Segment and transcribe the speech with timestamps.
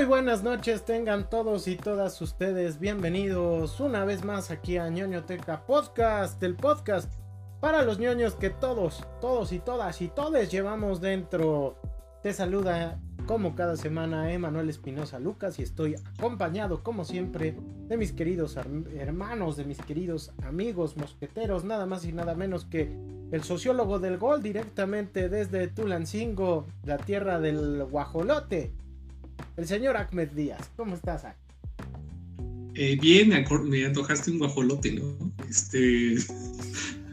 [0.00, 5.66] Muy buenas noches, tengan todos y todas ustedes bienvenidos una vez más aquí a ñoñoteca
[5.66, 7.12] Podcast, el podcast
[7.60, 11.76] para los ñoños que todos, todos y todas y todes llevamos dentro.
[12.22, 17.54] Te saluda como cada semana Emanuel Espinosa Lucas y estoy acompañado como siempre
[17.86, 22.90] de mis queridos hermanos, de mis queridos amigos mosqueteros, nada más y nada menos que
[23.32, 28.72] el sociólogo del gol directamente desde Tulancingo, la tierra del guajolote
[29.60, 30.70] el señor Ahmed Díaz.
[30.76, 31.36] ¿Cómo estás, Ahmed?
[32.74, 35.32] Eh, bien, me antojaste un guajolote, ¿no?
[35.48, 36.16] Este.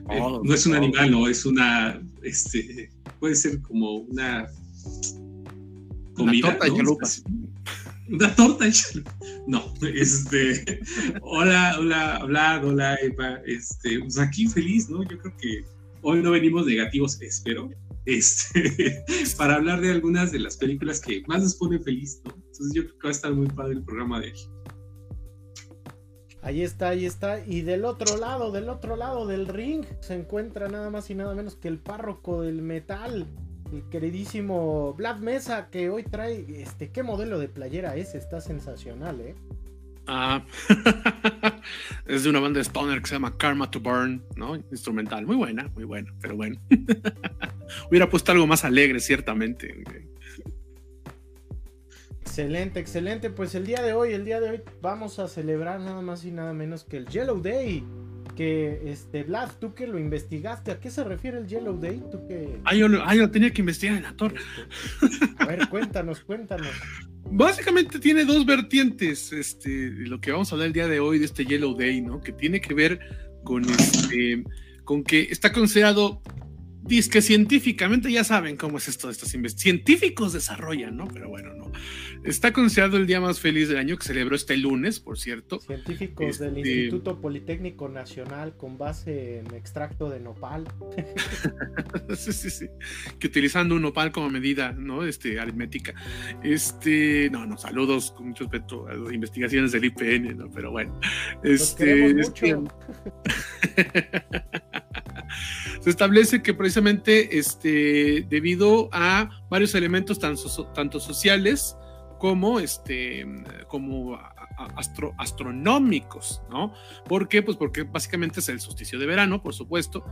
[0.10, 2.02] Eh, no es un animal, no, es una.
[2.24, 2.90] Este.
[3.20, 4.48] Puede ser como una.
[6.14, 6.48] Comida.
[6.48, 6.98] Una torta ¿no?
[8.16, 8.66] Una torta.
[9.48, 10.80] No, este.
[11.22, 13.42] Hola, hola, hola, hola, Eva.
[13.46, 15.04] Este, pues aquí feliz, ¿no?
[15.04, 15.66] Yo creo que
[16.04, 17.70] hoy no venimos negativos, espero
[18.08, 19.04] este,
[19.38, 22.32] para hablar de algunas de las películas que más nos ponen feliz, ¿no?
[22.32, 24.40] Entonces yo creo que va a estar muy padre el programa de hoy.
[26.42, 27.46] Ahí está, ahí está.
[27.46, 31.36] Y del otro lado, del otro lado del ring, se encuentra nada más y nada
[31.36, 33.28] menos que el párroco del metal,
[33.74, 38.16] el queridísimo Vlad Mesa, que hoy trae, este, ¿qué modelo de playera es?
[38.16, 39.36] Está sensacional, ¿eh?
[40.08, 40.46] Ah,
[42.06, 44.56] es de una banda de stoner que se llama Karma to Burn, ¿no?
[44.56, 46.60] Instrumental, muy buena, muy buena, pero bueno.
[47.90, 49.84] Hubiera puesto algo más alegre, ciertamente.
[52.22, 53.30] Excelente, excelente.
[53.30, 56.32] Pues el día de hoy, el día de hoy vamos a celebrar nada más y
[56.32, 57.84] nada menos que el Yellow Day.
[58.38, 62.04] Que, este, Vlad, tú que lo investigaste, ¿a qué se refiere el Yellow Day?
[62.12, 62.60] ¿Tú que...
[62.66, 64.40] Ah, yo, ah, yo tenía que investigar en la torre.
[65.40, 66.70] A ver, cuéntanos, cuéntanos.
[67.32, 71.26] Básicamente tiene dos vertientes, este, lo que vamos a hablar el día de hoy de
[71.26, 72.22] este Yellow Day, ¿no?
[72.22, 73.00] Que tiene que ver
[73.44, 74.44] con este,
[74.84, 76.22] con que está considerado
[76.88, 81.08] Dice que científicamente ya saben cómo es esto de estos científicos desarrollan, ¿no?
[81.08, 81.72] Pero bueno, no.
[82.24, 85.60] Está considerado el día más feliz del año que celebró este lunes, por cierto.
[85.60, 90.66] Científicos del este Instituto Politécnico Nacional con base en extracto de nopal.
[92.16, 92.68] sí, sí, sí.
[93.20, 95.04] Que utilizando un nopal como medida, ¿no?
[95.04, 95.94] Este, aritmética.
[96.44, 100.50] Este, no, no, saludos con mucho respeto a las investigaciones del IPN, ¿no?
[100.50, 101.00] Pero bueno.
[101.44, 102.64] Este, mucho.
[105.88, 111.78] se establece que precisamente este, debido a varios elementos tanto, sociales
[112.20, 113.26] como, este,
[113.70, 114.20] como
[115.18, 116.74] astronómicos, ¿no?
[117.06, 117.42] ¿Por qué?
[117.42, 120.04] Pues porque básicamente es el solsticio de verano, por supuesto.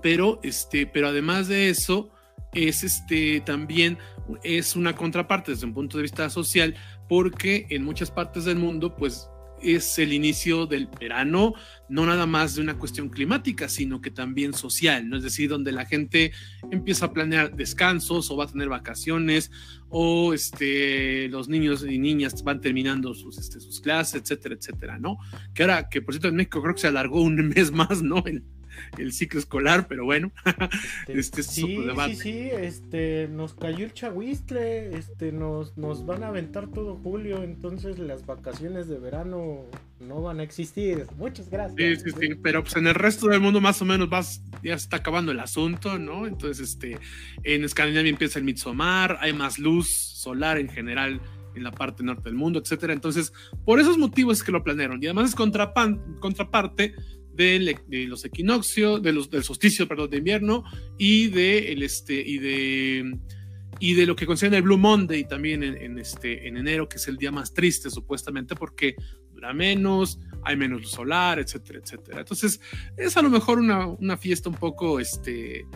[0.00, 2.12] Pero, este, pero además de eso,
[2.52, 3.98] es este también
[4.44, 6.76] es una contraparte desde un punto de vista social,
[7.08, 9.28] porque en muchas partes del mundo, pues
[9.64, 11.54] es el inicio del verano,
[11.88, 15.16] no nada más de una cuestión climática, sino que también social, ¿no?
[15.16, 16.32] Es decir, donde la gente
[16.70, 19.50] empieza a planear descansos o va a tener vacaciones
[19.88, 25.18] o este, los niños y niñas van terminando sus, este, sus clases, etcétera, etcétera, ¿no?
[25.54, 28.22] Que ahora, que por cierto en México creo que se alargó un mes más, ¿no?
[29.12, 30.32] Ciclo escolar, pero bueno,
[31.06, 36.28] este, este sí, sí, sí, este, nos cayó el chahuistle, este, nos, nos van a
[36.28, 39.66] aventar todo julio, entonces las vacaciones de verano
[40.00, 41.06] no van a existir.
[41.16, 42.02] Muchas gracias.
[42.02, 44.76] Sí, sí, sí, pero pues en el resto del mundo más o menos vas, ya
[44.78, 46.26] se está acabando el asunto, ¿no?
[46.26, 46.98] Entonces, este,
[47.42, 51.20] en Escandinavia empieza el Midsommar, hay más luz solar en general
[51.54, 52.92] en la parte norte del mundo, etcétera.
[52.92, 53.32] Entonces,
[53.64, 55.02] por esos motivos es que lo planearon.
[55.02, 56.94] Y además es contraparte
[57.34, 60.64] de, los equinoccios, de los, del solsticio, perdón, de invierno
[60.98, 63.18] y de, el, este, y de,
[63.80, 67.08] y de lo que considera el Blue Monday también en, este, en enero, que es
[67.08, 68.94] el día más triste supuestamente porque
[69.32, 72.20] dura menos, hay menos luz solar, etcétera, etcétera.
[72.20, 72.60] Entonces
[72.96, 75.66] es a lo mejor una, una fiesta un poco, este,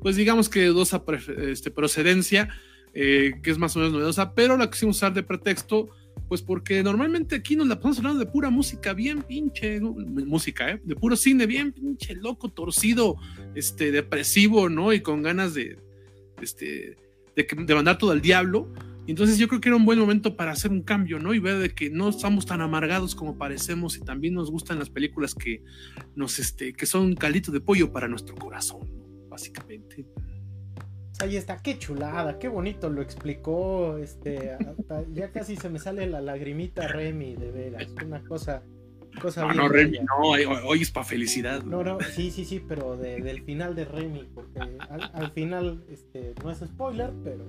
[0.00, 1.02] pues digamos que de dudosa
[1.38, 2.48] este, procedencia,
[2.94, 5.90] eh, que es más o menos novedosa, pero la quisimos usar de pretexto
[6.28, 10.80] pues porque normalmente aquí nos la pasamos hablando de pura música, bien pinche, música, ¿eh?
[10.84, 13.16] De puro cine, bien pinche loco, torcido,
[13.54, 14.92] este, depresivo, ¿no?
[14.92, 15.78] Y con ganas de,
[16.42, 16.96] este,
[17.34, 18.70] de, mandar todo al diablo.
[19.06, 21.32] Entonces yo creo que era un buen momento para hacer un cambio, ¿no?
[21.32, 24.90] Y ver de que no estamos tan amargados como parecemos y también nos gustan las
[24.90, 25.62] películas que
[26.14, 28.86] nos, este, que son calitos de pollo para nuestro corazón,
[29.30, 30.04] básicamente.
[31.20, 33.98] Ahí está, qué chulada, qué bonito lo explicó.
[33.98, 34.56] Este,
[35.12, 37.88] ya casi se me sale la lagrimita Remy, de veras.
[38.04, 38.62] Una cosa,
[39.20, 41.62] cosa no, no, Remy, no, hoy, es para felicidad.
[41.64, 44.60] No, no, sí, sí, sí, pero del final de Remy, porque
[45.12, 47.44] al, final, este, no es spoiler, pero.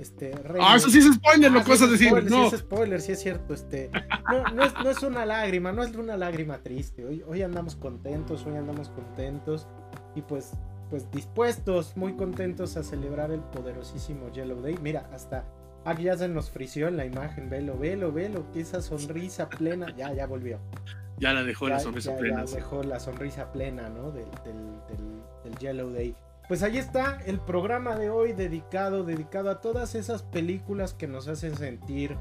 [0.00, 2.12] Este, ah, eso sí es spoiler, lo que vas a decir.
[2.24, 2.50] no.
[2.50, 3.54] Sí es spoiler, sí es cierto.
[3.54, 3.88] Este,
[4.28, 7.04] no, no, es, no es una lágrima, no es una lágrima triste.
[7.04, 9.68] Hoy, hoy andamos contentos, hoy andamos contentos.
[10.16, 10.54] Y pues
[10.94, 14.78] pues dispuestos, muy contentos a celebrar el poderosísimo Yellow Day.
[14.80, 15.44] Mira, hasta
[15.84, 19.92] Ah, ya se nos frició en la imagen, velo, velo, velo, que esa sonrisa plena,
[19.96, 20.60] ya, ya volvió.
[21.18, 22.44] Ya la dejó la sonrisa plena.
[22.44, 24.12] Ya dejó la sonrisa plena, ¿no?
[24.12, 26.14] Del, del, Yellow Day.
[26.46, 31.26] Pues ahí está el programa de hoy dedicado, dedicado a todas esas películas que nos
[31.26, 32.16] hacen sentir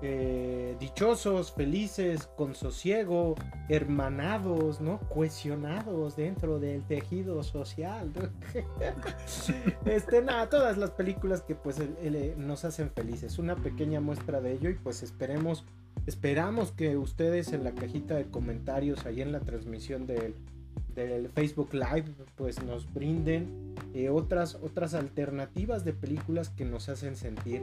[0.00, 3.34] eh, dichosos, felices, con sosiego,
[3.68, 5.00] hermanados, ¿no?
[5.08, 8.12] Cohesionados dentro del tejido social.
[9.84, 11.80] este, nada, todas las películas que pues
[12.36, 13.38] nos hacen felices.
[13.38, 15.64] Una pequeña muestra de ello y pues esperemos,
[16.06, 20.34] esperamos que ustedes en la cajita de comentarios, ahí en la transmisión del,
[21.06, 22.06] del Facebook Live,
[22.36, 27.62] pues nos brinden eh, otras, otras alternativas de películas que nos hacen sentir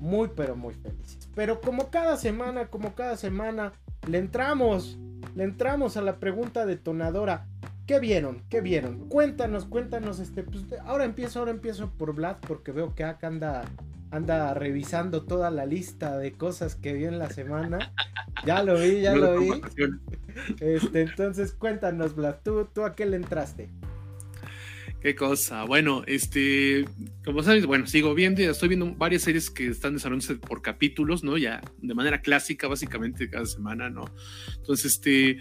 [0.00, 1.28] muy pero muy felices.
[1.34, 3.72] Pero como cada semana, como cada semana,
[4.08, 4.98] le entramos,
[5.34, 7.46] le entramos a la pregunta detonadora.
[7.86, 8.42] ¿Qué vieron?
[8.48, 9.08] ¿Qué vieron?
[9.08, 13.64] Cuéntanos, cuéntanos, este, pues, ahora empiezo, ahora empiezo por Vlad porque veo que acá anda,
[14.14, 17.92] anda revisando toda la lista de cosas que vio en la semana.
[18.44, 19.48] Ya lo vi, ya lo vi.
[20.60, 23.70] Este, entonces cuéntanos, Vlad, ¿tú, tú a qué le entraste?
[25.00, 25.64] Qué cosa.
[25.64, 26.84] Bueno, este,
[27.24, 31.38] como sabes, bueno, sigo viendo, estoy viendo varias series que están desarrollándose por capítulos, ¿no?
[31.38, 34.04] Ya de manera clásica, básicamente cada semana, ¿no?
[34.56, 35.38] Entonces, este,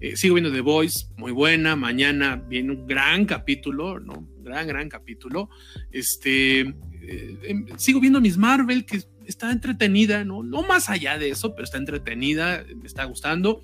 [0.00, 1.76] eh, sigo viendo The Voice, muy buena.
[1.76, 4.28] Mañana viene un gran capítulo, ¿no?
[4.40, 5.48] Gran, gran capítulo.
[5.90, 10.42] Este, eh, em, sigo viendo Miss Marvel, que está entretenida, ¿no?
[10.42, 13.62] No más allá de eso, pero está entretenida, me está gustando.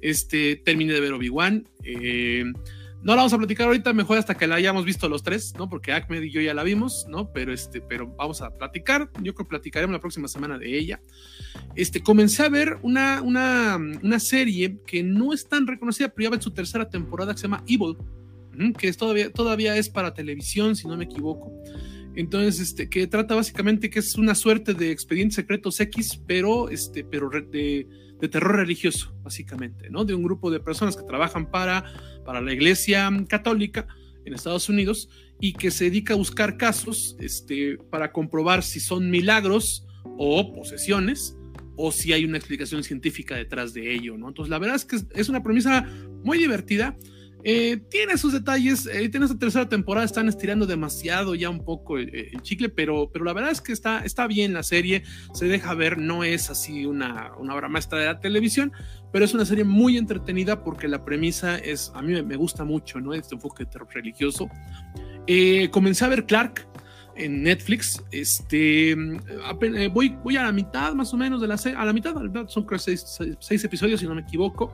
[0.00, 1.68] Este, terminé de ver Obi-Wan.
[1.82, 2.44] Eh,
[3.02, 5.68] no la vamos a platicar ahorita, mejor hasta que la hayamos visto los tres, ¿no?
[5.68, 7.32] Porque Ahmed y yo ya la vimos, ¿no?
[7.32, 9.10] Pero este, pero vamos a platicar.
[9.22, 11.00] Yo creo que platicaremos la próxima semana de ella.
[11.76, 16.30] Este, comencé a ver una, una, una serie que no es tan reconocida, pero ya
[16.30, 17.96] va en su tercera temporada que se llama Evil,
[18.76, 21.52] que es todavía, todavía es para televisión, si no me equivoco.
[22.16, 27.04] Entonces, este, que trata básicamente que es una suerte de expedientes secretos X, pero, este,
[27.04, 27.86] pero de
[28.20, 30.04] de terror religioso, básicamente, ¿no?
[30.04, 31.84] De un grupo de personas que trabajan para,
[32.24, 33.86] para la iglesia católica
[34.24, 35.08] en Estados Unidos
[35.40, 39.86] y que se dedica a buscar casos este, para comprobar si son milagros
[40.18, 41.36] o posesiones
[41.76, 44.28] o si hay una explicación científica detrás de ello, ¿no?
[44.28, 45.86] Entonces, la verdad es que es una premisa
[46.24, 46.96] muy divertida
[47.48, 51.96] eh, tiene sus detalles, eh, tiene esta tercera temporada, están estirando demasiado ya un poco
[51.96, 55.72] el, chicle, pero, pero la verdad es que está, está bien la serie, se deja
[55.74, 58.72] ver, no es así una, una obra maestra de la televisión,
[59.12, 63.00] pero es una serie muy entretenida porque la premisa es, a mí me, gusta mucho,
[63.00, 63.14] ¿no?
[63.14, 64.50] Este enfoque religioso.
[65.28, 66.66] Eh, comencé a ver Clark,
[67.14, 68.02] en Netflix.
[68.10, 68.96] Este,
[69.92, 72.12] voy, voy a la mitad más o menos de la serie, a la mitad,
[72.48, 74.72] son seis, seis, episodios si no me equivoco.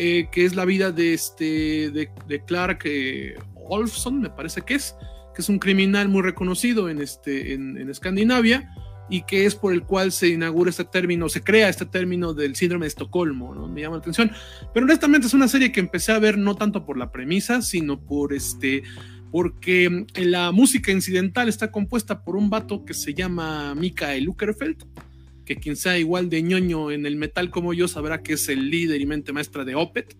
[0.00, 4.94] Eh, que es la vida de, este, de, Clark eh, Olfson, me parece que es,
[5.34, 8.72] que es un criminal muy reconocido en, este, en, Escandinavia
[9.10, 12.54] y que es por el cual se inaugura este término, se crea este término del
[12.54, 13.66] síndrome de Estocolmo, ¿no?
[13.66, 14.30] Me llama la atención.
[14.72, 17.98] Pero honestamente es una serie que empecé a ver no tanto por la premisa, sino
[18.00, 18.84] por este,
[19.32, 24.84] porque la música incidental está compuesta por un vato que se llama Mikael Uckerfeld,
[25.48, 28.68] que quien sea igual de ñoño en el metal como yo sabrá que es el
[28.68, 30.14] líder y mente maestra de Opet.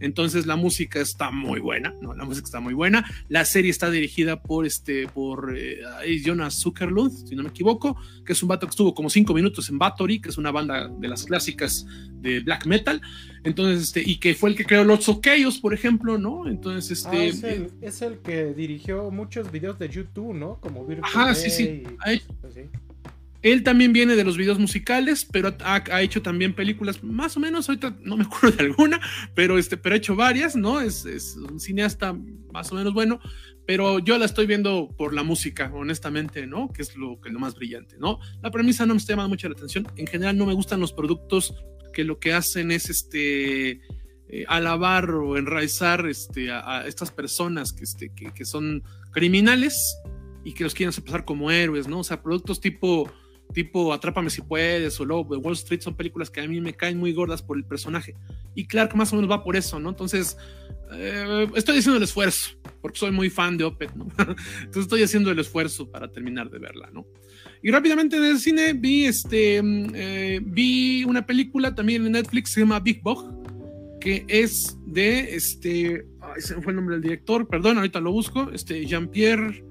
[0.00, 2.12] Entonces la música está muy buena, ¿no?
[2.12, 3.10] La música está muy buena.
[3.30, 5.80] La serie está dirigida por este, por eh,
[6.22, 9.70] Jonas Zuckerlund, si no me equivoco, que es un vato que estuvo como cinco minutos
[9.70, 11.86] en Bathory, que es una banda de las clásicas
[12.20, 13.00] de black metal.
[13.42, 16.46] Entonces, este, y que fue el que creó los Okeyos, por ejemplo, ¿no?
[16.46, 17.16] Entonces, este.
[17.16, 17.24] Ah,
[17.80, 20.60] es, el, que dirigió muchos videos de YouTube, ¿no?
[20.60, 21.82] Como Virtual Ajá, sí, sí.
[22.42, 22.68] Pues sí.
[23.42, 27.68] Él también viene de los videos musicales, pero ha, hecho también películas más o menos,
[27.68, 29.00] ahorita no me acuerdo de alguna,
[29.34, 30.80] pero, este, pero ha hecho varias, ¿no?
[30.80, 31.04] Es,
[31.36, 32.16] un cineasta
[32.52, 33.20] más o menos bueno,
[33.66, 36.72] pero yo la estoy viendo por la música, honestamente, ¿no?
[36.72, 38.18] Que es lo, que lo más brillante, ¿no?
[38.42, 39.86] La premisa no me está llamando mucho la atención.
[39.96, 41.54] En general no me gustan los productos
[41.92, 43.80] que lo que hacen es este...
[44.28, 49.96] Eh, alabar o enraizar este, a, estas personas que, este, que, que, son criminales
[50.42, 52.00] y que los quieren hacer pasar como héroes, ¿no?
[52.00, 53.08] O sea, productos tipo
[53.52, 56.74] tipo Atrápame si puedes o Lobo de Wall Street son películas que a mí me
[56.74, 58.14] caen muy gordas por el personaje.
[58.54, 59.90] Y Clark más o menos va por eso, ¿no?
[59.90, 60.36] Entonces,
[60.92, 64.06] eh, estoy haciendo el esfuerzo, porque soy muy fan de Opet, ¿no?
[64.18, 67.06] Entonces estoy haciendo el esfuerzo para terminar de verla, ¿no?
[67.62, 72.60] Y rápidamente del cine vi, este, mm, eh, vi una película también en Netflix, se
[72.60, 78.00] llama Big Bug, que es de, este, ese fue el nombre del director, perdón, ahorita
[78.00, 79.64] lo busco, este, Jean-Pierre,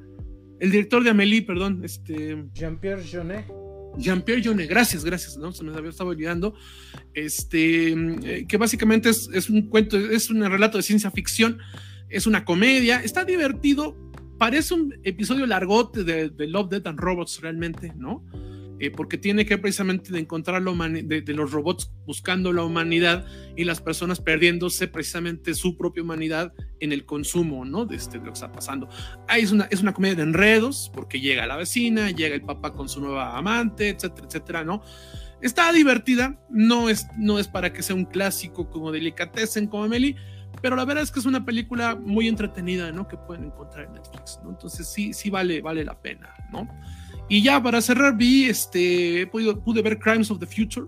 [0.59, 2.45] el director de Amélie, perdón, este...
[2.53, 3.64] Jean-Pierre Jeunet.
[3.97, 5.51] Jean-Pierre Jeunet, gracias, gracias, ¿no?
[5.51, 6.55] Se me había estado olvidando.
[7.13, 11.59] Este, eh, que básicamente es, un cuento, es un relato de ciencia ficción,
[12.09, 13.95] es una comedia, está divertido,
[14.37, 18.23] parece un episodio largote de, Love, Death and Robots realmente, ¿no?
[18.79, 23.25] Eh, porque tiene que precisamente de encontrar la de, de, los robots buscando la humanidad
[23.55, 27.85] y las personas perdiéndose precisamente su propia humanidad en el consumo, ¿no?
[27.85, 28.89] De, este, de lo que está pasando.
[29.27, 32.73] Ahí es una, es una comedia de enredos, porque llega la vecina, llega el papá
[32.73, 34.81] con su nueva amante, etcétera, etcétera, ¿no?
[35.41, 40.15] Está divertida, no es, no es para que sea un clásico como Delicatessen, como Emily,
[40.61, 43.07] pero la verdad es que es una película muy entretenida, ¿no?
[43.07, 44.49] Que pueden encontrar en Netflix, ¿no?
[44.49, 46.67] Entonces sí, sí vale, vale la pena, ¿no?
[47.27, 50.87] Y ya para cerrar vi, este, pude ver Crimes of the Future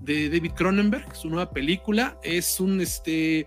[0.00, 3.44] de David Cronenberg, su nueva película, es un, este,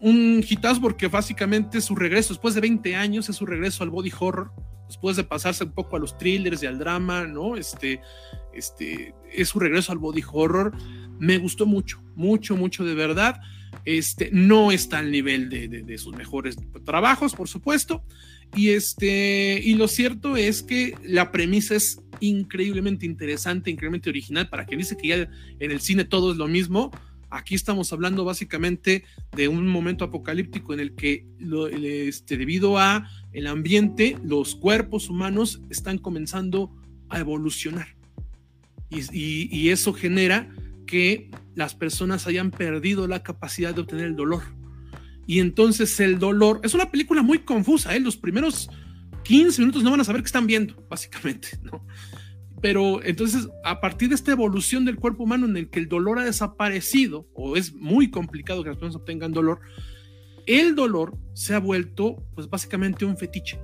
[0.00, 4.12] un hitazo porque básicamente su regreso, después de 20 años, es su regreso al body
[4.18, 4.50] horror,
[4.86, 7.56] después de pasarse un poco a los thrillers y al drama, ¿no?
[7.56, 8.00] Este,
[8.52, 10.72] este, es su regreso al body horror.
[11.18, 13.40] Me gustó mucho, mucho, mucho de verdad.
[13.84, 18.04] Este, no está al nivel de, sus mejores trabajos, por supuesto.
[18.56, 24.48] Y, este, y lo cierto es que la premisa es increíblemente interesante, increíblemente original.
[24.48, 26.90] Para quien dice que ya en el cine todo es lo mismo,
[27.30, 31.26] aquí estamos hablando básicamente de un momento apocalíptico en el que
[31.82, 36.70] este, debido a el ambiente, los cuerpos humanos están comenzando
[37.08, 37.88] a evolucionar.
[38.90, 40.48] y eso genera
[40.86, 44.42] que las personas hayan perdido la capacidad de obtener el dolor.
[45.26, 48.00] Y entonces el dolor es una película muy confusa, ¿eh?
[48.00, 48.68] los primeros
[49.24, 51.86] 15 minutos no van a saber qué están viendo, básicamente, ¿no?
[52.60, 56.18] Pero entonces, a partir de esta evolución del cuerpo humano en el que el dolor
[56.18, 59.60] ha desaparecido, o es muy complicado que las personas obtengan dolor,
[60.46, 63.60] el dolor se ha vuelto, pues básicamente un fetiche.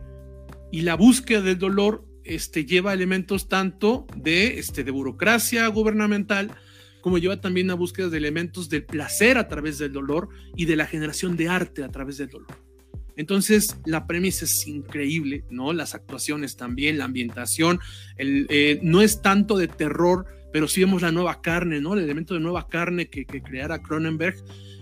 [0.70, 6.52] Y la búsqueda del dolor este, lleva elementos tanto de, este, de burocracia gubernamental,
[7.00, 10.76] como lleva también a búsqueda de elementos del placer a través del dolor y de
[10.76, 12.70] la generación de arte a través del dolor.
[13.16, 15.72] Entonces, la premisa es increíble, ¿no?
[15.72, 17.80] Las actuaciones también, la ambientación,
[18.16, 21.94] el, eh, no es tanto de terror, pero sí vemos la nueva carne, ¿no?
[21.94, 24.36] El elemento de nueva carne que, que creara Cronenberg,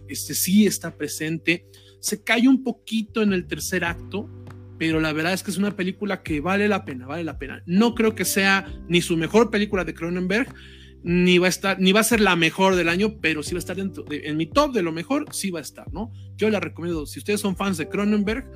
[0.08, 1.66] este sí está presente.
[2.00, 4.30] Se cae un poquito en el tercer acto,
[4.78, 7.62] pero la verdad es que es una película que vale la pena, vale la pena.
[7.66, 10.54] No creo que sea ni su mejor película de Cronenberg,
[11.02, 13.58] ni va a estar, ni va a ser la mejor del año, pero sí va
[13.58, 16.10] a estar dentro en mi top de lo mejor, sí va a estar, ¿no?
[16.36, 18.50] Yo la recomiendo, si ustedes son fans de Cronenberg,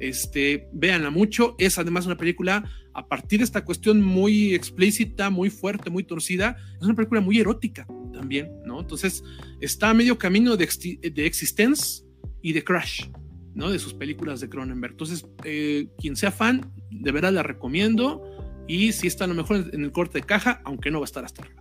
[0.00, 1.54] este, véanla mucho.
[1.58, 6.56] Es además una película, a partir de esta cuestión muy explícita, muy fuerte, muy torcida,
[6.76, 8.80] es una película muy erótica también, ¿no?
[8.80, 9.22] Entonces,
[9.60, 10.68] está a medio camino de,
[11.14, 12.04] de Existence
[12.42, 13.08] y de Crash,
[13.54, 13.70] ¿no?
[13.70, 14.92] De sus películas de Cronenberg.
[14.92, 18.22] Entonces, eh, quien sea fan, de verdad la recomiendo.
[18.66, 21.06] Y si está a lo mejor en el corte de caja, aunque no va a
[21.06, 21.59] estar hasta arriba.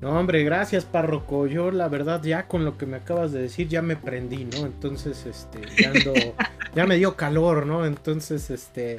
[0.00, 1.46] No, hombre, gracias, párroco.
[1.46, 4.66] Yo, la verdad, ya con lo que me acabas de decir, ya me prendí, ¿no?
[4.66, 5.92] Entonces, este, ya,
[6.74, 7.86] ya me dio calor, ¿no?
[7.86, 8.98] Entonces, este,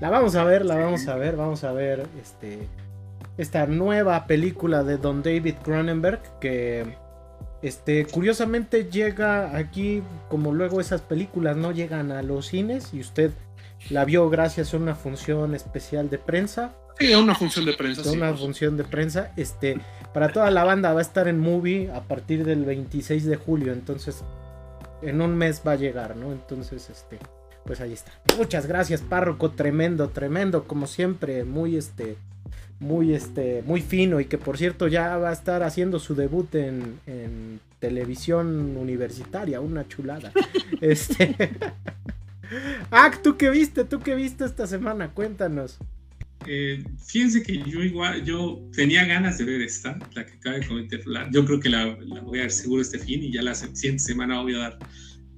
[0.00, 2.68] la vamos a ver, la vamos a ver, vamos a ver, este,
[3.38, 6.96] esta nueva película de Don David Cronenberg, que,
[7.62, 13.30] este, curiosamente llega aquí, como luego esas películas no llegan a los cines, y usted
[13.90, 16.72] la vio gracias a una función especial de prensa.
[16.98, 18.10] Sí, a una función de prensa.
[18.10, 18.40] Una pues.
[18.40, 19.80] función de prensa, este
[20.12, 23.72] para toda la banda va a estar en movie a partir del 26 de julio,
[23.72, 24.22] entonces
[25.00, 26.32] en un mes va a llegar, ¿no?
[26.32, 27.18] Entonces, este,
[27.64, 28.12] pues ahí está.
[28.36, 32.16] Muchas gracias, párroco, tremendo, tremendo, como siempre, muy este,
[32.78, 36.54] muy este, muy fino y que por cierto ya va a estar haciendo su debut
[36.54, 40.32] en, en televisión universitaria, una chulada.
[40.80, 41.36] este.
[42.90, 43.84] ah, ¿tú qué viste?
[43.84, 45.10] ¿Tú qué viste esta semana?
[45.10, 45.78] Cuéntanos.
[46.46, 50.66] Eh, fíjense que yo igual, yo tenía ganas de ver esta, la que acaba de
[50.66, 51.00] comentar.
[51.30, 51.94] yo creo que la,
[52.24, 54.78] voy a ver seguro este fin y ya la siguiente semana voy a dar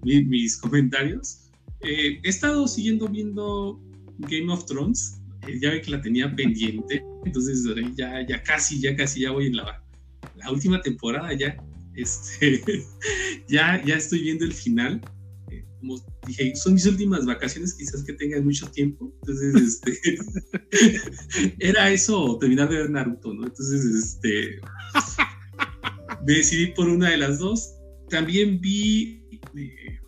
[0.03, 1.51] mis comentarios.
[1.81, 3.81] Eh, he estado siguiendo viendo
[4.19, 7.65] Game of Thrones, eh, ya ve que la tenía pendiente, entonces
[7.97, 9.83] ya, ya casi, ya casi, ya voy en la,
[10.37, 11.57] la última temporada ya.
[11.95, 12.63] Este,
[13.49, 15.01] ya, ya estoy viendo el final
[15.81, 19.13] como dije, son mis últimas vacaciones, quizás que tengan mucho tiempo.
[19.23, 20.19] Entonces, este,
[21.59, 23.47] era eso, terminar de ver Naruto, ¿no?
[23.47, 24.61] Entonces, este,
[26.25, 27.75] decidí por una de las dos.
[28.11, 29.23] También vi
[29.57, 30.01] eh,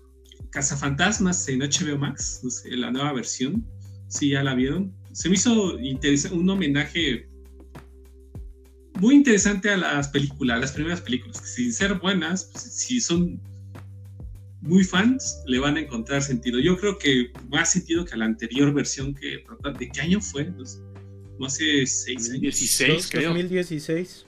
[0.51, 3.67] Cazafantasmas en HBO Max, la nueva versión.
[4.09, 4.95] Sí, ya la vieron.
[5.13, 5.77] Se me hizo
[6.33, 7.29] un homenaje
[9.01, 13.01] muy interesante a las películas, a las primeras películas, que sin ser buenas, pues, si
[13.01, 13.41] son
[14.67, 16.59] muy fans le van a encontrar sentido.
[16.59, 19.45] Yo creo que más sentido que a la anterior versión que
[19.79, 20.51] ¿de qué año fue?
[21.39, 22.41] No hace seis años.
[22.41, 23.29] 16, creo.
[23.31, 24.27] 2016.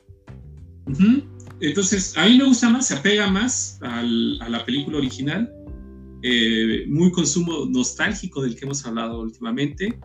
[1.61, 5.53] Entonces, a mí me gusta más, se apega más a la película original.
[6.23, 9.99] Eh, muy consumo nostálgico del que hemos hablado últimamente.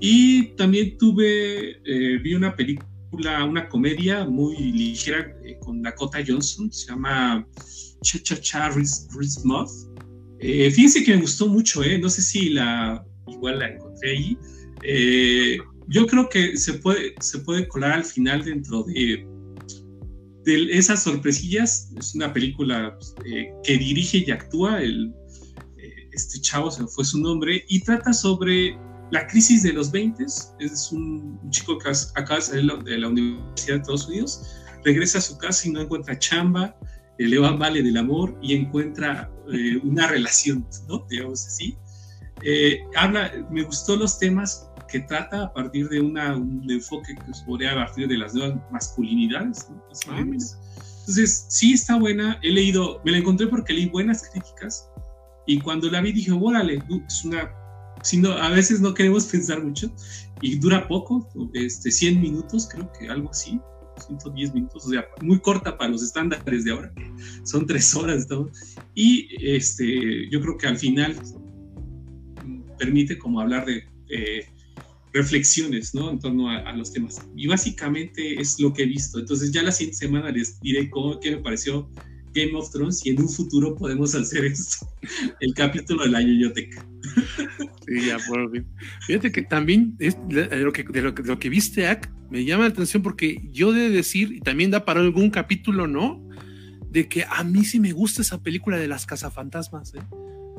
[0.00, 6.70] Y también tuve, eh, vi una película, una comedia muy ligera eh, con Dakota Johnson,
[6.72, 7.46] se llama
[8.02, 8.70] Cha Cha Cha.
[10.40, 14.38] Eh, fíjense que me gustó mucho, eh, no sé si la, igual la encontré ahí.
[15.88, 19.26] yo creo que se puede, se puede colar al final dentro de,
[20.44, 21.90] de esas sorpresillas.
[21.98, 23.14] Es una película pues,
[23.64, 25.12] que dirige y actúa el,
[26.12, 28.76] este chavo, se fue su nombre, y trata sobre
[29.10, 33.76] la crisis de los 20 es un, chico que acaba de salir de la Universidad
[33.76, 34.42] de Estados Unidos,
[34.84, 36.76] regresa a su casa y no encuentra chamba,
[37.18, 41.06] eh, le va mal del amor y encuentra eh, una relación, ¿no?
[41.08, 41.76] Digamos así.
[42.42, 47.32] Eh, habla, me gustó los temas que trata a partir de una, un enfoque que
[47.44, 49.82] podría a partir de las nuevas masculinidades, ¿no?
[50.10, 52.38] Ah, Entonces, sí está buena.
[52.42, 54.88] He leído, me la encontré porque leí buenas críticas
[55.46, 57.50] y cuando la vi dije, órale, es una
[58.02, 59.90] sino a veces no queremos pensar mucho
[60.40, 63.60] y dura poco, este, 100 minutos, creo que algo así,
[63.98, 66.92] 110 minutos, o sea, muy corta para los estándares de ahora,
[67.44, 68.26] son tres horas,
[68.94, 71.16] y este, yo creo que al final
[72.78, 73.84] permite como hablar de
[75.12, 76.10] reflexiones, ¿no?
[76.10, 77.20] En torno a, los temas.
[77.36, 79.18] Y básicamente es lo que he visto.
[79.18, 81.90] Entonces ya la siguiente semana les diré cómo, qué me pareció
[82.38, 84.86] Game of Thrones y en un futuro podemos hacer esto,
[85.40, 86.84] el capítulo de la biblioteca.
[87.86, 88.66] Sí, ya, por fin.
[89.06, 90.12] Fíjate que también de
[91.24, 94.84] lo que, viste, Ak, me llama la atención porque yo de decir, y también da
[94.84, 96.22] para algún capítulo, ¿no?
[96.90, 100.00] De que a mí sí me gusta esa película de las cazafantasmas, ¿eh?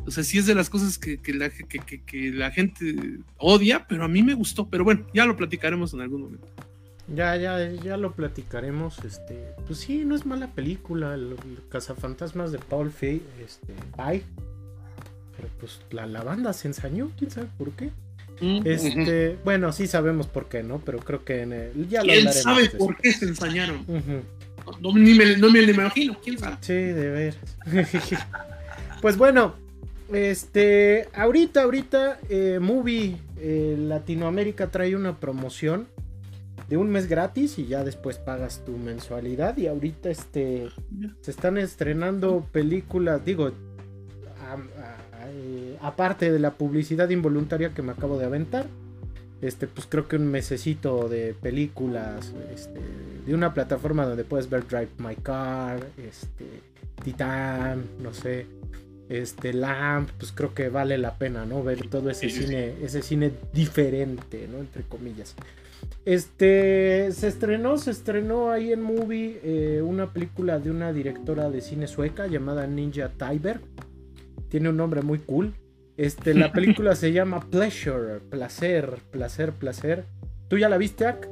[0.06, 4.34] O sea, sí es de las cosas que, la, gente odia, pero a mí me
[4.34, 4.68] gustó.
[4.68, 6.48] Pero bueno, ya lo platicaremos en algún momento.
[7.16, 9.00] Ya, ya, ya lo platicaremos.
[9.04, 11.14] Este, pues sí, no es mala película.
[11.14, 11.36] El,
[11.70, 14.24] Cazafantasmas de Paul Feig, este, Ay,
[15.36, 17.92] pero pues la, la banda se ensañó, quién sabe por qué.
[18.42, 20.80] Mm, este, bueno, sí sabemos por qué, ¿no?
[20.80, 23.86] Pero creo que en el, ya lo ¿Quién sabe por qué se ensañaron?
[24.82, 26.58] no, ni me, no, me, lo imagino, quién sabe.
[26.62, 27.36] Sí, de ver.
[29.02, 29.56] pues bueno,
[30.14, 35.88] este, ahorita, ahorita, eh, Movie eh, Latinoamérica trae una promoción
[36.68, 39.58] de un mes gratis y ya después pagas tu mensualidad.
[39.58, 40.70] Y ahorita, este,
[41.22, 43.54] se están estrenando películas, digo, eh,
[45.82, 48.66] aparte de la publicidad involuntaria que me acabo de aventar,
[49.42, 52.80] este, pues creo que un mesecito de películas, este,
[53.26, 56.46] de una plataforma donde puedes ver Drive My Car, este,
[57.04, 58.48] Titan, no sé,
[59.08, 61.64] este, Lamp, pues creo que vale la pena, ¿no?
[61.64, 64.60] Ver todo ese cine, ese cine diferente, ¿no?
[64.60, 65.36] Entre comillas.
[66.06, 71.62] Este, se estrenó, se estrenó ahí en Movie eh, una película de una directora de
[71.62, 73.62] cine sueca llamada Ninja Tiber
[74.50, 75.54] tiene un nombre muy cool.
[75.96, 80.06] Este, la película se llama Pleasure, placer, placer, placer.
[80.48, 81.30] ¿Tú ya la viste, Ak?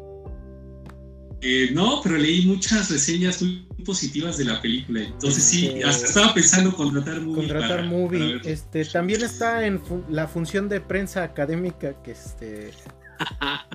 [1.41, 5.03] Eh, no, pero leí muchas reseñas muy positivas de la película.
[5.03, 7.35] Entonces sí, este, hasta estaba pensando contratar movie.
[7.35, 8.41] Contratar movie.
[8.43, 9.79] este, también está en
[10.09, 12.71] la función de prensa académica que este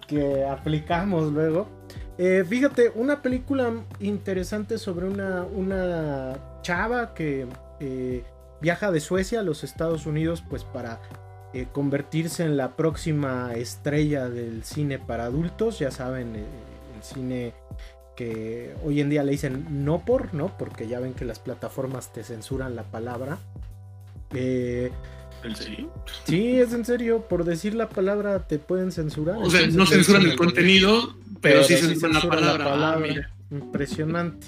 [0.07, 1.68] que aplicamos luego.
[2.18, 7.46] Eh, fíjate, una película interesante sobre una, una chava que
[7.81, 8.24] eh,
[8.61, 11.00] viaja de Suecia a los Estados Unidos pues para
[11.55, 17.55] eh, convertirse en la próxima estrella del cine para adultos, ya saben, el cine
[18.16, 20.57] que hoy en día le dicen no por, ¿no?
[20.59, 23.38] Porque ya ven que las plataformas te censuran la palabra.
[24.35, 24.90] Eh,
[25.44, 25.92] ¿En serio?
[26.24, 27.26] Sí, es en serio.
[27.28, 29.37] Por decir la palabra te pueden censurar.
[29.38, 32.94] O sea, no censuran el contenido, pero, sí censuran, la palabra.
[32.94, 33.00] Ah,
[33.50, 34.46] Impresionante.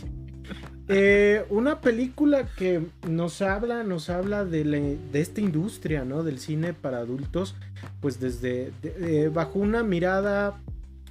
[0.88, 6.22] Eh, una película que nos habla, nos habla de, esta industria, ¿no?
[6.22, 7.54] Del cine para adultos,
[8.00, 10.61] pues desde eh, bajo una mirada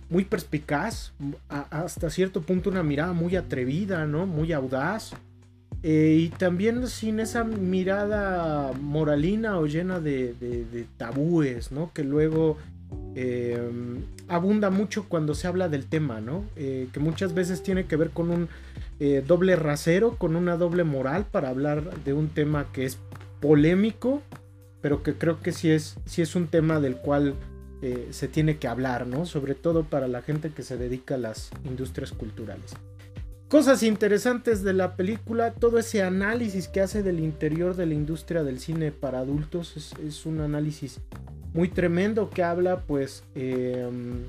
[0.09, 1.13] muy perspicaz,
[1.49, 4.27] hasta cierto punto una mirada muy atrevida, ¿no?
[4.27, 5.13] Muy audaz.
[5.83, 11.91] Eh, y también sin esa mirada moralina o llena de, tabúes, ¿no?
[11.93, 12.57] Que luego
[14.27, 16.45] abunda mucho cuando se habla del tema, ¿no?
[16.55, 18.47] que muchas veces tiene que ver con un
[18.99, 22.97] eh, doble rasero, con una doble moral para hablar de un tema que es
[23.41, 24.21] polémico,
[24.81, 27.33] pero que creo que sí es, es un tema del cual
[27.81, 29.25] eh, se tiene que hablar, ¿no?
[29.25, 32.75] Sobre todo para la gente que se dedica a las industrias culturales.
[33.53, 38.41] Cosas interesantes de la película, todo ese análisis que hace del interior de la industria
[38.41, 40.99] del cine para adultos es, un análisis
[41.53, 44.23] muy tremendo que habla pues em,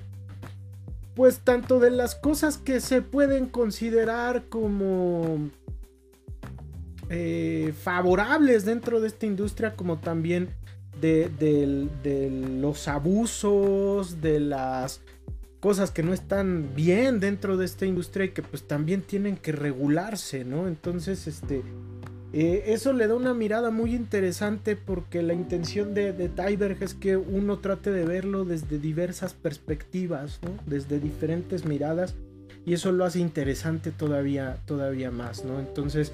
[1.15, 5.49] pues tanto de las cosas que se pueden considerar como
[7.09, 10.51] eh, favorables dentro de esta industria como también
[11.01, 15.01] de, de los abusos, de las
[15.65, 19.51] cosas que no están bien dentro de esta industria y que pues también tienen que
[19.51, 20.69] regularse, ¿no?
[20.69, 21.63] Entonces, este,
[22.35, 26.31] eh, eso le da una mirada muy interesante porque la intención de, de
[26.83, 30.51] es que uno trate de verlo desde diversas perspectivas, ¿no?
[30.67, 32.15] Desde diferentes miradas
[32.67, 35.61] y eso lo hace interesante todavía, todavía más, ¿no?
[35.61, 36.13] Entonces,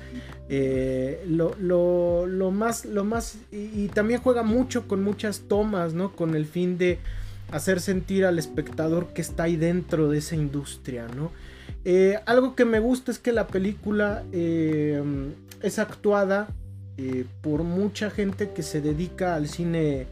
[0.49, 6.15] eh, lo, lo, más, lo más, y, también juega mucho con muchas tomas, ¿no?
[6.15, 7.01] Con el fin de
[7.53, 11.33] hacer sentir al espectador que está ahí dentro de esa industria, ¿no?
[11.85, 15.03] Eh, algo que me gusta es que la película eh,
[15.63, 16.49] es actuada
[16.99, 20.07] eh, por mucha gente que se dedica al cine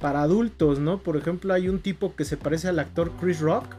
[0.00, 1.02] para adultos, ¿no?
[1.02, 3.76] Por ejemplo, hay un tipo que se parece al actor Chris Rock,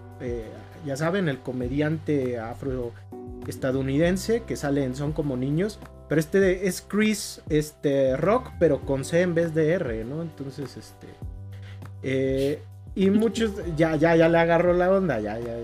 [0.85, 7.41] ya saben, el comediante afroestadounidense que sale en Son como niños, pero este es Chris
[7.49, 10.21] este, Rock, pero con C en vez de R, ¿no?
[10.21, 12.63] Entonces, este...
[12.95, 15.57] Y muchos, ya, ya, ya le agarró la onda, ya, ya,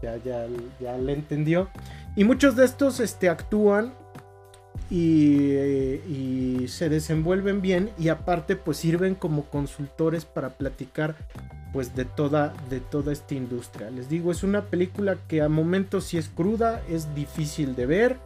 [0.00, 0.46] ya, ya,
[0.80, 1.68] ya, le entendió.
[2.14, 3.92] Y muchos de estos este, actúan
[4.88, 11.16] y, y, se desenvuelven bien y aparte pues sirven como consultores para platicar
[11.72, 13.90] pues de toda, de toda esta industria.
[13.90, 18.16] Les digo, es una película que a momentos sí es cruda, es difícil de ver,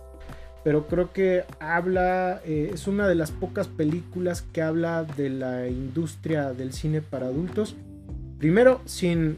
[0.63, 5.67] pero creo que habla, eh, es una de las pocas películas que habla de la
[5.67, 7.75] industria del cine para adultos
[8.41, 9.37] Primero, sin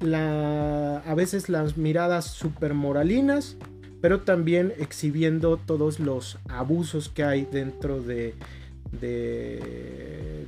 [0.00, 3.56] la, a veces las miradas super moralinas,
[4.02, 8.34] pero también exhibiendo todos los abusos que hay dentro de,
[9.00, 10.44] de,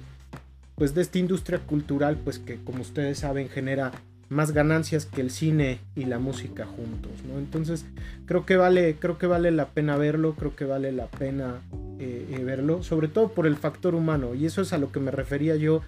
[0.74, 3.90] pues de esta industria cultural, pues que como ustedes saben genera
[4.28, 7.38] más ganancias que el cine y la música juntos, ¿no?
[7.38, 7.86] Entonces
[8.26, 11.62] creo que vale, creo que vale la pena verlo, creo que vale la pena
[11.98, 15.00] eh, eh, verlo, sobre todo por el factor humano y eso es a lo que
[15.00, 15.80] me refería yo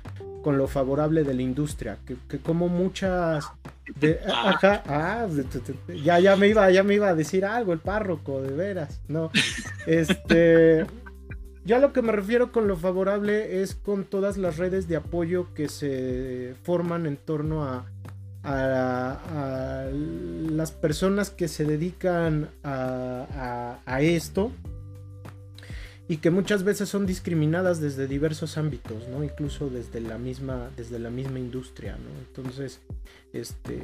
[0.46, 3.46] con lo favorable de la industria, que, como muchas
[3.98, 4.50] de, ah.
[4.50, 5.28] ajá, ah,
[6.04, 9.32] ya, ya me iba, ya me iba a decir algo el párroco, de veras, no,
[9.88, 10.86] este,
[11.64, 14.94] yo a lo que me refiero con lo favorable es con todas las redes de
[14.94, 17.86] apoyo que se forman en torno a,
[18.44, 24.52] a, las personas que se dedican a, a esto
[26.08, 29.24] y que muchas veces son discriminadas desde diversos ámbitos, ¿no?
[29.24, 32.10] Incluso desde la misma, desde la misma industria, ¿no?
[32.26, 32.80] Entonces,
[33.32, 33.80] este,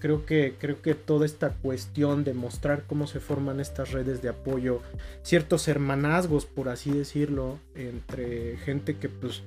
[0.00, 4.30] creo que, creo que toda esta cuestión de mostrar cómo se forman estas redes de
[4.30, 4.80] apoyo,
[5.22, 9.42] ciertos hermanazgos, por así decirlo, entre gente que pues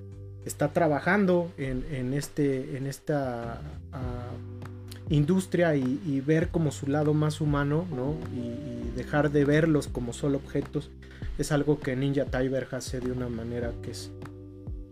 [0.46, 4.32] está trabajando en, este, en esta ah,
[5.16, 8.16] industria y, ver como su lado más humano, ¿no?
[8.36, 10.90] y dejar de verlos como solo objetos
[11.38, 14.12] es algo que Ninja Tiber hace de una manera que es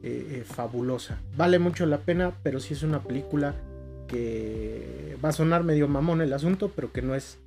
[0.04, 1.20] eh, eh, fabulosa.
[1.38, 3.54] Vale mucho la pena, pero sí es una película
[4.08, 7.38] que va a sonar medio mamón el asunto, pero que no es,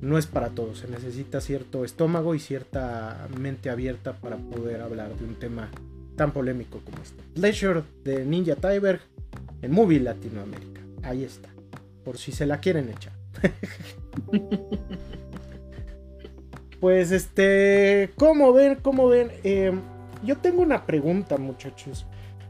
[0.00, 0.78] no es para todos.
[0.78, 5.70] Se necesita cierto estómago y cierta mente abierta para poder hablar de un tema
[6.16, 7.22] tan polémico como este.
[7.34, 9.00] Pleasure de Ninja Tiber
[9.62, 10.80] en Movie Latinoamérica.
[11.02, 11.53] Ahí está.
[12.04, 13.12] Por si se la quieren echar.
[16.84, 18.74] Pues este, ¿cómo ven?
[18.74, 19.30] ¿Cómo ven?
[19.42, 19.72] Eh,
[20.22, 22.04] yo tengo una pregunta, muchachos.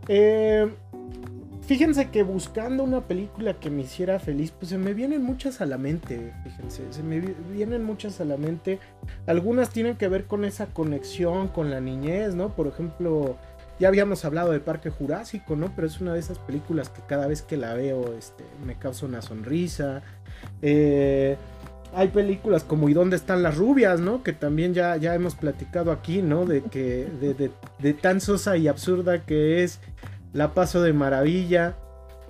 [0.09, 0.69] Eh,
[1.63, 5.67] fíjense que buscando una película que me hiciera feliz, pues se me vienen muchas a
[5.67, 8.81] la mente, fíjense, se me vienen muchas a la mente.
[9.29, 12.57] Algunas tienen que ver con esa conexión con la niñez, ¿no?
[12.57, 13.37] Por ejemplo,
[13.79, 15.73] ya habíamos hablado del Parque Jurásico, ¿no?
[15.75, 19.07] Pero es una de esas películas que cada vez que la veo, este, me causa
[19.07, 20.03] una sonrisa.
[20.63, 21.37] Eh,
[21.95, 24.01] hay películas como ¿Y dónde están las rubias?
[24.01, 24.23] ¿no?
[24.23, 26.45] Que también ya, ya hemos platicado aquí, ¿no?
[26.45, 27.07] De que
[27.79, 29.81] de, tan sosa y absurda que es
[30.33, 31.77] La Paso de Maravilla.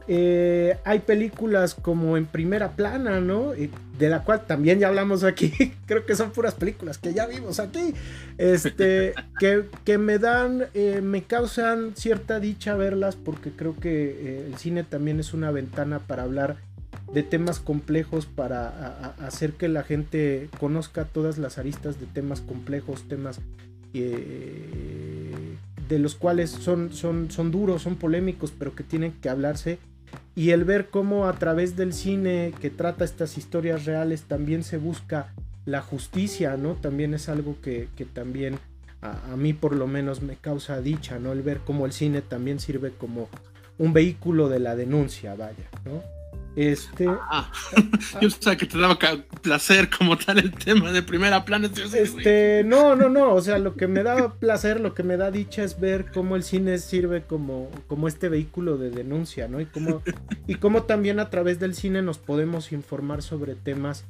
[0.06, 3.52] Eh, hay películas como en primera plana, ¿no?
[3.52, 5.52] De la cual también ya hablamos aquí.
[5.86, 7.94] Creo que son puras películas que ya vimos aquí.
[8.38, 14.46] Este, que, que me dan, eh, me causan cierta dicha verlas porque creo que eh,
[14.48, 16.56] el cine también es una ventana para hablar
[17.12, 23.06] de temas complejos para hacer que la gente conozca todas las aristas de temas complejos,
[23.08, 23.40] temas
[23.94, 25.56] eh,
[25.88, 29.78] de los cuales son, son, son duros, son polémicos, pero que tienen que hablarse.
[30.34, 34.76] Y el ver cómo a través del cine que trata estas historias reales también se
[34.76, 35.32] busca
[35.64, 36.74] la justicia, ¿no?
[36.74, 38.58] También es algo que, también
[39.00, 41.32] a, a, mí por lo menos me causa dicha, ¿no?
[41.32, 43.28] El ver cómo el cine también sirve como
[43.78, 46.02] un vehículo de la denuncia, vaya, ¿no?
[46.56, 47.08] Este.
[47.08, 47.50] Ah,
[48.20, 48.96] yo sabía que te daba
[49.42, 51.68] placer como tal el tema de primera plana.
[51.92, 53.34] Este, no, no, no.
[53.34, 56.36] O sea, lo que me da placer, lo que me da dicha es ver cómo
[56.36, 59.60] el cine sirve como, como este vehículo de denuncia, ¿no?
[59.60, 60.02] Y cómo,
[60.46, 64.04] y cómo también a través del cine nos podemos informar sobre temas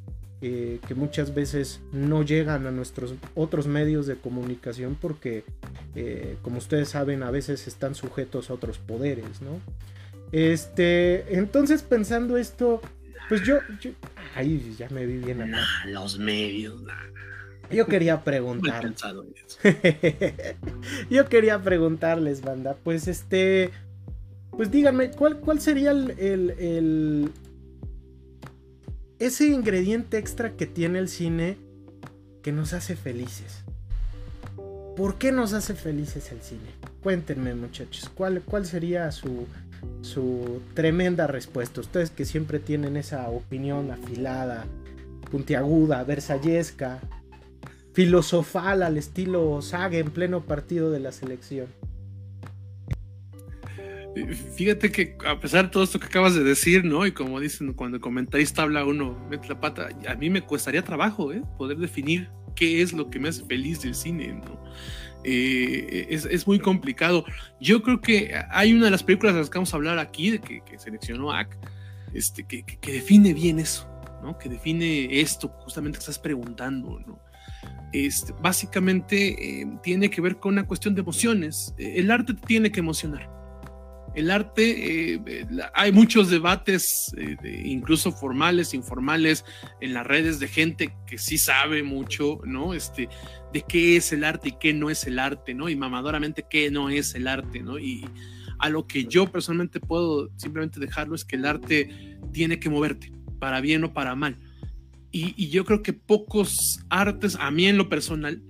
[0.47, 5.45] eh, que muchas veces no llegan a nuestros otros medios de comunicación porque,
[5.95, 9.61] eh, como ustedes saben, a veces están sujetos a otros poderes, ¿no?
[10.35, 12.81] Este, entonces pensando esto,
[13.29, 13.93] pues yo, yo
[14.35, 15.65] ahí ya me vi bien acá.
[15.87, 16.83] los medios,
[17.71, 18.93] Yo quería preguntar.
[21.09, 23.71] yo quería preguntarles, banda, pues este,
[24.51, 27.31] pues díganme, ¿cuál, cuál sería el, el,
[29.21, 31.59] ese ingrediente extra que tiene el cine
[32.43, 33.63] que nos hace felices?
[34.97, 36.73] ¿Por qué nos hace felices el cine?
[37.05, 39.47] Cuéntenme, muchachos, ¿cuál, cuál sería su,
[40.03, 41.81] su tremenda respuesta.
[41.81, 44.67] Ustedes que siempre tienen esa opinión afilada,
[45.31, 47.01] puntiaguda, versallesca,
[47.93, 51.67] filosofal al estilo Saga en pleno partido de la selección.
[54.57, 57.05] Fíjate que a pesar de todo esto que acabas de decir, ¿no?
[57.05, 60.83] Y como dicen, cuando el comentarista habla uno, mete la pata, a mí me costaría
[60.83, 61.43] trabajo, ¿eh?
[61.59, 64.63] Poder definir qué es lo que me hace feliz del cine, ¿no?
[65.25, 67.25] Eh, es, muy complicado.
[67.61, 70.39] Yo creo que hay una de las películas de las que vamos a hablar aquí,
[70.39, 71.57] que, que seleccionó AC,
[72.13, 73.89] este, que, define bien eso,
[74.23, 74.39] ¿no?
[74.39, 77.19] Que define esto justamente que estás preguntando, ¿no?
[77.93, 81.75] Este, básicamente eh, tiene que ver con una cuestión de emociones.
[81.79, 83.31] El arte tiene que emocionar.
[84.15, 89.45] El arte, eh, hay muchos debates, incluso formales, informales,
[89.81, 92.75] en las redes de gente que sí sabe mucho, ¿no?
[92.75, 93.09] Este,
[93.53, 95.69] de qué es el arte y qué no es el arte, ¿no?
[95.69, 97.79] Y mamadoramente qué no es el arte, ¿no?
[97.79, 98.05] Y
[98.59, 103.13] a lo que yo personalmente puedo simplemente dejarlo es que el arte tiene que moverte,
[103.39, 104.39] para bien o para mal.
[105.11, 108.43] Y, yo creo que pocos artes, a mí en lo personal,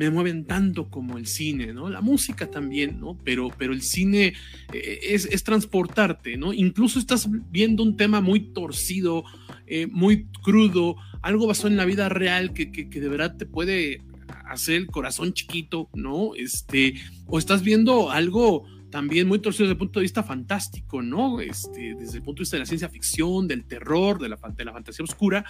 [0.00, 1.90] me mueven tanto como el cine, ¿no?
[1.90, 3.18] La música también, ¿no?
[3.22, 4.32] Pero, pero el cine
[4.72, 6.54] eh, es, transportarte, ¿no?
[6.54, 9.24] Incluso estás viendo un tema muy torcido,
[9.66, 13.44] eh, muy crudo, algo basado en la vida real que, que, que de verdad te
[13.44, 14.00] puede
[14.48, 16.34] hacer el corazón chiquito, ¿no?
[16.34, 16.94] Este,
[17.26, 21.42] o estás viendo algo también muy torcido desde el punto de vista fantástico, ¿no?
[21.42, 24.64] Este, desde el punto de vista de la ciencia ficción, del terror, de la, de
[24.64, 25.44] la fantasía oscura,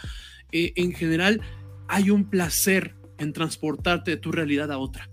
[0.51, 1.41] eh, en general
[1.87, 5.09] hay un placer en transportarte de tu realidad a otra.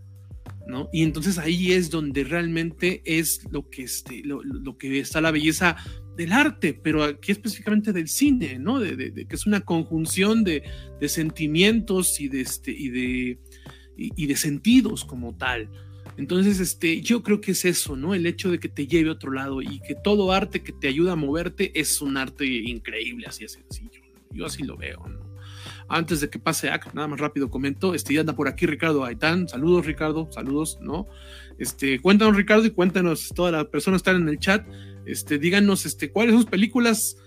[0.65, 0.89] ¿No?
[0.91, 4.41] Y entonces ahí es donde realmente es lo que, este, lo,
[4.77, 5.77] que está la belleza
[6.17, 8.77] del arte, pero aquí específicamente del cine, ¿no?
[8.79, 10.63] De, que es una conjunción de,
[10.99, 13.39] de sentimientos y de, este, y de,
[13.95, 15.69] y, de sentidos como tal.
[16.17, 18.13] Entonces, este, yo creo que es eso, ¿no?
[18.13, 20.89] El hecho de que te lleve a otro lado y que todo arte que te
[20.89, 24.01] ayuda a moverte es un arte increíble, así de sencillo.
[24.31, 25.26] Yo así lo veo, ¿no?
[25.89, 29.05] Antes de que pase Ac, nada más rápido comento, este, ya anda por aquí Ricardo
[29.05, 31.07] Aitán, saludos Ricardo, saludos, ¿no?
[31.57, 34.67] Este, cuéntanos Ricardo y cuéntanos, todas las personas están en el chat,
[35.05, 37.17] este, díganos, este, cuáles son sus películas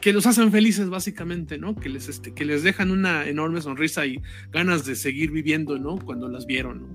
[0.00, 1.74] que los hacen felices básicamente, ¿no?
[1.74, 5.96] Que les, este, que les dejan una enorme sonrisa y ganas de seguir viviendo, ¿no?
[5.98, 6.88] Cuando las vieron, ¿no?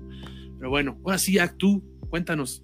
[0.58, 2.60] Pero bueno, ahora sí, tú, cuéntanos.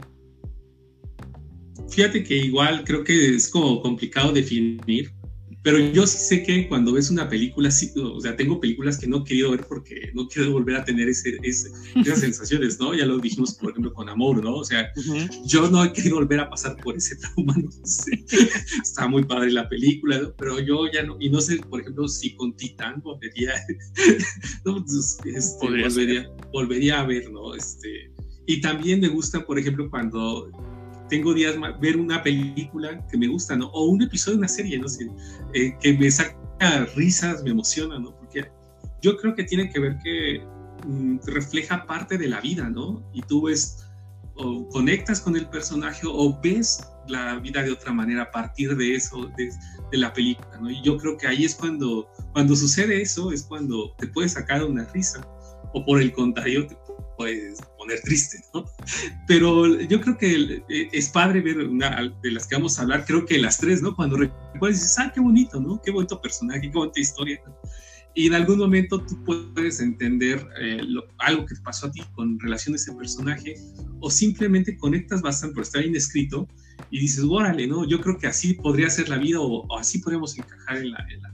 [1.91, 5.13] Fíjate que igual creo que es como complicado definir,
[5.63, 9.07] pero yo sí sé que cuando ves una película, sí, o sea, tengo películas que
[9.07, 11.73] no he querido ver porque no quiero volver a tener ese, esas
[12.21, 12.95] sensaciones, ¿no?
[12.95, 14.57] Ya lo dijimos, por ejemplo, con Amor, ¿no?
[14.57, 14.91] O sea,
[15.45, 18.25] yo no he querido volver a pasar por ese trauma, no sé.
[18.83, 20.35] Está muy padre la película, ¿no?
[20.37, 23.53] pero yo ya no, y no sé, por ejemplo, si con Titán volvería,
[24.65, 27.55] no, pues, este, volvería, volvería a ver, ¿no?
[27.55, 28.11] Este,
[28.47, 30.51] y también me gusta, por ejemplo, cuando
[31.11, 33.67] tengo días ver una película que me gusta, ¿no?
[33.69, 35.11] O un episodio de una serie, no sé,
[35.53, 38.17] eh, que me saca risas, me emociona, ¿no?
[38.17, 38.51] Porque
[39.03, 40.43] yo creo que tiene que ver que
[40.87, 43.03] mm, refleja parte de la vida, ¿no?
[43.13, 43.85] Y tú ves,
[44.37, 48.95] o conectas con el personaje o ves la vida de otra manera a partir de
[48.95, 49.51] eso, de,
[49.91, 50.71] de, la película, ¿no?
[50.71, 54.65] Y yo creo que ahí es cuando, cuando sucede eso, es cuando te puedes sacar
[54.65, 55.21] una risa,
[55.75, 56.77] o por el contrario, te
[57.17, 58.67] puedes poner triste, ¿no?
[59.27, 63.05] Pero yo creo que eh, es padre ver una de las que vamos a hablar,
[63.07, 63.97] creo que las tres, ¿no?
[63.97, 65.81] Cuando recuerdas, dices, ah, qué bonito, ¿no?
[65.83, 67.41] Qué bonito personaje, qué bonita historia.
[68.15, 70.83] Y en algún momento tú puedes entender eh,
[71.19, 73.55] algo que te pasó a ti con relación a ese personaje,
[74.01, 76.47] o simplemente conectas bastante, por estar bien escrito,
[76.91, 77.89] y dices, órale, ¿no?
[77.89, 81.23] Yo creo que así podría ser la vida, o, así podríamos encajar en la, en
[81.23, 81.30] la.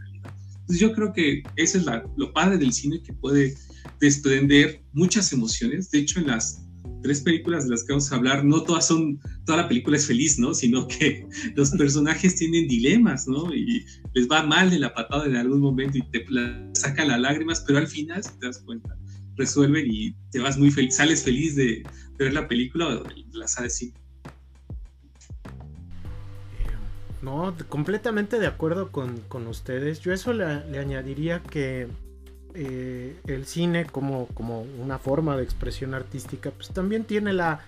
[0.66, 3.55] Entonces yo creo que eso es lo padre del cine que puede
[4.00, 5.92] desprender muchas emociones.
[5.92, 6.66] De hecho, en las
[7.05, 10.07] tres películas de las que vamos a hablar, no todas son, toda la película es
[10.07, 10.55] feliz, ¿no?
[10.55, 11.24] Sino que
[11.55, 13.55] los personajes tienen dilemas, ¿no?
[13.55, 16.26] Y les va mal de la patada en algún momento y te
[16.72, 18.98] saca las lágrimas, pero al final, si te das cuenta,
[19.37, 21.85] resuelven y te vas muy feliz, sales feliz de,
[22.18, 23.92] ver la película o la sabes sí.
[27.26, 29.98] No, completamente de acuerdo con, ustedes.
[29.98, 30.44] Yo eso le,
[30.78, 31.88] añadiría que
[32.54, 37.62] eh, el cine como, como una forma de expresión artística, pues también tiene la,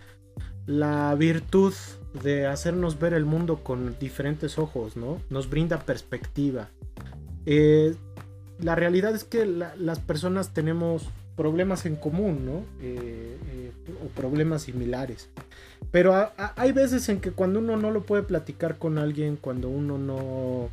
[0.66, 1.74] la virtud
[2.22, 5.20] de hacernos ver el mundo con diferentes ojos, ¿no?
[5.28, 6.68] Nos brinda perspectiva.
[7.44, 7.96] Eh,
[8.60, 12.64] la realidad es que las personas tenemos problemas en común, ¿no?
[12.82, 13.70] Eh, eh,
[14.04, 15.30] o problemas similares.
[15.92, 19.96] Pero hay veces en que cuando uno no lo puede platicar con alguien, cuando uno
[19.98, 20.68] no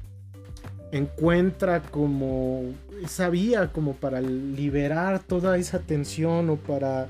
[0.91, 2.63] encuentra como
[3.03, 7.09] esa vía como para liberar toda esa tensión o para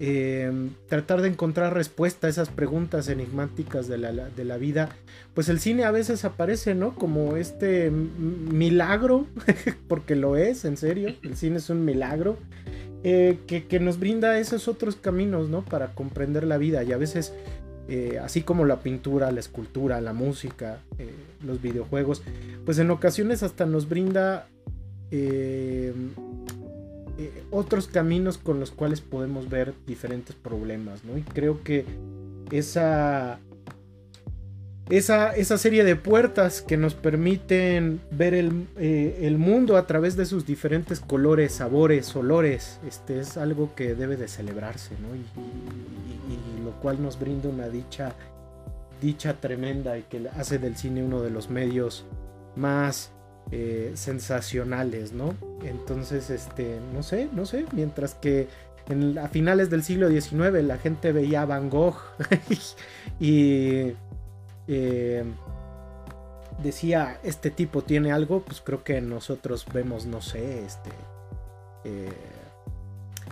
[0.00, 4.90] Em, tratar de encontrar respuesta a esas preguntas enigmáticas de la, de la, vida,
[5.34, 6.94] pues el cine a veces aparece, ¿no?
[6.94, 9.26] Como este milagro,
[9.88, 12.36] porque lo es, en serio, el cine es un milagro,
[13.02, 15.64] eh, que, nos brinda esos otros caminos, ¿no?
[15.64, 17.32] Para comprender la vida y a veces...
[17.90, 21.08] Eh, así como la pintura, la escultura, la música, eh,
[21.42, 22.22] los videojuegos,
[22.66, 24.46] pues en ocasiones hasta nos brinda
[27.18, 31.18] eh, otros caminos con los cuales podemos ver diferentes problemas, ¿no?
[31.18, 31.84] Y creo que
[32.52, 33.40] esa,
[34.88, 40.16] esa, esa serie de puertas que nos permiten ver el, eh, el, mundo a través
[40.16, 45.16] de sus diferentes colores, sabores, olores, este, es algo que debe de celebrarse, ¿no?
[45.16, 45.24] Y,
[46.64, 48.14] lo cual nos brinda una dicha,
[49.00, 52.04] dicha tremenda y que hace del cine uno de los medios
[52.54, 53.10] más
[53.50, 55.34] eh, sensacionales, ¿no?
[55.64, 58.46] Entonces, este, no sé, no sé, mientras que
[58.88, 61.96] en, a finales del siglo XIX la gente veía a Van Gogh
[63.20, 63.92] y
[64.66, 65.24] eh,
[66.62, 70.90] decía, este tipo tiene algo, pues creo que nosotros vemos, no sé, este...
[71.84, 72.12] Eh,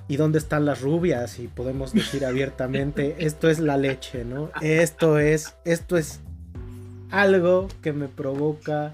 [0.09, 1.41] ¿Y dónde están las rubias?
[1.41, 4.51] Y podemos decir abiertamente, esto es la leche, ¿no?
[4.63, 6.21] Esto es, esto es
[7.11, 8.93] algo que me provoca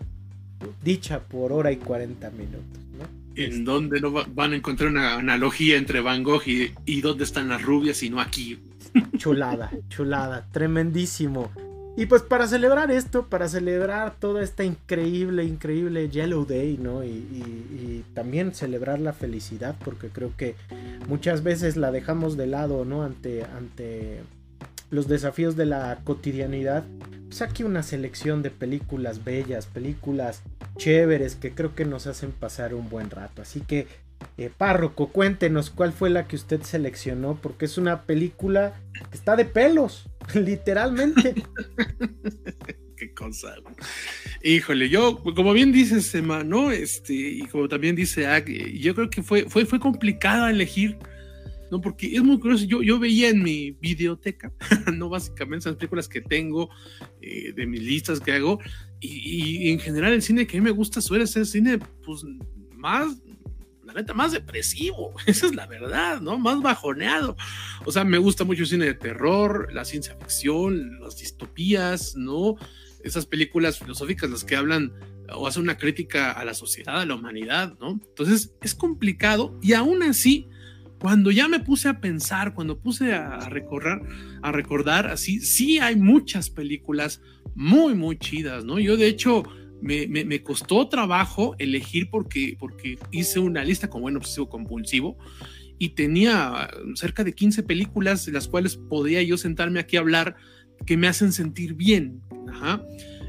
[0.83, 2.81] dicha por hora y 40 minutos.
[2.99, 3.05] ¿no?
[3.35, 3.65] En este.
[3.65, 8.03] donde no van a encontrar una analogía entre Van Gogh y, dónde están las rubias
[8.03, 8.59] y no aquí.
[9.17, 11.51] Chulada, chulada, tremendísimo.
[11.95, 17.05] Y pues para celebrar esto, para celebrar toda esta increíble, increíble Yellow Day, ¿no?
[17.05, 20.55] Y, también celebrar la felicidad, porque creo que
[21.09, 23.05] muchas veces la dejamos de lado, ¿no?
[23.05, 24.21] Ante, ante
[24.93, 26.85] los desafíos de la cotidianidad
[27.31, 30.43] saque una selección de películas bellas, películas
[30.77, 33.41] chéveres que creo que nos hacen pasar un buen rato.
[33.41, 33.87] Así que,
[34.37, 38.75] eh, párroco, cuéntenos cuál fue la que usted seleccionó, porque es una película
[39.11, 41.35] que está de pelos, literalmente.
[42.99, 43.55] Qué cosa.
[44.45, 46.71] Híjole, yo, como bien dice Sema, ¿no?
[46.71, 50.99] Este, y como también dice Ag, yo creo que fue, fue, fue complicado elegir
[51.73, 51.81] ¿no?
[51.81, 54.53] Porque es muy curioso, yo, yo veía en mi videoteca,
[54.93, 55.09] ¿no?
[55.09, 56.69] Básicamente esas películas que tengo,
[57.23, 58.59] eh, de mis listas que hago,
[59.01, 62.25] y, en general el cine que a mí me gusta suele ser cine, pues,
[62.75, 63.17] más,
[63.87, 66.39] la neta, más depresivo, esa es la verdad, ¿no?
[66.39, 67.39] Más bajoneado.
[67.87, 72.57] O sea, me gusta mucho el cine de terror, la ciencia ficción, las distopías, ¿no?
[73.03, 74.93] Esas películas filosóficas, las que hablan
[75.35, 77.93] o hacen una crítica a la sociedad, a la humanidad, ¿no?
[77.93, 80.51] Entonces es complicado y aún así
[81.03, 84.03] cuando ya me puse a pensar, cuando puse a, recorrer,
[84.41, 87.21] a recordar, así, sí hay muchas películas
[87.57, 88.79] muy, muy chidas, ¿no?
[88.79, 89.43] Yo de hecho
[89.81, 95.19] me, costó trabajo elegir porque, porque hice una lista con buen obsesivo compulsivo
[95.77, 100.37] y tenía cerca de 15 películas de las cuales podía yo sentarme aquí a hablar
[100.87, 102.23] que me hacen sentir bien.
[102.49, 102.81] Ajá.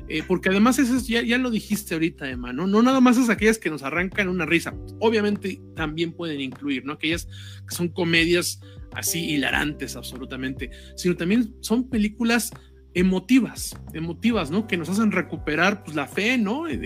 [0.09, 2.67] Eh, porque además eso ya, ya, lo dijiste ahorita, Emma, ¿no?
[2.67, 6.93] No nada más es aquellas que nos arrancan una risa, obviamente también pueden incluir, ¿no?
[6.93, 7.27] Aquellas
[7.67, 8.59] que son comedias
[8.91, 12.51] así hilarantes absolutamente, sino también son películas
[12.95, 14.67] emotivas, emotivas, ¿no?
[14.67, 16.67] Que nos hacen recuperar pues, la fe, ¿no?
[16.67, 16.77] En,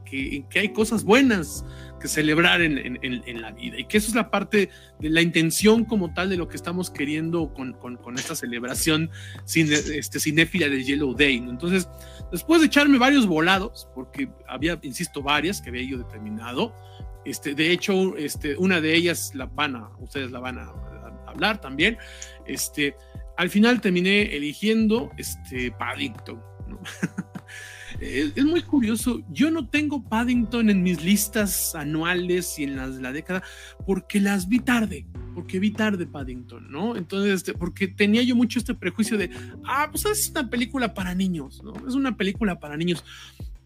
[0.00, 1.64] que, hay cosas buenas
[2.00, 6.14] que celebrar en, la vida y que eso es la parte de la intención como
[6.14, 7.76] tal de lo que estamos queriendo con,
[8.18, 9.10] esta celebración
[9.44, 11.50] cine, este, del Yellow Day, ¿no?
[11.50, 11.88] Entonces,
[12.32, 16.74] después de echarme varios volados, porque había, insisto, varias que había yo determinado,
[17.26, 20.72] este, de hecho, este, una de ellas la van a, ustedes la van a
[21.26, 21.98] hablar también,
[22.46, 22.96] este,
[23.36, 26.40] al final terminé eligiendo este Paddington.
[28.00, 29.22] es, muy curioso.
[29.30, 33.42] Yo no tengo Paddington en mis listas anuales y en las de la década
[33.86, 35.06] porque las vi tarde.
[35.34, 36.96] porque vi tarde Paddington, ¿no?
[36.96, 39.30] Entonces, este, porque tenía yo mucho este prejuicio de,
[39.64, 41.74] ah, pues es una película para niños, ¿no?
[41.86, 43.04] Es una película para niños.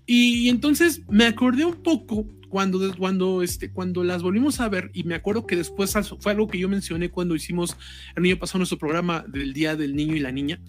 [0.06, 5.04] Y, entonces me acordé un poco cuando, cuando, este, cuando las volvimos a ver, y
[5.04, 7.76] me acuerdo que después fue algo que yo mencioné cuando hicimos
[8.14, 10.60] el niño pasado nuestro programa del Día del Niño y la Niña,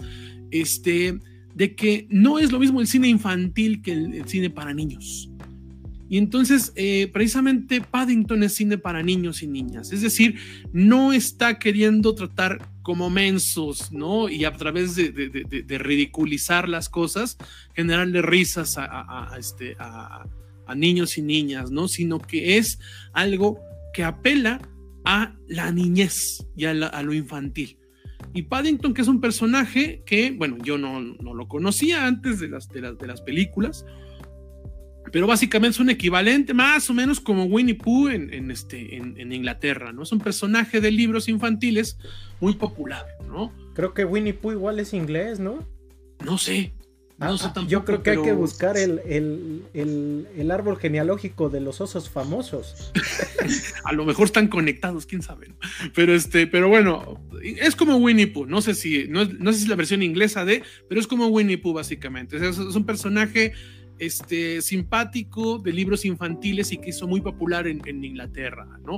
[0.52, 1.20] este,
[1.54, 5.32] de que no es lo mismo el cine infantil que el cine para niños.
[6.12, 9.94] Y entonces, eh, precisamente Paddington es cine para niños y niñas.
[9.94, 10.38] Es decir,
[10.74, 14.28] no está queriendo tratar como mensos, ¿no?
[14.28, 17.38] Y a través de, ridiculizar las cosas,
[17.74, 20.26] generarle risas a, este, a,
[20.76, 21.88] niños y niñas, ¿no?
[21.88, 22.80] Sino que es
[23.14, 23.60] algo
[23.94, 24.62] que apela
[25.06, 27.78] a la niñez y a, lo infantil.
[28.34, 32.50] Y Paddington, que es un personaje que, bueno, yo no, no lo conocía antes de
[32.50, 33.86] las, de las, de las películas,
[35.12, 39.92] pero básicamente es un equivalente más o menos como Winnie Pooh en, este, en, Inglaterra,
[39.92, 40.04] ¿no?
[40.04, 41.98] Es un personaje de libros infantiles
[42.40, 43.52] muy popular, ¿no?
[43.74, 45.68] Creo que Winnie Pooh igual es inglés, ¿no?
[46.24, 46.74] No sé.
[47.22, 49.00] No sé tampoco, yo creo que hay que buscar el,
[49.74, 52.92] el, árbol genealógico de los osos famosos.
[53.84, 55.54] a lo mejor están conectados, quién sabe.
[55.94, 58.46] Pero este, pero bueno, es como Winnie Pooh.
[58.46, 61.58] No sé si, no, sé si es la versión inglesa de, pero es como Winnie
[61.58, 62.38] Pooh, básicamente.
[62.38, 63.54] es un personaje
[64.02, 68.98] este, simpático de libros infantiles y que hizo muy popular en, Inglaterra, ¿no?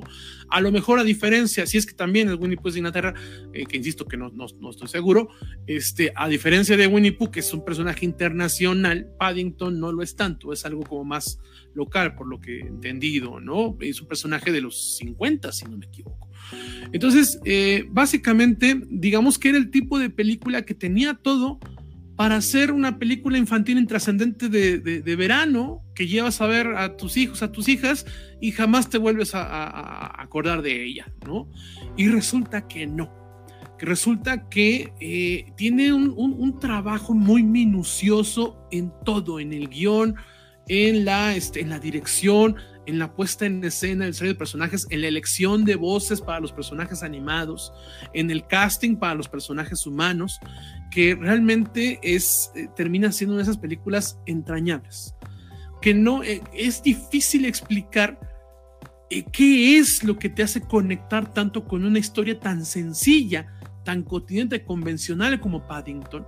[0.49, 3.13] A lo mejor a diferencia, si es que también es Winnie Pooh de Inglaterra,
[3.51, 5.27] eh, que insisto que no, no, estoy seguro,
[5.67, 10.15] este, a diferencia de Winnie Pooh, que es un personaje internacional, Paddington no lo es
[10.15, 11.37] tanto, es algo como más
[11.73, 13.75] local, por lo que he entendido, ¿no?
[13.81, 16.29] Es un personaje de los 50, si no me equivoco.
[16.93, 21.59] Entonces, eh, básicamente, digamos que era el tipo de película que tenía todo
[22.15, 27.17] para hacer una película infantil intrascendente de, de, verano que llevas a ver a tus
[27.17, 28.05] hijos, a tus hijas
[28.39, 31.49] y jamás te vuelves a, acordar de ella, ¿no?
[31.97, 33.11] Y resulta que no,
[33.79, 40.15] que resulta que eh, tiene un, trabajo muy minucioso en todo, en el guion,
[40.67, 44.87] en la, este, en la dirección, en la puesta en escena del serie de personajes,
[44.89, 47.73] en la elección de voces para los personajes animados,
[48.13, 50.39] en el casting para los personajes humanos
[50.91, 55.15] que realmente es, eh, termina siendo una de esas películas entrañables,
[55.81, 58.19] que no eh, es difícil explicar
[59.09, 63.47] eh, qué es lo que te hace conectar tanto con una historia tan sencilla,
[63.83, 66.25] tan cotidiana y convencional como Paddington,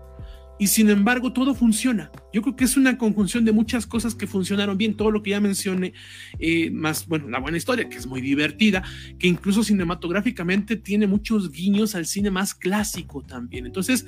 [0.57, 2.11] y sin embargo todo funciona.
[2.33, 5.31] Yo creo que es una conjunción de muchas cosas que funcionaron bien, todo lo que
[5.31, 5.93] ya mencioné,
[6.39, 8.83] eh, más, bueno, la buena historia, que es muy divertida,
[9.19, 13.65] que incluso cinematográficamente tiene muchos guiños al cine más clásico también.
[13.65, 14.05] Entonces,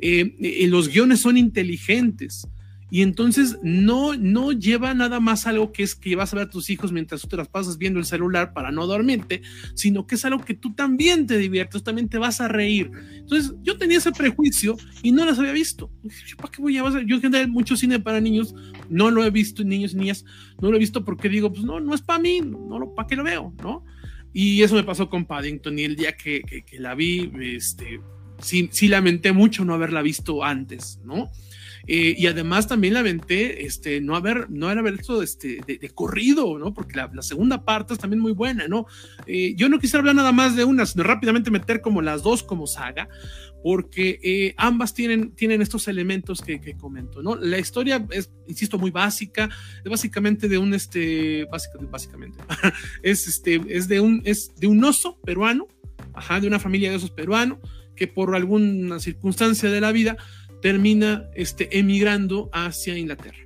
[0.00, 2.46] eh, eh, los guiones son inteligentes.
[2.90, 6.50] Y entonces no, no lleva nada más algo que es que vas a ver a
[6.50, 9.42] tus hijos mientras tú te las pasas viendo el celular para no dormirte,
[9.74, 12.90] sino que es algo que tú también te diviertes, también te vas a reír.
[13.14, 15.90] Entonces yo tenía ese prejuicio y no las había visto.
[16.36, 17.06] ¿Para qué voy a ver?
[17.06, 18.54] Yo en general mucho cine para niños
[18.88, 20.24] no lo he visto, niños y niñas,
[20.60, 23.16] no lo he visto porque digo, pues no, no es para mí, no ¿para qué
[23.16, 23.54] lo veo?
[23.62, 23.84] ¿No?
[24.32, 28.00] Y eso me pasó con Paddington y el día que, que, la vi, este,
[28.38, 31.30] sí, sí lamenté mucho no haberla visto antes, ¿no?
[31.86, 36.58] Eh, y además también la aventé, este, no haber, no haber visto este, de, corrido,
[36.58, 36.72] ¿no?
[36.74, 38.86] Porque la, segunda parte es también muy buena, ¿no?
[39.26, 42.42] Eh, yo no quisiera hablar nada más de una, sino rápidamente meter como las dos
[42.42, 43.08] como saga,
[43.62, 47.36] porque eh, ambas tienen, tienen estos elementos que, que, comento, ¿no?
[47.36, 49.50] La historia es, insisto, muy básica,
[49.84, 51.46] es básicamente de un, este,
[51.90, 52.38] básicamente,
[53.02, 55.68] es, este, es, de un, es de un oso peruano,
[56.14, 57.60] ajá, de una familia de osos peruano,
[57.96, 60.16] que por alguna circunstancia de la vida
[60.62, 63.38] termina este, emigrando hacia Inglaterra.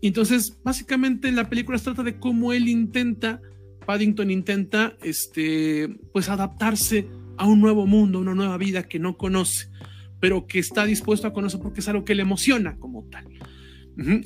[0.00, 3.40] Entonces, básicamente la película trata de cómo él intenta,
[3.86, 9.68] Paddington intenta, este, pues adaptarse a un nuevo mundo, una nueva vida que no conoce,
[10.20, 13.26] pero que está dispuesto a conocer porque es algo que le emociona como tal.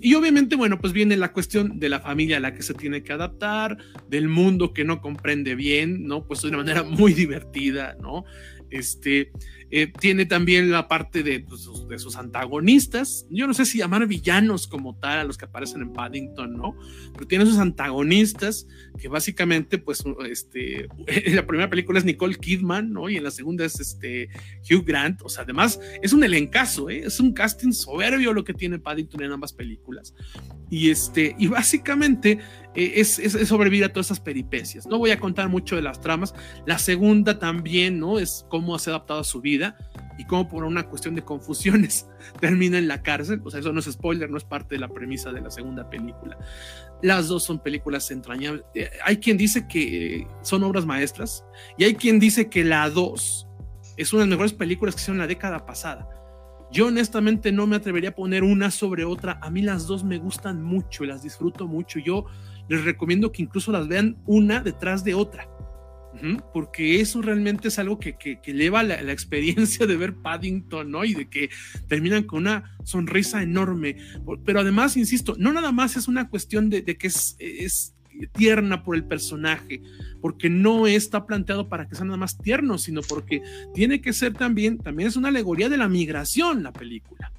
[0.00, 3.02] Y obviamente, bueno, pues viene la cuestión de la familia a la que se tiene
[3.02, 3.76] que adaptar,
[4.08, 6.24] del mundo que no comprende bien, ¿no?
[6.24, 8.24] Pues de una manera muy divertida, ¿no?
[8.70, 9.32] Este,
[9.68, 13.26] eh, tiene también la parte de, pues, de, sus antagonistas.
[13.30, 16.76] Yo no sé si llamar villanos como tal a los que aparecen en Paddington, ¿no?
[17.14, 22.92] Pero tiene sus antagonistas que básicamente, pues, este, en la primera película es Nicole Kidman,
[22.92, 23.08] ¿no?
[23.08, 24.28] Y en la segunda es este
[24.70, 25.22] Hugh Grant.
[25.22, 27.02] O sea, además es un elencazo, ¿eh?
[27.04, 30.14] Es un casting soberbio lo que tiene Paddington en ambas películas.
[30.70, 32.38] Y este, y básicamente
[32.76, 34.86] eh, es, es, sobrevivir a todas esas peripecias.
[34.86, 36.34] No voy a contar mucho de las tramas.
[36.66, 38.20] La segunda también, ¿no?
[38.20, 39.55] Es cómo se ha adaptado a su vida
[40.18, 42.08] y cómo por una cuestión de confusiones
[42.40, 43.40] termina en la cárcel.
[43.44, 45.88] O sea, eso no es spoiler, no es parte de la premisa de la segunda
[45.88, 46.38] película.
[47.02, 48.64] Las dos son películas entrañables.
[48.74, 51.44] Eh, hay quien dice que son obras maestras
[51.76, 53.46] y hay quien dice que la 2
[53.96, 56.08] es una de las mejores películas que hicieron la década pasada.
[56.72, 59.38] Yo honestamente no me atrevería a poner una sobre otra.
[59.40, 62.00] A mí las dos me gustan mucho las disfruto mucho.
[62.00, 62.26] Yo
[62.68, 65.48] les recomiendo que incluso las vean una detrás de otra
[66.52, 71.04] porque eso realmente es algo que, que, eleva la, experiencia de ver Paddington, ¿no?
[71.04, 71.50] Y de que
[71.88, 73.96] terminan con una sonrisa enorme.
[74.44, 77.94] Pero además, insisto, no nada más es una cuestión de, que es, es
[78.32, 79.82] tierna por el personaje,
[80.20, 83.42] porque no está planteado para que sea nada más tierno, sino porque
[83.74, 87.32] tiene que ser también, también es una alegoría de la migración la película,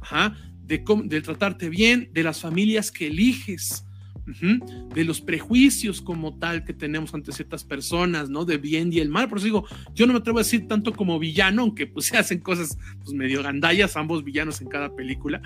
[0.00, 3.84] Ajá, de, de tratarte bien, de las familias que eliges,
[4.24, 8.44] de los prejuicios como tal que tenemos ante ciertas personas, ¿no?
[8.44, 9.28] De bien y el mal.
[9.28, 12.16] Por eso digo, yo no me atrevo a decir tanto como villano, aunque pues se
[12.16, 15.42] hacen cosas pues, medio gandallas, ambos villanos en cada película,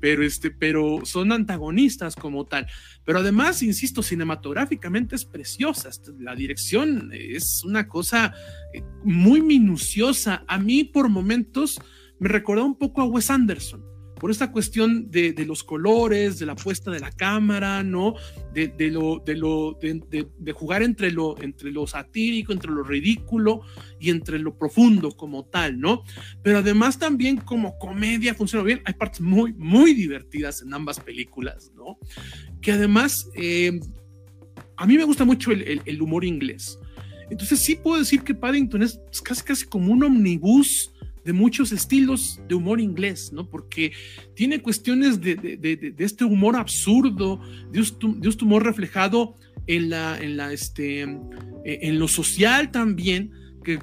[0.00, 2.66] pero, este, pero son antagonistas como tal.
[3.04, 5.90] Pero además, insisto, cinematográficamente es preciosa.
[6.18, 8.34] La dirección es una cosa
[8.74, 10.44] eh, muy minuciosa.
[10.46, 11.80] A mí por momentos
[12.20, 16.56] me recordó un poco a Wes Anderson por esta cuestión de, los colores, de la
[16.56, 18.14] puesta de la cámara, ¿no?
[18.52, 23.62] De, lo, de, lo, de, jugar entre lo, entre lo satírico, entre lo ridículo
[24.00, 26.02] y entre lo profundo como tal, ¿no?
[26.42, 28.82] Pero además también como comedia funciona bien.
[28.84, 31.98] Hay partes muy, muy divertidas en ambas películas, ¿no?
[32.60, 33.78] Que además, eh,
[34.76, 36.78] a mí me gusta mucho el, el, humor inglés.
[37.30, 40.92] Entonces sí puedo decir que Paddington es casi, casi como un omnibus
[41.24, 43.48] de muchos estilos de humor inglés, ¿no?
[43.48, 43.92] Porque
[44.34, 47.40] tiene cuestiones de, este humor absurdo,
[47.70, 51.08] de este, humor reflejado en, la, en, la, este, eh,
[51.64, 53.32] en lo social también,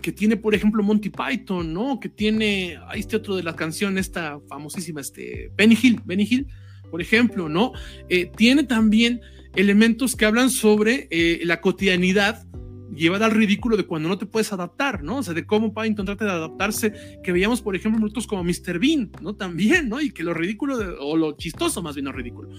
[0.01, 1.99] que, tiene, por ejemplo, Monty Python, ¿no?
[1.99, 6.47] Que tiene, ahí este otro de la canción, esta famosísima, este, Benny Hill, Benny Hill,
[6.89, 7.71] por ejemplo, ¿no?
[8.09, 9.21] Eh, tiene también
[9.55, 12.45] elementos que hablan sobre eh, la cotidianidad
[12.95, 15.17] llevada al ridículo de cuando no te puedes adaptar, ¿no?
[15.17, 16.93] O sea, de cómo Paddington trata de adaptarse,
[17.23, 18.79] que veíamos, por ejemplo, minutos como Mr.
[18.79, 19.35] Bean, ¿no?
[19.35, 20.01] También, ¿no?
[20.01, 22.49] Y que lo ridículo, o lo chistoso más bien, no ridículo.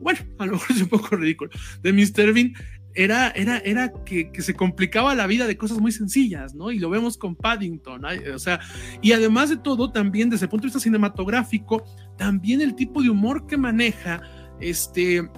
[0.00, 1.50] Bueno, a lo mejor es un poco ridículo.
[1.82, 2.32] De Mr.
[2.32, 2.54] Bean
[2.94, 6.70] era, era, era que, que, se complicaba la vida de cosas muy sencillas, ¿no?
[6.70, 8.02] Y lo vemos con Paddington,
[8.34, 8.58] o sea,
[9.02, 11.84] y además de todo, también desde el punto de vista cinematográfico,
[12.16, 14.22] también el tipo de humor que maneja,
[14.60, 15.28] este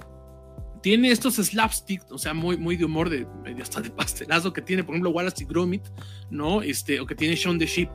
[0.81, 3.27] tiene estos slapstick, o sea, muy, muy de humor, de
[3.61, 5.83] hasta de pastelazo que tiene, por ejemplo, Wallace y Gromit,
[6.29, 6.61] ¿no?
[6.61, 7.89] Este, o que tiene Sean the Sheep.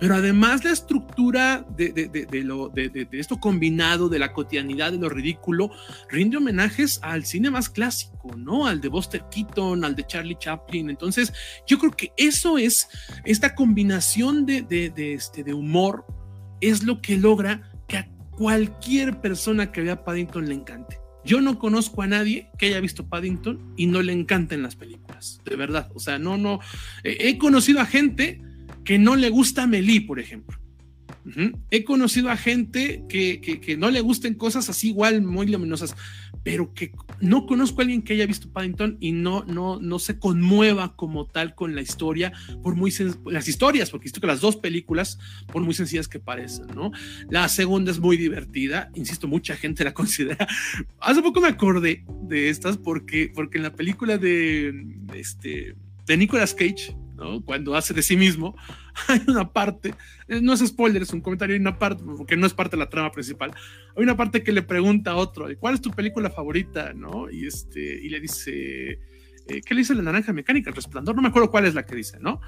[0.00, 4.98] Pero además la estructura de, de, de, lo, de, esto combinado, de la cotidianidad, de
[4.98, 5.70] lo ridículo,
[6.08, 8.66] rinde homenajes al cine más clásico, ¿no?
[8.66, 10.88] Al de Buster Keaton, al de Charlie Chaplin.
[10.88, 11.34] Entonces,
[11.66, 12.88] yo creo que eso es,
[13.26, 16.06] esta combinación de, este, de humor,
[16.62, 20.98] es lo que logra que a cualquier persona que vea Paddington le encante.
[21.30, 25.40] Yo no conozco a nadie que haya visto Paddington y no le encanten las películas,
[25.44, 25.88] de verdad.
[25.94, 26.58] O sea, no, no.
[27.04, 28.42] he conocido a gente
[28.84, 30.58] que no le gusta Melí, por ejemplo.
[31.70, 35.94] He conocido a gente que, no le gusten cosas así igual muy luminosas,
[36.42, 40.18] pero que no conozco a alguien que haya visto Paddington y no, no, no se
[40.18, 42.32] conmueva como tal con la historia,
[42.62, 42.92] por muy
[43.26, 45.18] las historias, porque insisto que las dos películas,
[45.52, 46.92] por muy sencillas que parecen, ¿no?
[47.28, 50.46] La segunda es muy divertida, insisto, mucha gente la considera.
[51.00, 54.72] Hace poco me acordé de estas porque, porque en la película de,
[55.14, 56.94] este, de Nicolas Cage,
[57.44, 58.56] cuando hace de sí mismo,
[59.08, 59.94] hay una parte,
[60.28, 62.82] eh, no es spoiler, es un comentario, hay una parte, porque no es parte de
[62.82, 63.52] la trama principal,
[63.96, 66.92] hay una parte que le pregunta a otro, ¿cuál es tu película favorita?
[66.94, 67.30] ¿no?
[67.30, 69.00] Y, este, y le dice,
[69.46, 70.70] eh, ¿qué le dice la naranja mecánica?
[70.70, 72.40] El resplandor, no me acuerdo cuál es la que dice, ¿no?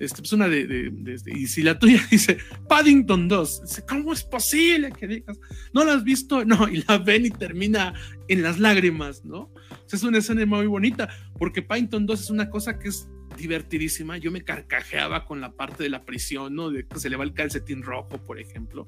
[0.00, 0.92] Este, pues una de,
[1.26, 2.38] y si la tuya dice
[2.68, 5.38] Paddington 2, dice, ¿cómo es posible que digas?
[5.72, 6.44] ¿No la has visto?
[6.52, 7.94] No, y la ven y termina
[8.28, 9.52] en las lágrimas, ¿no?
[9.90, 14.16] es una escena muy bonita, porque Paddington 2 es una cosa que es divertidísima.
[14.18, 16.70] Yo me carcajeaba con la parte de la prisión, ¿no?
[16.70, 18.86] De que se le va el calcetín rojo, por ejemplo.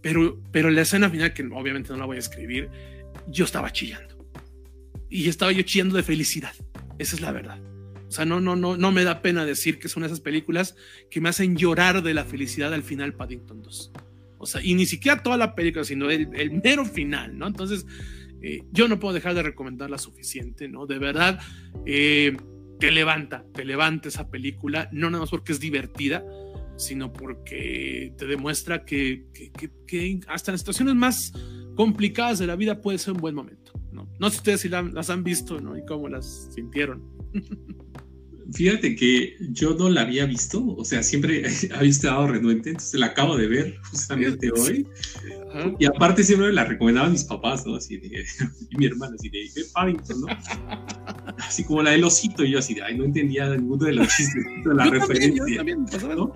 [0.00, 2.70] Pero, pero la escena final, que obviamente no la voy a escribir,
[3.28, 4.16] yo estaba chillando.
[5.08, 6.52] Y estaba yo chillando de felicidad.
[6.98, 7.60] Esa es la verdad.
[8.08, 10.76] O sea, no, no, no, no me da pena decir que son esas películas
[11.10, 13.92] que me hacen llorar de la felicidad al final Paddington 2.
[14.38, 17.46] O sea, y ni siquiera toda la película, sino el, el mero final, ¿no?
[17.46, 17.86] Entonces,
[18.42, 20.86] eh, yo no puedo dejar de recomendarla suficiente, ¿no?
[20.86, 21.40] De verdad,
[21.84, 22.36] eh,
[22.78, 26.24] te levanta, te levanta esa película, no nada más porque es divertida,
[26.76, 29.24] sino porque te demuestra que,
[30.28, 31.32] hasta en situaciones más
[31.74, 33.72] complicadas de la vida puede ser un buen momento.
[33.92, 35.76] No, no sé ustedes si las han visto ¿no?
[35.76, 37.02] y cómo las sintieron.
[38.52, 41.42] Fíjate que yo no la había visto, o sea, siempre
[41.74, 44.86] había estado renuente, entonces la acabo de ver justamente hoy.
[45.78, 47.76] Y aparte siempre la recomendaban mis papás, ¿no?
[47.76, 48.24] Así de,
[48.70, 50.26] y mi hermana, así de, de Paddington, ¿no?
[51.38, 54.44] Así como la del osito, y yo así ay, no entendía ninguno de los chistes,
[54.64, 55.62] de la referencia.
[56.14, 56.32] ¿no?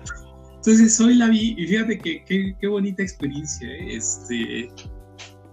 [0.55, 3.95] Entonces hoy la vi y fíjate que qué bonita experiencia, ¿eh?
[3.95, 4.69] este,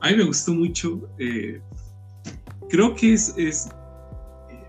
[0.00, 1.60] a mí me gustó mucho, eh,
[2.68, 3.68] creo que es, es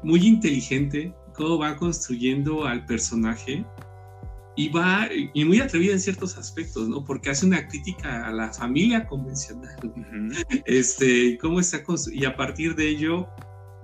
[0.03, 3.65] muy inteligente cómo va construyendo al personaje
[4.55, 7.05] y va, y muy atrevida en ciertos aspectos, ¿no?
[7.05, 9.77] Porque hace una crítica a la familia convencional,
[10.65, 13.27] este, cómo está, y a partir de ello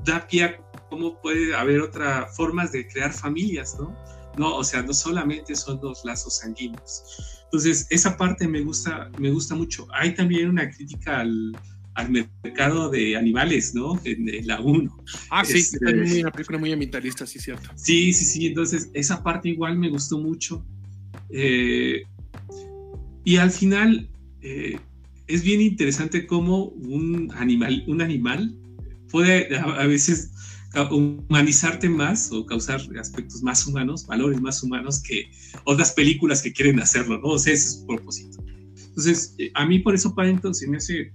[0.03, 0.57] da pie a
[0.95, 3.93] cómo puede haber otras formas de crear familias, ¿no?
[4.37, 7.03] No, o sea, no solamente son los lazos sanguíneos.
[7.43, 9.87] Entonces, esa parte me gusta, me gusta mucho.
[9.93, 11.51] Hay también una crítica al,
[11.95, 13.99] al mercado de animales, ¿no?
[14.05, 15.03] En, la 1.
[15.31, 17.69] Ah, sí, este, es una película muy ambientalista, sí, cierto.
[17.75, 20.65] Sí, sí, sí, entonces esa parte igual me gustó mucho.
[21.29, 22.03] Eh,
[23.25, 24.09] y al final
[24.41, 24.79] eh,
[25.27, 28.55] es bien interesante cómo un animal, un animal
[29.15, 30.31] puede a, veces
[30.83, 35.29] humanizarte más o causar aspectos más humanos, valores más humanos que
[35.63, 37.29] otras películas que quieren hacerlo, ¿no?
[37.29, 38.43] O sea, ese es su propósito.
[38.87, 41.13] Entonces, eh, a mí por eso Paddington se me hace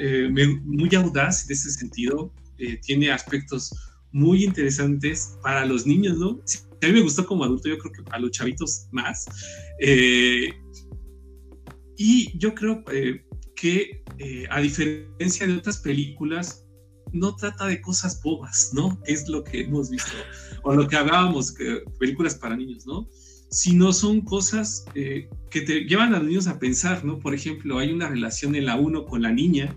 [0.00, 0.28] eh,
[0.64, 3.74] muy audaz en ese sentido, eh, tiene aspectos
[4.12, 6.40] muy interesantes para los niños, ¿no?
[6.80, 9.26] a mí me gustó como adulto, yo creo que a los chavitos más.
[9.80, 10.50] Eh,
[11.96, 12.84] y yo creo
[13.56, 14.04] que
[14.50, 16.67] a diferencia de otras películas,
[17.12, 19.00] no trata de cosas bobas, ¿no?
[19.06, 20.12] Es lo que hemos visto,
[20.62, 21.54] o lo que hablábamos,
[21.98, 23.08] películas para niños, ¿no?
[23.50, 27.18] Sino son cosas que te llevan a los niños a pensar, ¿no?
[27.18, 29.76] Por ejemplo, hay una relación en la 1 con la niña,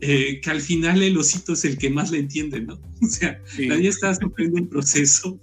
[0.00, 2.78] eh, que al final el osito es el que más le entiende, ¿no?
[3.02, 5.40] O sea, nadie está sufriendo un proceso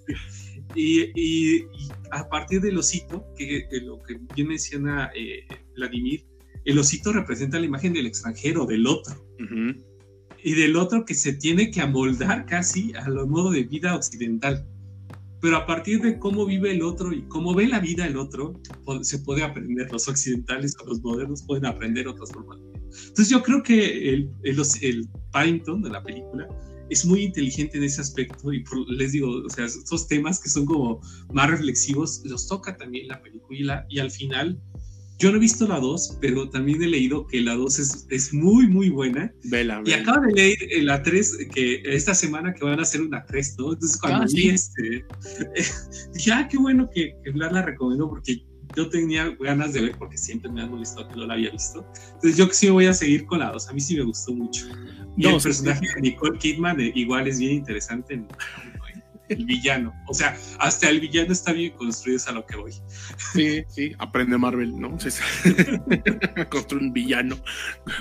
[0.75, 1.63] y,
[2.11, 6.25] a partir del osito, que lo que bien menciona eh, Vladimir,
[6.65, 9.15] el osito representa la imagen del extranjero, del otro.
[10.43, 14.65] Y del otro que se tiene que amoldar casi a lo modo de vida occidental.
[15.39, 18.59] Pero a partir de cómo vive el otro y cómo ve la vida el otro,
[19.01, 19.91] se puede aprender.
[19.91, 22.59] Los occidentales o los modernos pueden aprender otras formas
[22.91, 26.47] entonces yo creo que el, el, el Paddington de la película
[26.89, 30.65] es muy inteligente en ese aspecto y les digo, o sea, esos temas que son
[30.65, 30.99] como
[31.31, 34.61] más reflexivos, los toca también la película y al final,
[35.21, 38.33] yo no he visto la 2, pero también he leído que la 2 es, es,
[38.33, 39.31] muy, muy buena.
[39.43, 43.23] Vela, y acabo de leer la 3, que esta semana que van a hacer una
[43.23, 43.73] 3, ¿no?
[43.73, 45.05] Entonces cuando ah, vi este,
[46.13, 48.43] dije, ah, qué bueno que, que la recomendó porque
[48.75, 51.85] yo tenía ganas de ver porque siempre me han molestado que no la había visto.
[52.13, 53.67] Entonces yo sí voy a seguir con la dos.
[53.67, 54.65] A mí sí me gustó mucho.
[55.17, 58.23] Y el personaje de Nicole Kidman eh, igual es bien interesante.
[59.33, 59.93] El villano.
[60.07, 62.73] O sea, hasta el villano está bien construido, es a lo que voy.
[63.33, 64.91] Sí, sí, aprende Marvel, ¿no?
[66.49, 67.37] Construye un villano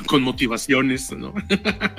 [0.06, 1.34] con motivaciones, ¿no?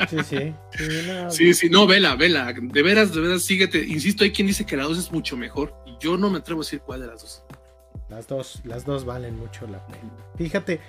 [0.10, 0.54] Sí, sí.
[1.30, 2.54] Sí, sí, no, vela, vela.
[2.54, 3.86] De veras, de veras, síguete.
[3.86, 5.74] Insisto, hay quien dice que la dos es mucho mejor.
[5.86, 7.44] Y yo no me atrevo a decir cuál de las dos.
[8.10, 10.12] Las dos, las dos valen mucho la pena.
[10.38, 10.82] Fíjate,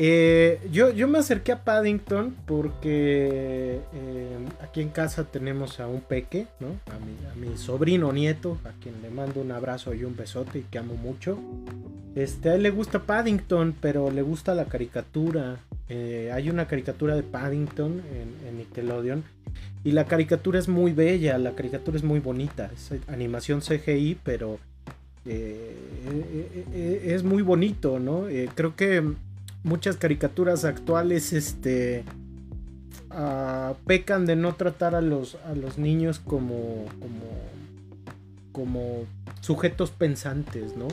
[0.00, 6.02] eh, yo, yo me acerqué a Paddington porque eh, aquí en casa tenemos a un
[6.02, 6.68] peque, ¿no?
[6.94, 10.78] A mi, sobrino nieto, a quien le mando un abrazo y un besote y que
[10.78, 11.36] amo mucho.
[12.14, 15.58] Este, a él le gusta Paddington, pero le gusta la caricatura.
[15.88, 18.00] Eh, hay una caricatura de Paddington
[18.46, 19.24] en, Nickelodeon.
[19.82, 22.70] Y la caricatura es muy bella, la caricatura es muy bonita.
[22.72, 24.60] Es animación CGI, pero
[25.26, 28.26] es muy bonito, ¿no?
[28.54, 29.02] creo que
[29.62, 32.04] muchas caricaturas actuales, este,
[33.10, 37.26] ah, pecan de no tratar a los, a los niños como, como,
[38.52, 39.04] como
[39.40, 40.88] sujetos pensantes, ¿no?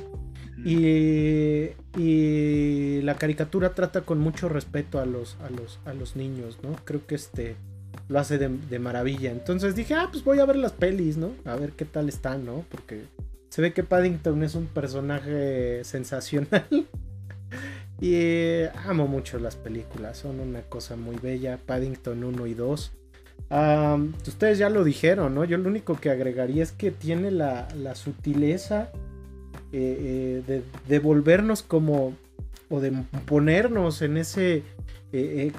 [0.63, 6.57] Y, y, la caricatura trata con mucho respeto a los, a los, a los niños,
[6.63, 6.71] ¿no?
[6.85, 7.55] Creo que este
[8.07, 9.31] lo hace de, de, maravilla.
[9.31, 11.33] Entonces dije, ah, pues voy a ver las pelis, ¿no?
[11.45, 12.65] A ver qué tal están, ¿no?
[12.71, 13.03] Porque
[13.49, 16.67] se ve que Paddington es un personaje sensacional.
[18.01, 21.59] y eh, amo mucho las películas, son una cosa muy bella.
[21.65, 22.91] Paddington 1 y 2.
[24.27, 25.45] ustedes ya lo dijeron, ¿no?
[25.45, 28.89] Yo lo único que agregaría es que tiene la, sutileza
[29.71, 32.13] eh, eh, de, de volvernos como,
[32.69, 32.91] o de
[33.25, 34.63] ponernos en ese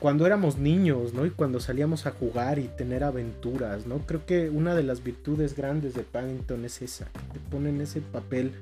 [0.01, 1.25] cuando éramos niños, ¿no?
[1.25, 4.01] Y cuando salíamos a jugar y tener aventuras, ¿no?
[4.01, 8.53] Creo que una de las virtudes grandes de Paddington es esa, te ponen ese papel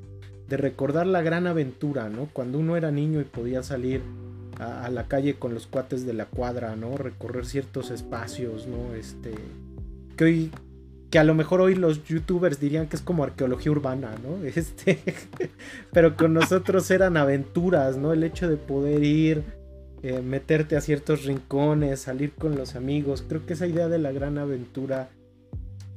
[0.48, 2.28] de recordar la gran aventura, ¿no?
[2.32, 4.02] Cuando uno era niño y podía salir
[4.58, 6.96] a, la calle con los cuates de la cuadra, ¿no?
[6.96, 8.94] Recorrer ciertos espacios, ¿no?
[8.94, 9.34] Este,
[10.16, 10.50] que hoy,
[11.10, 14.44] que a lo mejor hoy los youtubers dirían que es como arqueología urbana, ¿no?
[14.54, 14.98] Este,
[15.92, 18.12] pero con nosotros eran aventuras, ¿no?
[18.12, 19.42] El hecho de poder ir,
[20.02, 24.12] eh, meterte a ciertos rincones, salir con los amigos, creo que esa idea de la
[24.12, 25.08] gran aventura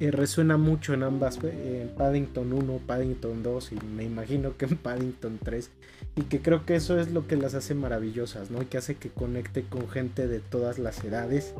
[0.00, 4.76] eh, resuena mucho en ambas, en Paddington 1, Paddington 2 y me imagino que en
[4.76, 5.70] Paddington 3
[6.14, 8.62] y que creo que eso es lo que las hace maravillosas, ¿no?
[8.62, 11.54] Y que hace que conecte con gente de todas las edades.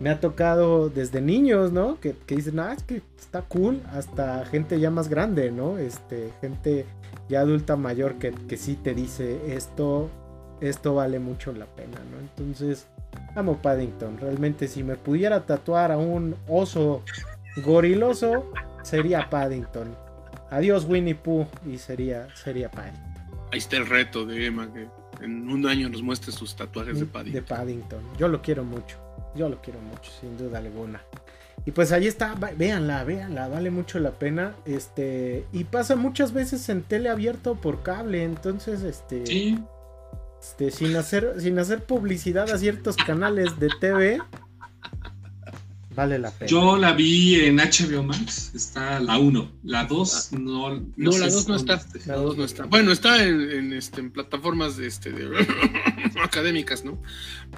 [0.00, 2.00] Me ha tocado desde niños, ¿no?
[2.00, 5.78] Que, que dicen, ah, es que está cool, hasta gente ya más grande, ¿no?
[5.78, 6.86] Este, gente
[7.28, 10.10] ya adulta mayor que, que sí te dice, esto,
[10.60, 12.20] esto vale mucho la pena, ¿no?
[12.20, 12.86] Entonces,
[13.34, 14.18] amo Paddington.
[14.18, 17.02] Realmente si me pudiera tatuar a un oso
[17.62, 18.50] goriloso
[18.82, 19.96] sería Paddington.
[20.50, 23.14] Adiós Winnie Pooh y sería, sería Paddington.
[23.52, 24.88] Ahí está el reto de Emma, que
[25.24, 27.32] en un año nos muestre sus tatuajes de Paddington.
[27.34, 28.00] De Paddington.
[28.18, 28.98] Yo lo quiero mucho.
[29.34, 31.00] Yo lo quiero mucho, sin duda alguna.
[31.66, 34.54] Y pues ahí está, véanla, véanla, vale mucho la pena.
[34.64, 39.58] Este, y pasa muchas veces en tele abierto por cable, entonces este, Sí.
[40.40, 44.18] este sin hacer sin hacer publicidad a ciertos canales de TV
[45.94, 46.50] vale la pena.
[46.50, 49.52] Yo la vi en HBO Max, está la 1.
[49.64, 50.70] La 2 no.
[50.96, 51.74] No, la sé 2 no está.
[51.74, 52.00] esté.
[52.06, 52.64] La 2 no está.
[52.64, 55.46] Bueno, está en, en, este, en plataformas de, este, de
[56.22, 57.00] académicas, ¿no?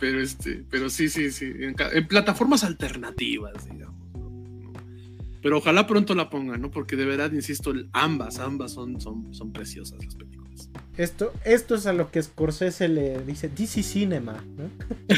[0.01, 1.47] Pero, este, pero sí, sí, sí.
[1.47, 3.86] En, en plataformas alternativas, digamos.
[5.37, 5.41] ¿No?
[5.43, 6.71] Pero ojalá pronto la pongan, ¿no?
[6.71, 10.71] Porque de verdad, insisto, ambas, ambas son, son, son preciosas las películas.
[10.97, 14.71] Esto, esto es a lo que Scorsese le dice DC Cinema, ¿no?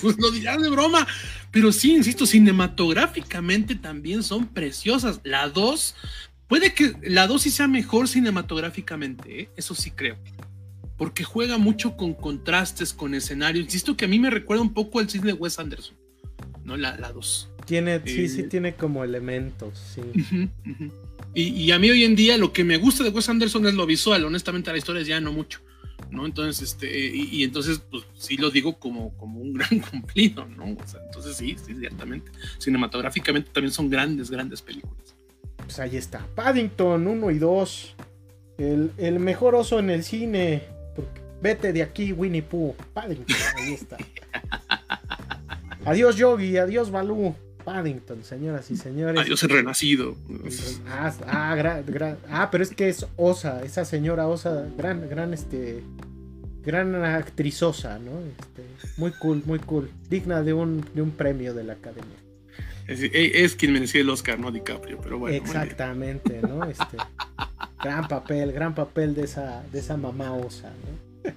[0.00, 1.06] Pues lo dirán de broma,
[1.50, 5.20] pero sí, insisto, cinematográficamente también son preciosas.
[5.24, 5.94] La 2,
[6.48, 9.50] puede que la 2 sí sea mejor cinematográficamente, ¿eh?
[9.56, 10.16] eso sí creo.
[10.96, 13.64] Porque juega mucho con contrastes, con escenarios.
[13.64, 15.96] Insisto que a mí me recuerda un poco al cine de Wes Anderson,
[16.64, 16.78] ¿no?
[16.78, 17.49] La 2.
[17.70, 18.28] Tiene, sí, Eh.
[18.28, 20.00] sí tiene como elementos, sí.
[21.34, 23.74] y, y a mí hoy en día lo que me gusta de Wes Anderson es
[23.74, 25.60] lo visual, honestamente la historia es ya no mucho.
[26.10, 26.26] ¿no?
[26.26, 30.64] Entonces, este, y, y entonces, pues sí lo digo como, como un gran cumplido, ¿no?
[30.64, 32.32] O sea, entonces sí, sí, ciertamente.
[32.58, 35.14] Cinematográficamente también son grandes, grandes películas.
[35.58, 36.26] Pues ahí está.
[36.34, 37.94] Paddington 1 y 2.
[38.58, 40.64] El, el mejor oso en el cine.
[40.96, 42.74] Porque- vete de aquí, Winnie Pooh.
[42.92, 43.96] Paddington, ahí está.
[45.84, 46.56] Adiós, Yogi.
[46.56, 47.34] Adiós, Balú.
[47.72, 49.20] Paddington, señoras y señores.
[49.20, 50.16] Adiós el renacido.
[50.88, 55.32] Ah, ah, gra- gra- ah, pero es que es Osa, esa señora Osa, gran, gran,
[55.32, 55.82] este,
[56.64, 58.10] gran actrizosa, ¿no?
[58.20, 58.64] Este,
[58.96, 62.16] muy cool, muy cool, digna de un, de un premio de la academia.
[62.88, 65.36] Es, es quien merecía el Oscar, no DiCaprio, pero bueno.
[65.36, 66.64] Exactamente, ¿no?
[66.64, 66.96] Este,
[67.82, 71.30] gran papel, gran papel de esa, de esa mamá Osa, ¿no?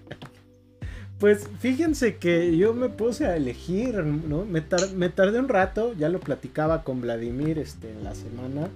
[1.24, 4.44] Pues fíjense que yo me puse a elegir, ¿no?
[4.44, 8.68] Me, tar- me tardé un rato, ya lo platicaba con Vladimir este, en la semana,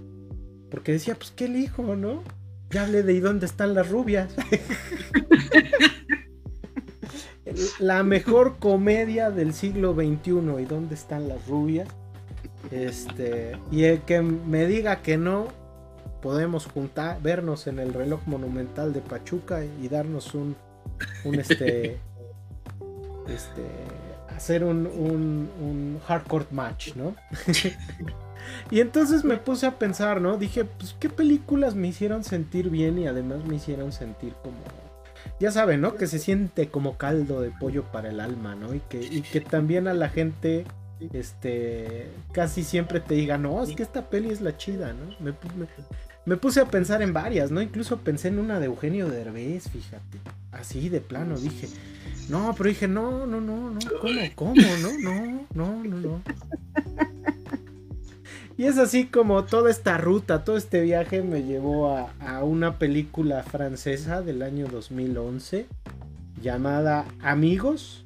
[0.71, 2.23] porque decía, pues, ¿qué elijo, no?
[2.69, 4.33] Ya hablé de ¿y dónde están las rubias?
[7.79, 11.89] la mejor comedia del siglo XXI, ¿y dónde están las rubias?
[12.71, 15.49] Este, y el que me diga que no,
[16.21, 20.55] podemos juntar, vernos en el reloj monumental de Pachuca y darnos un,
[21.25, 21.97] un este,
[23.29, 23.63] este,
[24.35, 27.15] hacer un, un, un hardcore match, ¿no?
[28.71, 30.37] y entonces me puse a pensar, ¿no?
[30.37, 34.57] Dije, pues, ¿qué películas me hicieron sentir bien y además me hicieron sentir como...
[35.39, 35.95] Ya saben, ¿no?
[35.95, 38.73] Que se siente como caldo de pollo para el alma, ¿no?
[38.73, 40.65] Y que, y que también a la gente
[41.13, 45.15] este casi siempre te diga, no, es que esta peli es la chida, ¿no?
[45.19, 45.33] Me-
[46.25, 47.61] me puse a pensar en varias, ¿no?
[47.61, 50.17] Incluso pensé en una de Eugenio Derbez, fíjate.
[50.51, 51.69] Así de plano, dije,
[52.29, 54.53] no, pero dije, no, no, no, no, ¿cómo, cómo?
[54.55, 56.21] No, no, no, no, no.
[58.57, 63.43] Y es así como toda esta ruta, todo este viaje me llevó a, una película
[63.43, 65.67] francesa del año 2011
[66.41, 68.03] llamada Amigos.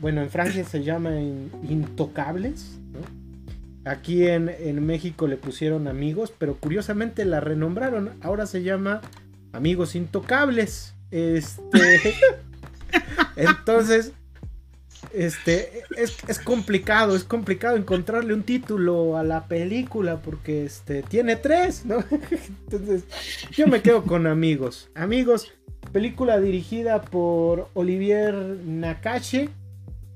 [0.00, 2.78] bueno, en Francia se llama In- Intocables.
[2.92, 3.90] ¿no?
[3.90, 8.10] Aquí en México le pusieron Amigos, pero curiosamente la renombraron.
[8.22, 9.00] Ahora se llama
[9.52, 10.94] Amigos Intocables.
[11.10, 12.14] Este.
[13.36, 14.12] Entonces,
[15.12, 21.36] este, es, es complicado, es complicado encontrarle un título a la película porque este, tiene
[21.36, 22.04] tres, ¿no?
[22.70, 23.04] Entonces,
[23.52, 24.90] yo me quedo con amigos.
[24.94, 25.52] Amigos,
[25.92, 29.50] película dirigida por Olivier Nakache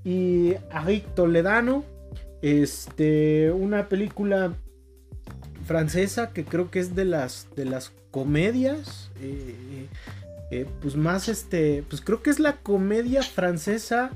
[0.04, 1.84] y Arik Toledano.
[2.40, 4.54] Este, una película
[5.66, 9.10] francesa que creo que es de las, de las comedias.
[9.20, 9.88] eh,
[10.50, 14.10] eh, pues más este, pues creo que es la comedia francesa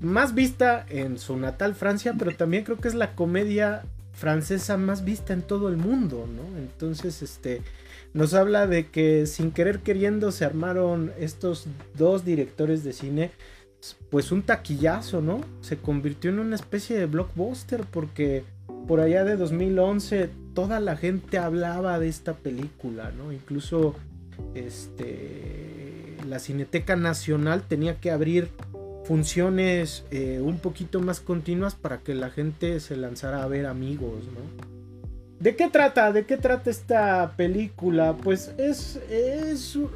[0.00, 3.82] más vista en su natal Francia, pero también creo que es la comedia
[4.12, 6.58] francesa más vista en todo el mundo, ¿no?
[6.58, 7.62] Entonces, este,
[8.12, 11.66] nos habla de que sin querer queriendo se armaron estos
[11.96, 13.30] dos directores de cine,
[14.10, 15.40] pues un taquillazo, ¿no?
[15.60, 18.44] Se convirtió en una especie de blockbuster porque
[18.86, 23.32] por allá de 2011 toda la gente hablaba de esta película, ¿no?
[23.32, 23.94] Incluso
[24.54, 28.48] este, la Cineteca Nacional tenía que abrir
[29.04, 34.24] funciones eh, un poquito más continuas para que la gente se lanzara a ver amigos,
[34.26, 34.80] ¿no?
[35.40, 36.12] ¿De qué trata?
[36.12, 38.14] ¿De qué trata esta película?
[38.14, 39.00] Pues es,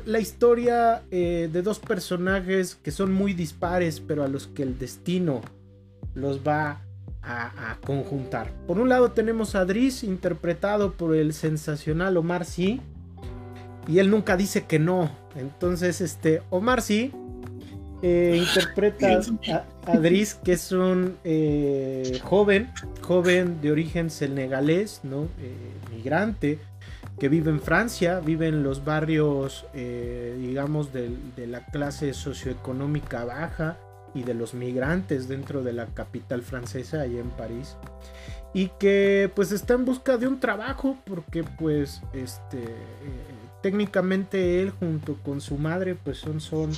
[0.07, 4.79] la historia eh, de dos personajes que son muy dispares, pero a los que el
[4.79, 5.43] destino
[6.15, 6.81] los va
[7.23, 8.53] a, conjuntar.
[8.67, 12.81] Por un lado tenemos a Driss, interpretado por el sensacional Omar Sy,
[13.87, 15.11] y él nunca dice que no.
[15.37, 17.13] Entonces, este, Omar Sy
[18.03, 19.19] eh, interpreta
[19.87, 22.71] a, a, Driss, que es un eh, joven,
[23.01, 25.29] joven de origen senegalés, ¿no?
[25.41, 25.57] Eh,
[25.95, 26.59] migrante,
[27.19, 33.79] que vive en Francia, vive en los barrios, digamos, de, de la clase socioeconómica baja
[34.15, 37.77] y de los migrantes dentro de la capital francesa, allá en París.
[38.53, 42.63] Y que pues está en busca de un trabajo porque pues este
[43.65, 46.71] técnicamente él junto con su madre pues son, son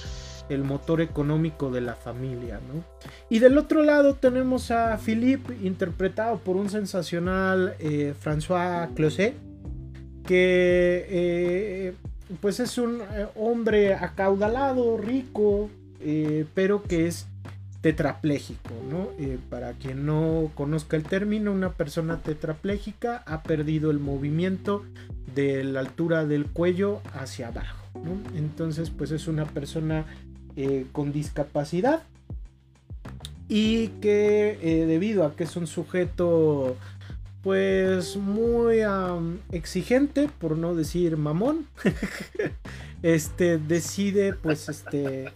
[0.49, 2.85] el motor económico de la familia, ¿no?
[3.29, 9.35] Y del otro lado tenemos a Philippe, interpretado por un sensacional eh, François Closet,
[10.25, 11.95] que eh,
[12.41, 15.69] pues es un eh, hombre acaudalado, rico,
[16.55, 17.27] pero que es
[17.87, 19.11] tetrapléjico, ¿no?
[19.49, 24.83] para quien no conozca el término, una persona tetrapléjica ha perdido el movimiento
[25.37, 27.87] de la altura del cuello hacia abajo,
[28.35, 30.05] Entonces, pues es una persona
[30.57, 32.03] eh, con discapacidad
[33.49, 36.77] y que eh, debido a que es un sujeto
[37.45, 38.79] pues muy
[39.53, 41.69] exigente por no decir mamón
[43.03, 45.33] este decide pues este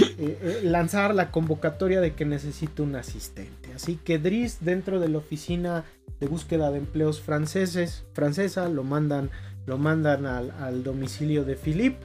[0.00, 3.72] eh, lanzar la convocatoria de que necesita un asistente.
[3.74, 5.84] Así que Driss dentro de la oficina
[6.20, 9.30] de búsqueda de empleos franceses francesa lo mandan
[9.66, 12.04] lo mandan al, al domicilio de Philippe.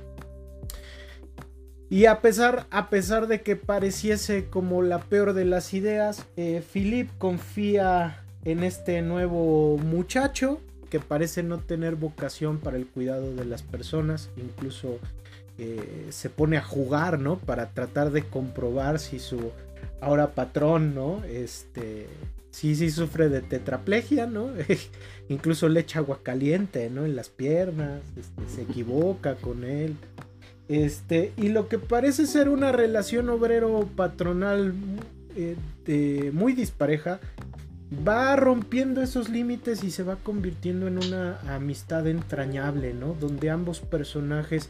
[1.89, 6.61] Y a pesar, a pesar de que pareciese como la peor de las ideas, eh,
[6.71, 10.61] Philip confía en este nuevo muchacho
[10.91, 14.99] que parece no tener vocación para el cuidado de las personas, incluso
[15.59, 17.37] eh, se pone a jugar, ¿no?
[17.37, 19.51] Para tratar de comprobar si su
[20.01, 21.23] ahora patrón, ¿no?
[21.25, 22.07] Este,
[22.51, 24.49] sí, sí sufre de tetraplegia, ¿no?
[25.29, 27.05] incluso le echa agua caliente, ¿no?
[27.05, 29.95] En las piernas, este, se equivoca con él.
[30.67, 34.73] Este, y lo que parece ser una relación obrero-patronal
[35.35, 37.19] eh, muy dispareja,
[38.07, 43.15] va rompiendo esos límites y se va convirtiendo en una amistad entrañable, ¿no?
[43.19, 44.69] Donde ambos personajes,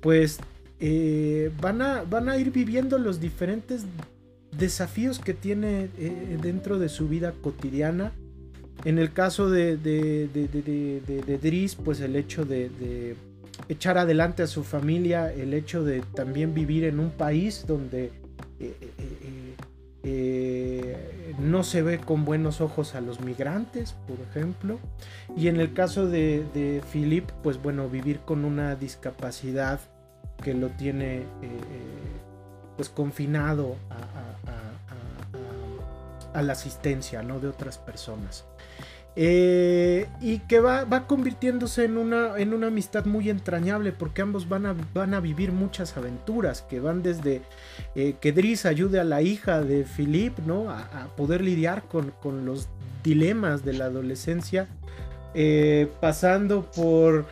[0.00, 0.38] pues,
[0.80, 3.84] eh, van, a, van a ir viviendo los diferentes
[4.56, 8.12] desafíos que tiene eh, dentro de su vida cotidiana.
[8.84, 13.14] En el caso de, de, de Dries, pues el hecho de
[13.68, 18.10] echar adelante a su familia, el hecho de también vivir en un país donde
[18.58, 18.74] eh,
[20.02, 24.78] eh, no se ve con buenos ojos a los migrantes, por ejemplo.
[25.36, 29.80] Y en el caso de, de Philip, pues bueno, vivir con una discapacidad
[30.42, 31.24] que lo tiene
[32.76, 33.76] pues confinado
[36.32, 37.40] a, la asistencia ¿no?
[37.40, 38.46] de otras personas.
[39.16, 44.48] Eh, y que va, va convirtiéndose en una, en una, amistad muy entrañable porque ambos
[44.48, 47.42] van a, van a vivir muchas aventuras que van desde
[47.96, 50.70] eh, que Driss ayude a la hija de Philip ¿no?
[50.70, 52.68] a, poder lidiar con, con, los
[53.02, 54.68] dilemas de la adolescencia,
[55.34, 57.26] eh, pasando por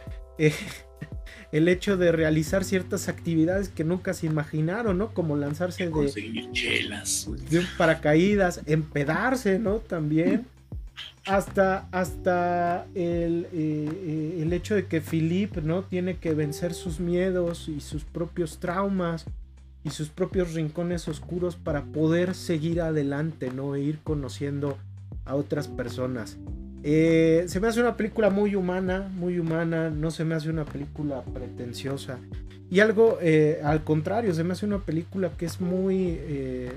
[1.52, 5.14] el hecho de realizar ciertas actividades que nunca se imaginaron, ¿no?
[5.14, 7.28] Como lanzarse de, chelas.
[7.50, 9.76] de paracaídas, empedarse, ¿no?
[9.76, 10.46] También
[11.26, 15.82] hasta, hasta el, eh, eh, el, hecho de que Philip ¿no?
[15.82, 19.26] tiene que vencer sus miedos y sus propios traumas
[19.84, 23.74] y sus propios rincones oscuros para poder seguir adelante, ¿no?
[23.74, 24.76] E ir conociendo
[25.24, 26.36] a otras personas.
[26.90, 30.64] Eh, se me hace una película muy humana, muy humana, no se me hace una
[30.64, 32.18] película pretenciosa.
[32.70, 33.18] Y algo
[33.62, 36.18] al contrario, se me hace una película que es muy,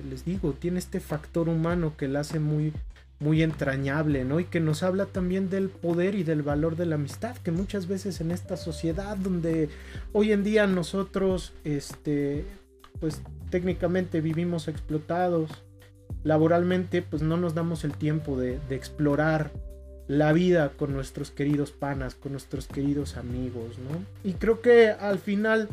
[0.10, 2.74] les digo, tiene este factor humano que la hace muy,
[3.22, 4.40] muy entrañable, ¿no?
[4.40, 7.88] Y que nos habla también del poder y del valor de la amistad, que muchas
[7.88, 9.70] veces en esta sociedad donde
[10.12, 12.46] hoy en día nosotros, este,
[13.00, 15.52] pues técnicamente vivimos explotados,
[16.24, 19.52] laboralmente, pues no nos damos el tiempo de, explorar
[20.12, 24.04] la vida con nuestros queridos panas, con nuestros queridos amigos, ¿no?
[24.30, 25.70] Y creo que al final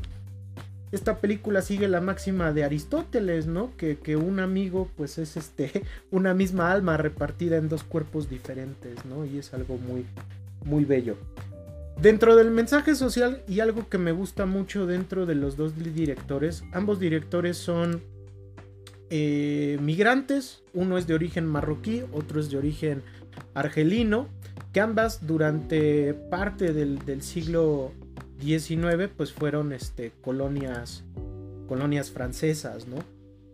[0.92, 3.76] esta película sigue la máxima de Aristóteles, ¿no?
[3.76, 5.82] Que, que, un amigo pues es este
[6.12, 9.24] una misma alma repartida en dos cuerpos diferentes, ¿no?
[9.24, 10.06] Y es algo muy
[10.64, 11.16] muy bello.
[12.00, 16.62] Dentro del mensaje social y algo que me gusta mucho dentro de los dos directores,
[16.72, 18.02] ambos directores son
[19.10, 23.02] eh, migrantes, uno es de origen marroquí, otro es de origen
[23.54, 24.26] argelino,
[24.72, 27.92] que ambas durante parte del, siglo
[28.40, 31.04] XIX pues fueron este, colonias,
[31.68, 32.96] colonias francesas, ¿no?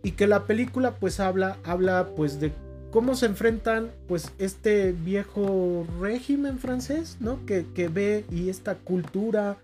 [0.03, 2.51] Y que la película pues habla, habla pues de
[2.91, 7.45] cómo se enfrentan pues este viejo régimen francés, ¿no?
[7.45, 9.57] Que, que ve y esta cultura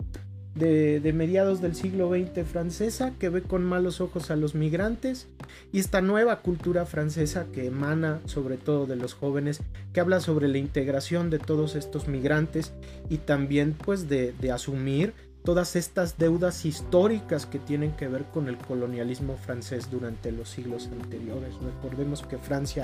[0.55, 5.27] de, mediados del siglo XX francesa que ve con malos ojos a los migrantes
[5.71, 9.61] y esta nueva cultura francesa que emana sobre todo de los jóvenes
[9.93, 12.73] que habla sobre la integración de todos estos migrantes
[13.09, 18.47] y también pues de, de asumir todas estas deudas históricas que tienen que ver con
[18.47, 21.55] el colonialismo francés durante los siglos anteriores.
[21.61, 22.83] Recordemos que Francia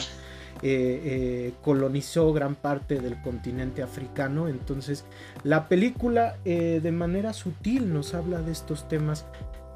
[0.63, 4.47] eh, eh, colonizó gran parte del continente africano.
[4.47, 5.05] Entonces
[5.43, 9.25] la película eh, de manera sutil nos habla de estos temas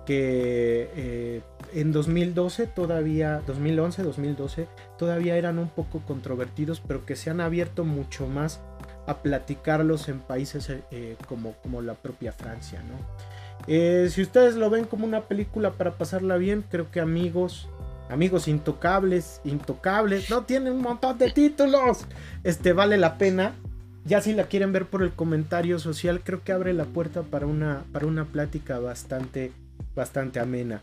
[0.05, 4.67] que en 2012 todavía, 2011, 2012,
[4.97, 8.61] todavía eran un poco controvertidos, pero que se han abierto mucho más
[9.07, 10.71] a platicarlos en países
[11.27, 12.81] como, como la propia Francia.
[13.67, 17.67] si ustedes lo ven como una película para pasarla bien, creo que amigos,
[18.11, 22.05] Amigos intocables, intocables, no tiene un montón de títulos.
[22.43, 23.53] Este vale la pena.
[24.03, 27.45] Ya si la quieren ver por el comentario social, creo que abre la puerta para
[27.45, 29.53] una, para una plática bastante,
[29.95, 30.81] bastante amena.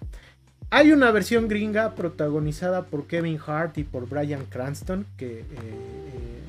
[0.70, 6.40] Hay una versión gringa protagonizada por Kevin Hart y por Brian Cranston que eh, eh,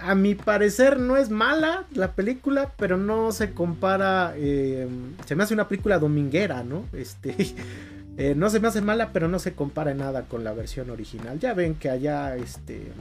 [0.00, 4.34] a mi parecer no es mala la película, pero no se compara.
[4.36, 4.88] Eh,
[5.26, 6.86] se me hace una película dominguera, ¿no?
[6.92, 7.34] Este.
[8.16, 11.38] Eh, no se me hace mala, pero no se compara nada con la versión original.
[11.38, 12.92] Ya ven que allá, este,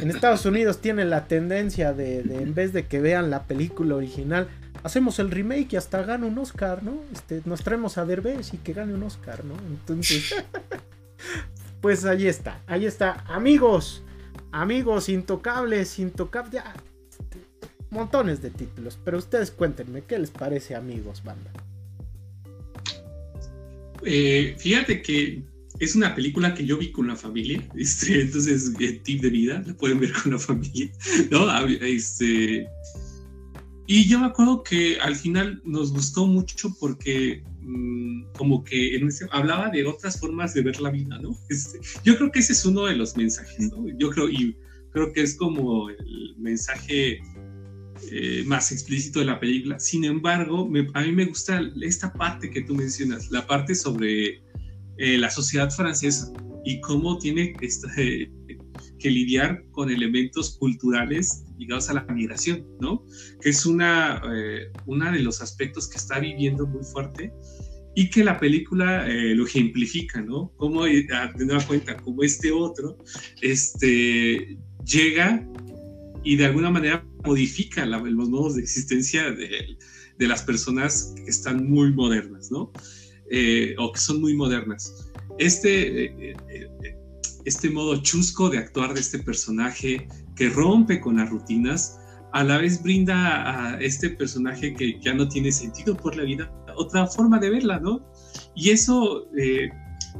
[0.00, 4.48] en Estados Unidos tienen la tendencia de, en vez de que vean la película original,
[4.82, 7.00] hacemos el remake y hasta gana un Oscar, ¿no?
[7.12, 9.56] Este, nos traemos a Derbez y que gane un Oscar, ¿no?
[9.68, 10.34] Entonces,
[11.82, 14.04] pues ahí está, ahí está, amigos,
[14.52, 16.74] amigos intocables, intocables, ya,
[17.90, 18.98] montones de títulos.
[19.04, 21.50] Pero ustedes cuéntenme, ¿qué les parece, amigos, banda?
[24.04, 25.42] Eh, fíjate que
[25.78, 29.62] es una película que yo vi con la familia, este, entonces, eh, tip de vida,
[29.66, 30.90] la pueden ver con la familia,
[31.30, 31.48] ¿no?
[31.66, 32.66] Este,
[33.86, 39.08] y yo me acuerdo que al final nos gustó mucho porque mm, como que en
[39.30, 41.36] hablaba de otras formas de ver la vida, ¿no?
[41.48, 43.86] Este, yo creo que ese es uno de los mensajes, ¿no?
[43.98, 44.56] Yo creo, y
[44.92, 47.20] creo que es como el mensaje
[48.10, 49.80] eh, más explícito de la película.
[49.80, 54.42] Sin embargo, a mí me gusta esta parte que tú mencionas, la parte sobre
[54.98, 56.32] eh, la sociedad francesa
[56.64, 57.54] y cómo tiene
[57.96, 58.30] eh,
[58.98, 63.04] que lidiar con elementos culturales ligados a la migración, ¿no?
[63.40, 64.22] Que es una,
[64.86, 67.32] una de los aspectos que está viviendo muy fuerte
[67.94, 70.52] y que la película lo ejemplifica, ¿no?
[70.56, 71.06] Como, de
[71.38, 72.98] nueva cuenta, como este otro,
[73.40, 75.46] este, llega
[76.26, 79.76] y de alguna manera modifica los modos de existencia de,
[80.18, 82.72] las personas que están muy modernas, ¿no?
[83.30, 85.08] Eh, o que son muy modernas.
[85.38, 86.95] Este, eh, eh,
[87.46, 91.98] este modo chusco de actuar de este personaje que rompe con las rutinas,
[92.32, 96.52] a la vez brinda a este personaje que ya no tiene sentido por la vida
[96.76, 98.00] otra forma de verla, ¿no?
[98.54, 99.26] Y eso,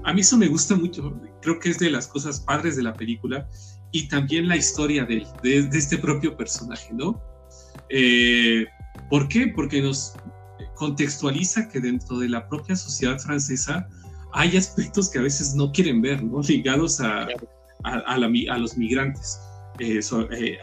[0.04, 2.92] a mí eso me gusta mucho, creo que es de las cosas padres de la
[2.92, 3.48] película
[3.92, 7.20] y también la historia de, de, este propio personaje, ¿no?
[7.88, 8.66] Eh,
[9.10, 9.52] ¿Por qué?
[9.54, 10.14] Porque nos
[10.74, 13.88] contextualiza que dentro de la propia sociedad francesa
[14.36, 16.42] hay aspectos que a veces no quieren ver, ¿no?
[16.42, 17.26] Ligados a,
[17.84, 19.40] a, los migrantes,
[19.78, 20.58] eh, eh,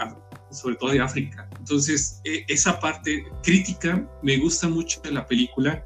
[0.51, 1.49] sobre todo de África.
[1.57, 5.83] Entonces, e, esa parte crítica me gusta mucho de la película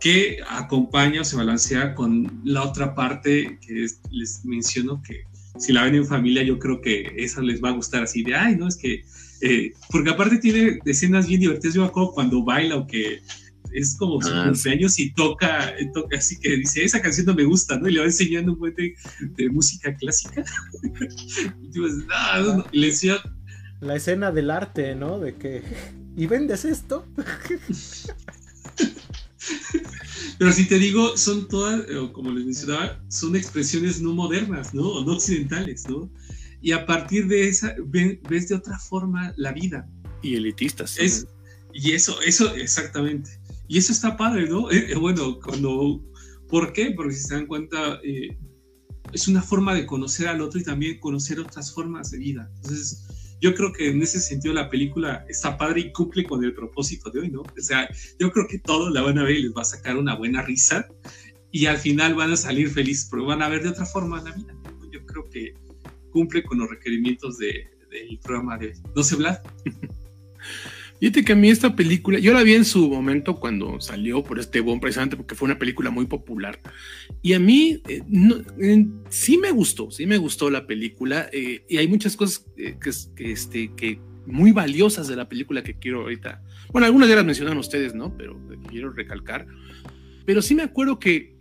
[0.00, 5.24] que acompaña o se balancea con la otra parte que les menciono que
[5.58, 8.36] si la ven en familia, yo creo que esa les va a gustar así de,
[8.36, 9.04] ay, no, es que,
[9.40, 13.20] eh, porque aparte tiene escenas bien divertidas, yo me acuerdo cuando baila o que
[13.76, 17.44] es como su ah, cumpleaños y toca, toca así que dice, esa canción no me
[17.44, 17.88] gusta, ¿no?
[17.88, 18.94] Y le va enseñando un buen de,
[19.50, 20.44] música clásica.
[21.62, 23.18] y, pues, no, le decía...
[23.80, 25.18] La escena del arte, ¿no?
[25.18, 25.62] De que,
[26.16, 27.06] ¿y vendes esto?
[30.38, 34.82] Pero si te digo, son todas, como les mencionaba, son expresiones no modernas, ¿no?
[34.82, 36.10] O no occidentales, ¿no?
[36.66, 39.88] y a partir de esa ves de otra forma la vida.
[40.22, 40.98] Y elitistas.
[40.98, 41.26] Es,
[41.72, 43.38] y eso, eso, exactamente.
[43.68, 44.70] Y eso está padre, ¿no?
[44.70, 46.02] Eh, eh, bueno, cuando,
[46.48, 46.92] ¿por qué?
[46.92, 48.36] Porque si se dan cuenta, eh,
[49.12, 52.50] es una forma de conocer al otro y también conocer otras formas de vida.
[52.56, 53.04] Entonces,
[53.40, 57.10] yo creo que en ese sentido la película está padre y cumple con el propósito
[57.10, 57.42] de hoy, ¿no?
[57.42, 57.88] O sea,
[58.18, 60.42] yo creo que todos la van a ver y les va a sacar una buena
[60.42, 60.86] risa
[61.50, 64.32] y al final van a salir felices, pero van a ver de otra forma la
[64.32, 64.54] vida.
[64.90, 65.54] Yo creo que
[66.10, 69.38] cumple con los requerimientos del programa de No sé, Vlad.
[71.00, 74.38] Fíjate que a mí esta película, yo la vi en su momento cuando salió por
[74.38, 76.58] este boom, precisamente porque fue una película muy popular.
[77.22, 81.28] Y a mí eh, sí me gustó, sí me gustó la película.
[81.32, 85.78] Eh, y hay muchas cosas eh, que, este, que muy valiosas de la película que
[85.78, 86.42] quiero ahorita.
[86.72, 88.16] Bueno, algunas ya las mencionaron ustedes, ¿no?
[88.16, 89.46] Pero quiero recalcar.
[90.24, 91.35] Pero sí me acuerdo que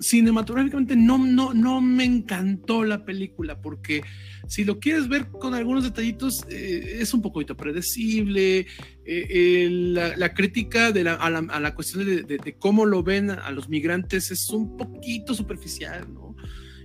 [0.00, 4.02] cinematográficamente no, no, no me encantó la película, porque
[4.48, 8.66] si lo quieres ver con algunos detallitos, eh, es un poquito predecible.
[9.04, 9.68] Eh,
[10.16, 14.50] la, crítica de la, a, la, cuestión de, cómo lo ven a los migrantes es
[14.50, 16.34] un poquito superficial, ¿no?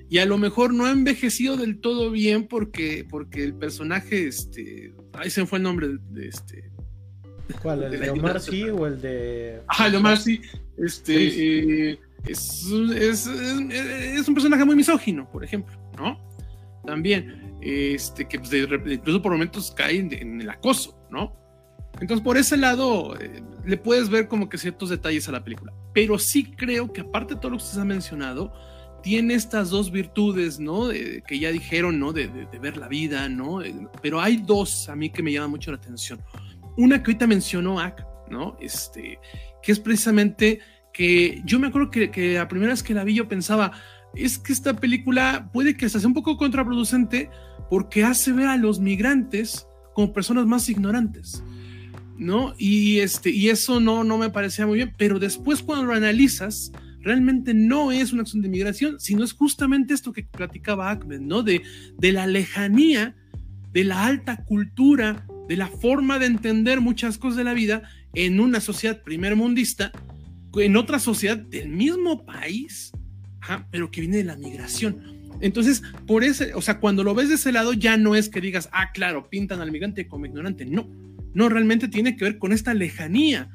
[0.10, 4.94] Y a lo mejor no ha envejecido del todo bien porque, porque el personaje, este,
[5.14, 6.72] ahí se fue el nombre de, este.
[7.62, 7.84] ¿Cuál?
[7.84, 9.62] ¿El de, Omar sí o el de.?
[9.68, 10.42] Ah, el de Omar sí.
[10.78, 11.92] Este.
[11.92, 12.66] Eh, es,
[13.28, 16.20] es, un personaje muy misógino, por ejemplo, ¿no?
[16.86, 21.36] También, este, que pues, incluso por momentos cae en, el acoso, ¿no?
[22.00, 25.74] Entonces, por ese lado, eh, le puedes ver como que ciertos detalles a la película.
[25.94, 28.54] Pero sí creo que aparte de todo lo que ustedes han mencionado,
[29.02, 30.90] tiene estas dos virtudes, ¿no?
[30.90, 32.12] que ya dijeron, ¿no?
[32.12, 33.60] De, de, ver la vida, ¿no?
[34.02, 36.20] Pero hay dos a mí que me llaman mucho la atención.
[36.76, 38.58] Una que ahorita mencionó Ak, ¿no?
[38.60, 39.20] Este,
[39.62, 40.60] que es precisamente
[40.96, 43.74] que yo me acuerdo que, que la primera vez que la vi yo pensaba,
[44.16, 47.30] es que esta película puede que se sea un poco contraproducente
[47.70, 51.44] porque hace ver a los migrantes como personas más ignorantes,
[52.18, 52.54] ¿no?
[52.58, 56.72] Y, este, y eso no, no me parecía muy bien, pero después cuando lo analizas,
[57.02, 61.44] realmente no es una acción de migración, sino es justamente esto que platicaba Ahmed, ¿no?
[61.44, 61.62] De,
[61.98, 63.18] de la lejanía,
[63.74, 67.84] de la alta cultura, de la forma de entender muchas cosas de la vida
[68.14, 69.92] en una sociedad primermundista
[70.58, 72.92] en otra sociedad del mismo país,
[73.72, 75.16] pero que viene de la migración.
[75.42, 78.42] Entonces, por ese, o sea, cuando lo ves de ese lado, ya no es que
[78.42, 80.66] digas, ah, claro, pintan al migrante como ignorante.
[80.66, 80.90] No,
[81.34, 83.50] no, realmente tiene que ver con esta lejanía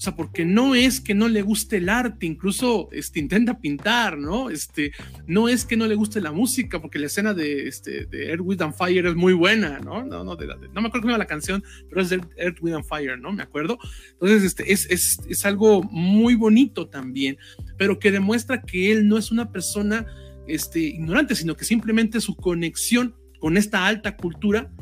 [0.00, 4.16] o sea, porque no es que no le guste el arte, incluso este, intenta pintar,
[4.16, 4.48] ¿no?
[4.48, 4.92] Este,
[5.26, 8.40] no es que no le guste la música, porque la escena de, este, de Earth,
[8.40, 10.02] Wind and Fire es muy buena, ¿no?
[10.02, 12.86] No, no, no me acuerdo cómo era la canción, pero es de Earth, Wind and
[12.86, 13.30] Fire, ¿no?
[13.30, 13.78] Me acuerdo.
[14.12, 17.36] Entonces, este, es, es, es algo muy bonito también,
[17.76, 20.06] pero que demuestra que él no es una persona
[20.48, 24.72] este, ignorante, sino que simplemente su conexión con esta alta cultura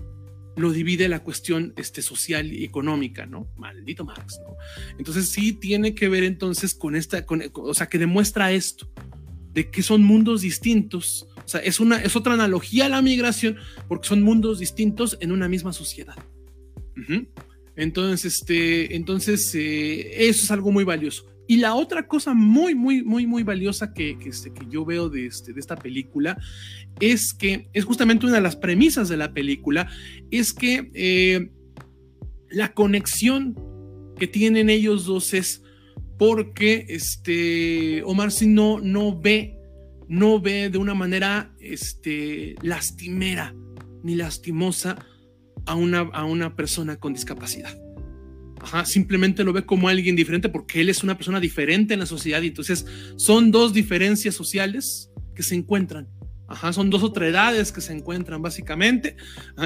[0.58, 3.48] lo divide la cuestión este, social y económica, ¿no?
[3.56, 4.56] Maldito Marx, ¿no?
[4.98, 8.90] Entonces sí tiene que ver entonces con esta, con, o sea, que demuestra esto,
[9.52, 13.56] de que son mundos distintos, o sea, es, una, es otra analogía a la migración,
[13.88, 16.16] porque son mundos distintos en una misma sociedad.
[17.76, 21.26] Entonces, este, entonces eh, eso es algo muy valioso.
[21.48, 25.08] Y la otra cosa muy, muy, muy, muy valiosa que, que, este, que yo veo
[25.08, 26.38] de, este, de esta película
[27.00, 29.88] es que es justamente una de las premisas de la película,
[30.30, 31.50] es que eh,
[32.50, 33.56] la conexión
[34.18, 35.62] que tienen ellos dos es
[36.18, 39.56] porque este, Omar si no, no ve,
[40.06, 43.54] no ve de una manera este, lastimera
[44.02, 44.98] ni lastimosa
[45.64, 47.87] a una, a una persona con discapacidad
[48.84, 52.42] simplemente lo ve como alguien diferente porque él es una persona diferente en la sociedad
[52.42, 52.86] y entonces
[53.16, 56.08] son dos diferencias sociales que se encuentran.
[56.48, 59.16] Ajá, son dos otredades que se encuentran básicamente.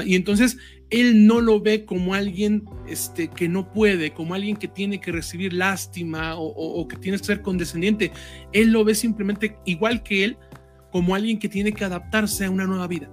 [0.05, 0.57] y entonces
[0.89, 5.13] él no lo ve como alguien este, que no puede, como alguien que tiene que
[5.13, 8.11] recibir lástima o, que tiene que ser condescendiente.
[8.51, 10.37] Él lo ve simplemente igual que él,
[10.91, 13.09] como alguien que tiene que adaptarse a una nueva vida.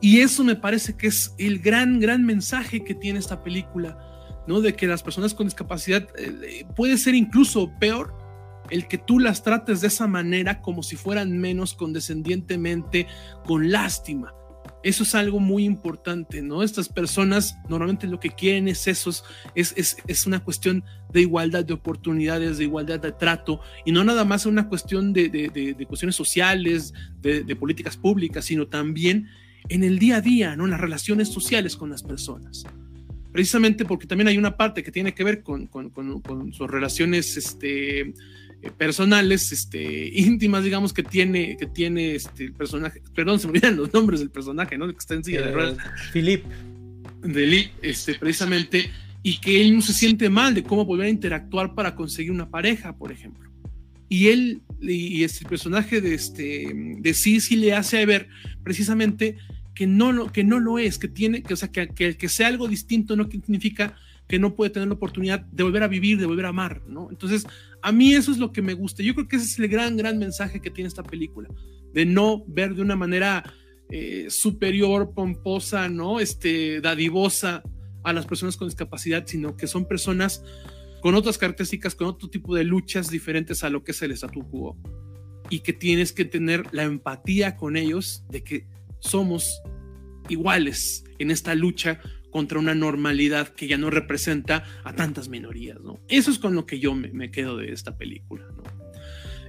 [0.00, 3.98] Y eso me parece que es el gran, gran mensaje que tiene esta película
[4.46, 4.60] ¿no?
[4.60, 8.14] De que las personas con discapacidad eh, puede ser incluso peor
[8.70, 13.06] el que tú las trates de esa manera como si fueran menos condescendientemente,
[13.44, 14.34] con lástima.
[14.82, 16.62] Eso es algo muy importante, ¿no?
[16.62, 19.10] Estas personas normalmente lo que quieren es eso,
[19.54, 24.24] es, es, una cuestión de igualdad de oportunidades, de igualdad de trato, y no nada
[24.24, 29.28] más una cuestión de, de cuestiones sociales, de, políticas públicas, sino también
[29.68, 30.64] en el día a día, ¿no?
[30.64, 32.64] En las relaciones sociales con las personas
[33.32, 35.68] precisamente porque también hay una parte que tiene que ver con,
[36.52, 38.14] sus relaciones este, eh,
[38.76, 43.02] personales, este, íntimas, digamos, que tiene, que tiene este el personaje.
[43.14, 44.86] Perdón, se me olvidan los nombres del personaje, ¿no?
[44.88, 45.78] Que está en silla de Eh, ruedas.
[46.12, 46.44] Philip.
[47.22, 48.90] De Lee, este, precisamente,
[49.22, 52.48] y que él no se siente mal de cómo volver a interactuar para conseguir una
[52.48, 53.50] pareja, por ejemplo.
[54.08, 56.70] Y él, y este el personaje de, este,
[57.00, 58.28] de sí, sí le hace ver
[58.62, 59.36] precisamente
[59.76, 62.28] que no lo, que no lo es, que tiene, que, o sea, que, que, que
[62.28, 63.94] sea algo distinto no significa
[64.26, 67.08] que no puede tener la oportunidad de volver a vivir, de volver a amar, ¿no?
[67.10, 67.46] Entonces,
[67.82, 69.02] a mí eso es lo que me gusta.
[69.02, 71.48] Yo creo que ese es el gran, gran mensaje que tiene esta película,
[71.92, 73.44] de no ver de una manera
[73.90, 76.18] eh, superior, pomposa, ¿no?
[76.18, 77.62] Este, dadivosa
[78.02, 80.42] a las personas con discapacidad, sino que son personas
[81.02, 84.48] con otras características, con otro tipo de luchas diferentes a lo que es el statu
[84.48, 84.76] quo.
[85.50, 88.66] Y que tienes que tener la empatía con ellos de que
[89.06, 89.60] somos
[90.28, 92.00] iguales en esta lucha
[92.30, 96.00] contra una normalidad que ya no representa a tantas minorías, ¿no?
[96.08, 98.62] Eso es con lo que yo me, me quedo de esta película, ¿no?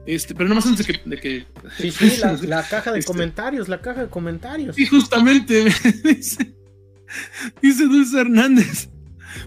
[0.06, 1.02] Este, pero no más antes de que...
[1.10, 1.46] De que
[1.78, 4.80] Sí, sí, la, la caja de Este- comentarios, la caja de comentarios.
[4.80, 5.66] Y justamente
[6.06, 6.56] dice,
[7.62, 8.90] dice Dulce Hernández,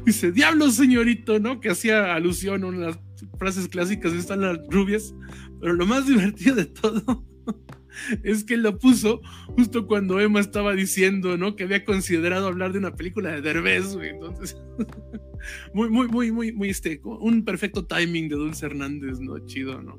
[0.05, 1.61] dice, diablo señorito, ¿no?
[1.61, 2.99] Que hacía alusión a una de las
[3.39, 5.15] frases clásicas de están las rubias,
[5.63, 7.25] pero lo más divertido de todo
[8.23, 9.21] es que lo puso
[9.57, 11.57] justo cuando Emma estaba diciendo, ¿no?
[11.57, 14.11] Que había considerado hablar de una película de Derbez, güey.
[14.11, 14.57] Entonces,
[15.75, 19.39] muy, muy, muy, muy, muy, este, un perfecto timing de Dulce Hernández, ¿no?
[19.47, 19.99] Chido, ¿no?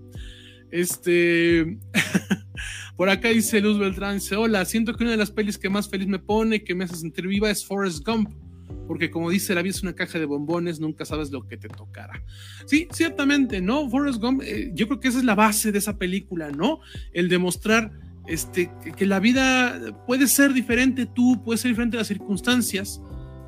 [0.72, 1.77] Este,
[2.95, 6.07] por acá dice Luz Beltrán, hola, siento que una de las pelis que más feliz
[6.07, 8.30] me pone, que me hace sentir viva es Forrest Gump,
[8.91, 11.69] porque como dice la vida es una caja de bombones, nunca sabes lo que te
[11.69, 12.22] tocará.
[12.65, 13.89] Sí, ciertamente, ¿no?
[13.89, 16.81] Forrest Gump, eh, yo creo que esa es la base de esa película, ¿no?
[17.13, 17.93] El demostrar
[18.27, 23.01] este, que, que la vida puede ser diferente tú, puede ser diferente las circunstancias,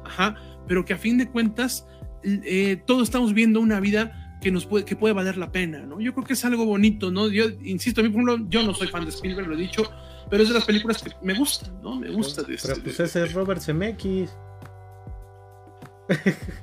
[0.05, 1.85] ajá, pero que a fin de cuentas
[2.23, 5.99] eh, todos estamos viendo una vida que nos puede, que puede valer la pena, ¿no?
[5.99, 7.27] Yo creo que es algo bonito, ¿no?
[7.27, 9.83] Yo insisto, a mí, por ejemplo, yo no soy fan de Spielberg, lo he dicho,
[10.29, 11.97] pero es de las películas que me gustan, ¿no?
[11.97, 12.81] Me gusta de Pero este.
[12.81, 14.29] pues ese es Robert Zemeckis.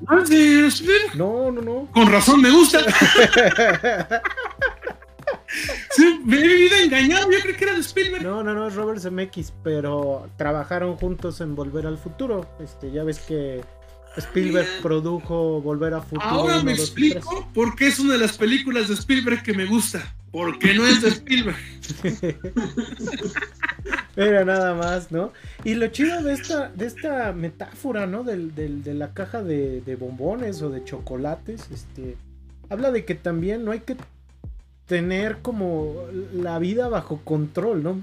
[0.07, 0.25] Ah.
[1.15, 1.89] No, no, no.
[1.93, 2.81] Con razón me gusta.
[5.91, 8.23] Sí, me he vivido engañado, yo creo que era de Spielberg.
[8.23, 12.47] No, no, no, es Robert Zemeckis, pero trabajaron juntos en Volver al Futuro.
[12.61, 13.65] Este, ya ves que
[14.17, 16.23] Spielberg produjo Volver a Futuro.
[16.29, 20.15] Ahora me explico por qué es una de las películas de Spielberg que me gusta.
[20.33, 21.57] Porque no es de Spielberg.
[24.17, 25.33] Era nada más, ¿no?
[25.65, 28.23] Y lo chido de esta, de esta metáfora, ¿no?
[28.25, 32.17] Del, del- de la caja de, de bombones o de chocolates, este,
[32.69, 33.97] habla de que también no hay que
[34.91, 35.95] tener como
[36.33, 38.01] la vida bajo control, ¿no?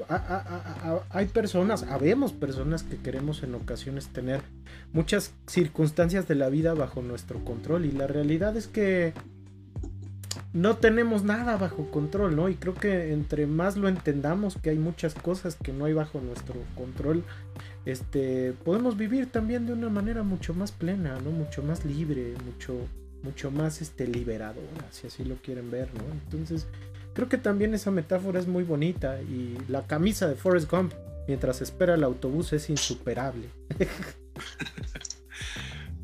[1.10, 4.40] Hay personas, habemos personas que queremos en ocasiones tener
[4.94, 9.12] muchas circunstancias de la vida bajo nuestro control y la realidad es que
[10.54, 12.48] no tenemos nada bajo control, ¿no?
[12.48, 16.22] Y creo que entre más lo entendamos que hay muchas cosas que no hay bajo
[16.22, 17.26] nuestro control,
[17.84, 21.32] este, podemos vivir también de una manera mucho más plena, ¿no?
[21.32, 22.78] Mucho más libre, mucho,
[23.24, 26.02] mucho más, este, liberadora, si así lo quieren ver, ¿no?
[26.14, 26.68] Entonces,
[27.14, 30.94] creo que también esa metáfora es muy bonita y la camisa de Forrest Gump
[31.28, 33.50] mientras espera el autobús es insuperable.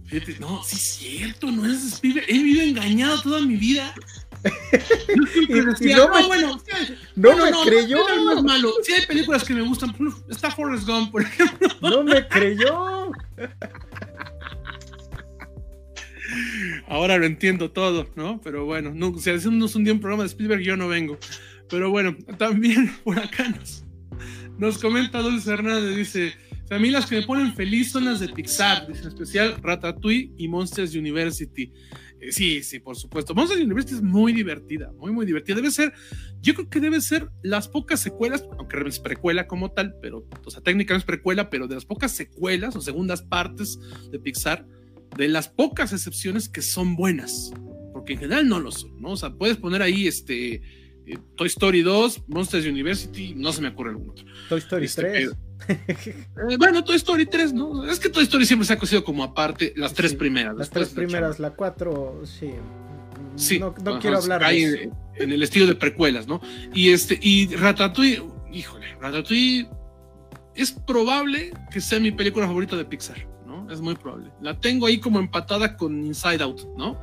[0.05, 1.99] Fíjate, no, sí es cierto, no es.
[2.03, 3.93] He vivido engañado toda mi vida.
[4.43, 6.61] Yo Y- no no, me- bueno,
[7.15, 8.71] No bueno, me no, creyó, no es malo.
[8.83, 9.95] Sí hay películas que me gustan.
[10.29, 11.67] Está Forrest Gump, por ejemplo.
[11.81, 13.11] no me creyó.
[16.87, 18.41] Ahora lo entiendo todo, ¿no?
[18.41, 21.17] Pero bueno, no, si hacemos un día un programa de Spielberg, yo no vengo.
[21.69, 23.83] Pero bueno, también por acá nos,
[24.57, 26.33] nos comenta Dulce Hernández, dice,
[26.69, 30.47] a mí las que me ponen feliz son las de Pixar, en especial Ratatouille y
[30.47, 31.71] Monsters University.
[32.19, 33.35] Eh, sí, sí, por supuesto.
[33.35, 35.55] Monsters University es muy divertida, muy, muy divertida.
[35.55, 35.93] Debe ser,
[36.41, 40.49] yo creo que debe ser las pocas secuelas, aunque es precuela como tal, pero, o
[40.49, 43.79] sea, técnicamente es precuela, pero de las pocas secuelas o segundas partes
[44.09, 44.65] de Pixar,
[45.17, 47.51] de las pocas excepciones que son buenas,
[47.93, 49.09] porque en general no lo son, ¿no?
[49.11, 50.55] O sea, puedes poner ahí este
[51.05, 54.25] eh, Toy Story 2, Monsters University, no se me ocurre algún otro.
[54.49, 55.29] Toy Story Este, 3.
[55.69, 57.89] Eh, bueno, Toy Story 3, ¿no?
[57.89, 60.55] Es que Toy Story siempre se ha cosido como aparte, las tres Sí, primeras.
[60.57, 62.51] Las tres primeras, la 4, sí.
[63.35, 64.77] Sí, no no ajá, quiero hablar de eso.
[64.77, 64.91] en,
[65.23, 66.41] en el estilo de precuelas, ¿no?
[66.73, 68.21] Y este, y Ratatouille,
[68.51, 69.67] híjole, Ratatouille
[70.55, 73.25] es probable que sea mi película favorita de Pixar,
[73.65, 73.71] ¿no?
[73.71, 74.31] Es muy probable.
[74.41, 76.99] La tengo ahí como empatada con Inside Out, ¿no?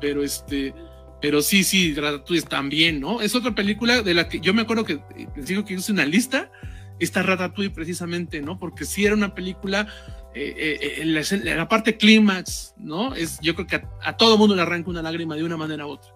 [0.00, 0.74] Pero este,
[1.20, 3.20] pero sí, sí, Ratatouille también, ¿no?
[3.20, 5.92] Es otra película de la que yo me acuerdo que eh, les digo que hice
[5.92, 6.50] una lista,
[6.98, 8.58] está Ratatouille precisamente, ¿no?
[8.58, 9.86] Porque sí era una película
[10.34, 13.14] eh, eh, en, la, escena- en la parte clímax, ¿no?
[13.14, 15.86] Es, yo creo que a, a todo mundo le arranca una lágrima de una manera
[15.86, 16.12] u otra.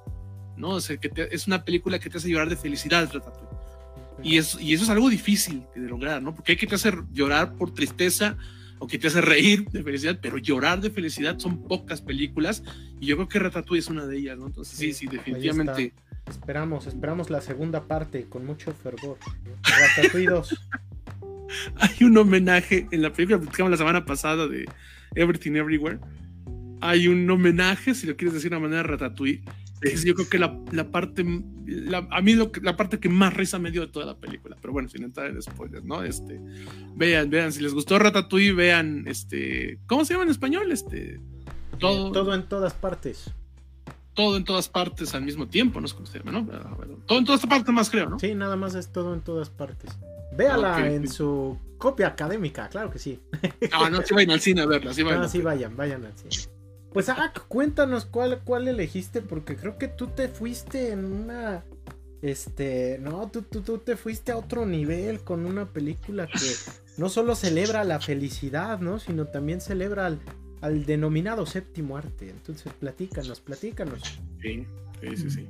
[0.56, 0.70] ¿no?
[0.70, 3.48] O sea, que es una película que te hace llorar de felicidad, Ratatouille.
[4.24, 6.34] Y, es, y eso es algo difícil de lograr, ¿no?
[6.34, 8.36] Porque hay que te hacer llorar por tristeza
[8.78, 12.62] o que te hace reír de felicidad, pero llorar de felicidad son pocas películas
[13.00, 14.46] y yo creo que Ratatouille es una de ellas, ¿no?
[14.46, 15.92] Entonces sí, sí, definitivamente.
[16.28, 19.18] Esperamos, esperamos la segunda parte con mucho fervor.
[19.62, 20.60] Ratatouille 2.
[21.76, 24.66] Hay un homenaje en la película que platicamos la semana pasada de
[25.14, 25.98] Everything Everywhere.
[26.80, 29.42] Hay un homenaje, si lo quieres decir de una manera, Ratatouille
[30.04, 33.70] yo creo que la, la parte, a mí lo, la parte que más risa me
[33.70, 36.02] dio de toda la película, pero bueno, sin entrar en spoilers, ¿no?
[36.02, 36.40] Este,
[36.94, 40.72] vean, vean, si les gustó Ratatouille, vean, este, ¿cómo se llama en español?
[40.72, 41.20] Este,
[41.78, 43.30] todo, todo en todas partes.
[44.14, 46.48] Todo en todas partes al mismo tiempo, no es como se llama, ¿no?
[46.52, 46.76] Ah,
[47.06, 48.18] todo en todas partes más, creo, ¿no?
[48.18, 49.96] Sí, nada más es todo en todas partes.
[50.36, 53.20] Véala en su copia académica, claro que sí.
[53.72, 55.22] Ah, no, sí vayan al cine a verla, sí vayan.
[55.22, 56.57] Ah, sí vayan, vayan al cine.
[56.92, 61.64] Pues ah, cuéntanos cuál, cuál elegiste, porque creo que tú te fuiste en una.
[62.22, 62.98] Este.
[63.00, 66.54] No, tú, tú, tú te fuiste a otro nivel con una película que
[66.96, 68.98] no solo celebra la felicidad, ¿no?
[68.98, 70.18] Sino también celebra al,
[70.60, 72.30] al denominado séptimo arte.
[72.30, 74.00] Entonces, platícanos, platícanos.
[74.42, 74.66] Sí,
[75.16, 75.46] sí, sí.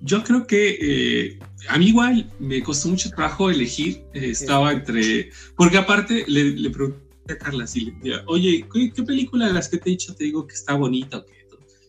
[0.00, 1.38] Yo creo que eh,
[1.68, 4.04] a mí igual me costó mucho trabajo elegir.
[4.14, 5.30] Eh, estaba entre.
[5.56, 7.92] Porque aparte le, le pregunté a Carla así,
[8.26, 11.24] oye, ¿qué, película de las que te he dicho te digo que está bonita o
[11.24, 11.42] qué?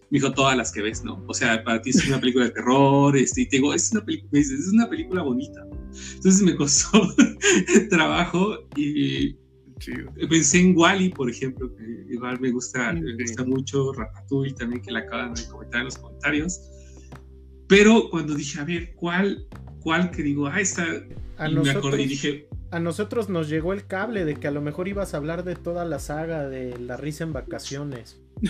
[0.09, 1.23] Me dijo, todas las que ves, ¿no?
[1.27, 4.05] O sea, para ti es una película de terror, este, y te digo, es una,
[4.05, 5.65] película, es una película bonita.
[6.13, 7.15] Entonces me costó
[7.89, 9.35] trabajo y
[10.29, 14.91] pensé en Wally, por ejemplo, que igual me gusta, me gusta mucho, Ratatouille también, que
[14.91, 16.61] la acaban de comentar en los comentarios.
[17.67, 19.47] Pero cuando dije, a ver, ¿cuál,
[19.81, 23.85] cuál que digo, ah, esta, y me acordé y dije, a nosotros nos llegó el
[23.85, 26.97] cable de que a lo mejor ibas a hablar de toda la saga de La
[26.97, 28.19] risa en vacaciones.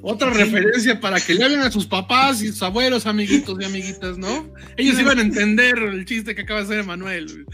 [0.00, 4.16] Otra referencia para que le hablen a sus papás y sus abuelos, amiguitos y amiguitas,
[4.16, 4.50] ¿no?
[4.78, 7.46] Ellos iban a entender el chiste que acaba de hacer Emanuel.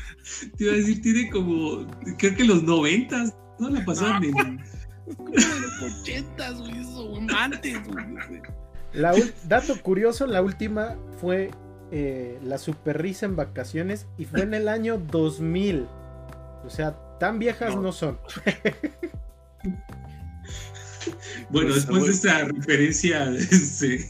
[0.57, 3.71] Te iba a decir, tiene como, creo que los noventas, ¿no?
[3.71, 4.33] La pasaron en...
[4.33, 8.05] como de los ochentas, güey, eso, antes, güey.
[9.49, 11.51] dato curioso, la última fue
[11.93, 15.87] eh, la super risa en vacaciones y fue en el año 2000.
[16.65, 18.19] O sea, tan viejas no, son.
[21.51, 24.09] bueno, después de esta referencia este,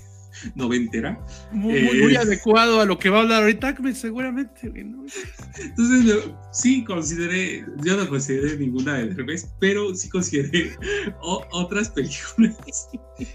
[0.54, 1.18] noventera.
[1.52, 4.70] Muy, muy, eh, adecuado a lo que va a hablar ahorita, seguramente.
[4.74, 10.76] Entonces, sí consideré, yo no consideré ninguna de revés, pero sí consideré
[11.20, 12.58] otras películas.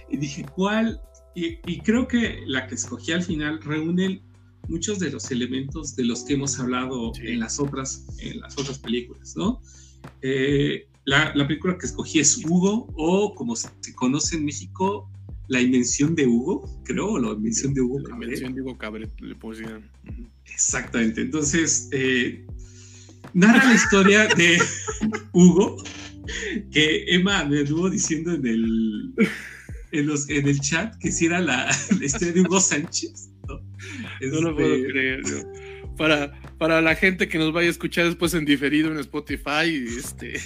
[0.10, 1.02] y dije, ¿cuál?
[1.34, 4.22] Y, y, creo que la que escogí al final reúne
[4.68, 8.80] muchos de los elementos de los que hemos hablado en, las otras, en las otras
[8.80, 9.62] películas, ¿no?
[10.22, 15.10] Eh, la, la, película que escogí es Hugo, o como se conoce en México,
[15.48, 19.12] La Invención de Hugo, creo, o La Invención de Hugo La Invención de Hugo Cabret,
[19.22, 19.36] le
[20.46, 22.46] Exactamente, entonces, eh,
[23.34, 24.58] narra la historia de
[25.34, 25.84] Hugo,
[26.72, 29.14] que Emma me estuvo diciendo en el,
[29.92, 31.66] en, los, en el chat que si era la,
[32.00, 33.30] la historia de Hugo Sánchez.
[34.22, 35.22] No lo puedo este, creer.
[35.98, 40.40] Para, para la gente que nos vaya a escuchar después en diferido en Spotify, este,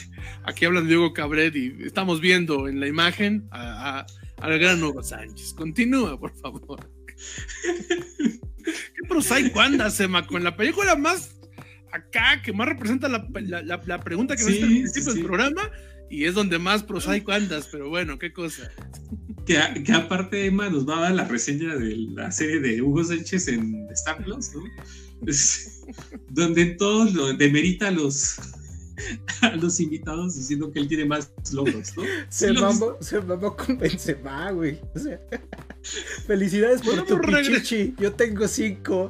[0.44, 4.06] aquí hablan Diego Cabret y estamos viendo en la imagen a,
[4.38, 5.54] al gran Hugo Sánchez.
[5.54, 6.90] Continúa, por favor.
[8.64, 10.28] ¿Qué prosaico anda, Sema?
[10.28, 11.40] Con la película más
[11.92, 15.72] acá, que más representa la, la, pregunta que sí, al principio del programa,
[16.10, 18.72] y es donde más prosaico andas, pero bueno, qué cosa.
[19.50, 23.48] Que, aparte Emma nos va a dar la reseña de la serie de Hugo Sánchez
[23.48, 24.62] en Star Plus, ¿no?
[26.30, 28.36] donde todos lo demerita a los,
[29.42, 32.04] a los invitados diciendo que él tiene más logros, ¿no?
[32.30, 34.80] Se, mamó, se mamó con Benzema, güey.
[34.94, 35.20] O sea,
[36.28, 37.96] felicidades por tu pichichi.
[37.98, 39.10] Yo tengo cinco.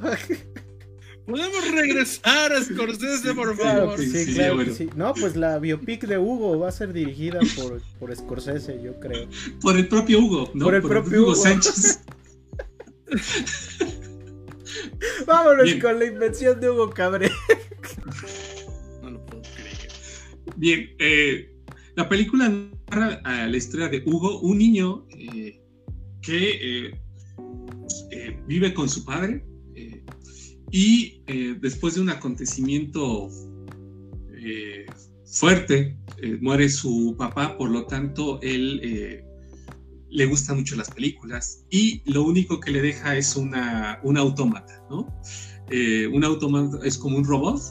[1.30, 4.00] ¿Podemos regresar a Scorsese, por favor?
[4.00, 4.90] sí, claro que sí.
[4.96, 9.28] No, pues la biopic de Hugo va a ser dirigida por, por Scorsese, yo creo.
[9.62, 10.66] Por el propio Hugo, ¿no?
[10.66, 12.02] Por el propio Hugo, Sánchez.
[15.28, 17.30] Vámonos con la invención de Hugo Cabré.
[19.04, 19.78] no lo puedo creer.
[20.56, 21.54] Bien, eh,
[21.96, 25.62] la película narra la historia de Hugo, un niño eh,
[26.24, 26.92] que
[28.12, 29.44] eh, vive con su padre
[30.72, 33.30] y eh, después de un acontecimiento
[34.34, 34.86] eh,
[35.26, 39.24] fuerte, eh, muere su papá, por lo tanto, él
[40.12, 44.84] le gustan mucho las películas y lo único que le deja es una, un autómata,
[44.90, 45.08] ¿no?
[46.12, 47.62] un autómata es como un robot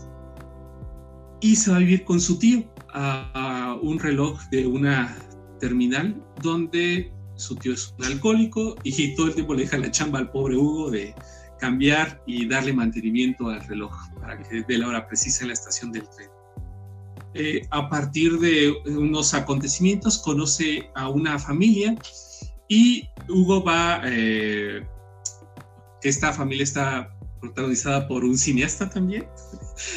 [1.40, 2.64] y se va a vivir con su tío
[2.94, 5.18] a, un reloj de una
[5.58, 10.20] terminal donde su tío es un alcohólico y todo el tiempo le deja la chamba
[10.20, 11.14] al pobre Hugo de
[11.58, 15.92] cambiar y darle mantenimiento al reloj para que dé la hora precisa en la estación
[15.92, 16.30] del tren.
[17.34, 21.94] Eh, a partir de unos acontecimientos conoce a una familia
[22.68, 24.86] y Hugo va, eh,
[26.02, 29.26] esta familia está protagonizada por un cineasta también.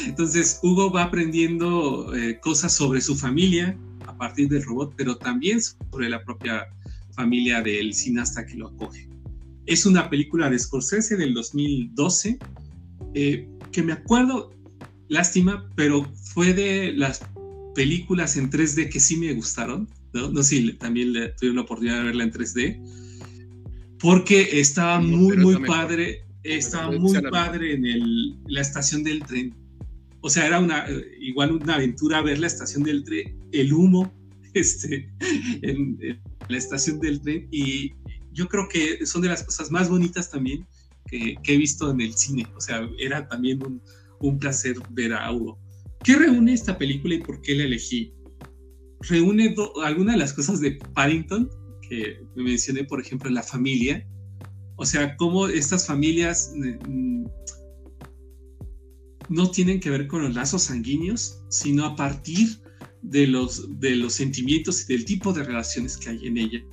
[0.06, 3.76] Entonces Hugo va aprendiendo eh, cosas sobre su familia
[4.06, 6.68] a partir del robot, pero también sobre la propia
[7.12, 9.11] familia del cineasta que lo acoge.
[9.66, 12.38] Es una película de Scorsese del 2012,
[13.14, 14.50] que me acuerdo,
[15.08, 17.20] lástima, pero fue de las
[17.74, 20.30] películas en 3D que sí me gustaron, ¿no?
[20.30, 23.02] No sé si también le, tuvieron la oportunidad de verla en 3D,
[23.98, 29.54] porque estaba muy, muy padre, estaba muy padre en el, la estación del tren.
[30.20, 30.86] O sea, era una,
[31.20, 34.12] igual una aventura ver la estación del tren, el humo
[34.54, 35.08] este,
[35.62, 35.98] en,
[36.48, 37.92] la estación del tren, y
[38.32, 40.66] yo creo que son de las cosas más bonitas también
[41.06, 42.46] que, que he visto en el cine.
[42.56, 43.82] O sea, era también un,
[44.22, 45.58] un placer ver a Hugo.
[46.04, 48.14] ¿Qué reúne esta película y por qué la elegí?
[49.00, 49.54] Reúne
[49.84, 51.50] algunas de las cosas de Paddington,
[51.88, 54.06] que me mencioné, por ejemplo, la familia.
[54.76, 57.24] O sea, cómo estas familias mm,
[59.28, 62.60] no tienen que ver con los lazos sanguíneos, sino a partir
[63.02, 66.64] de los, de los sentimientos y del tipo de relaciones que hay en ella.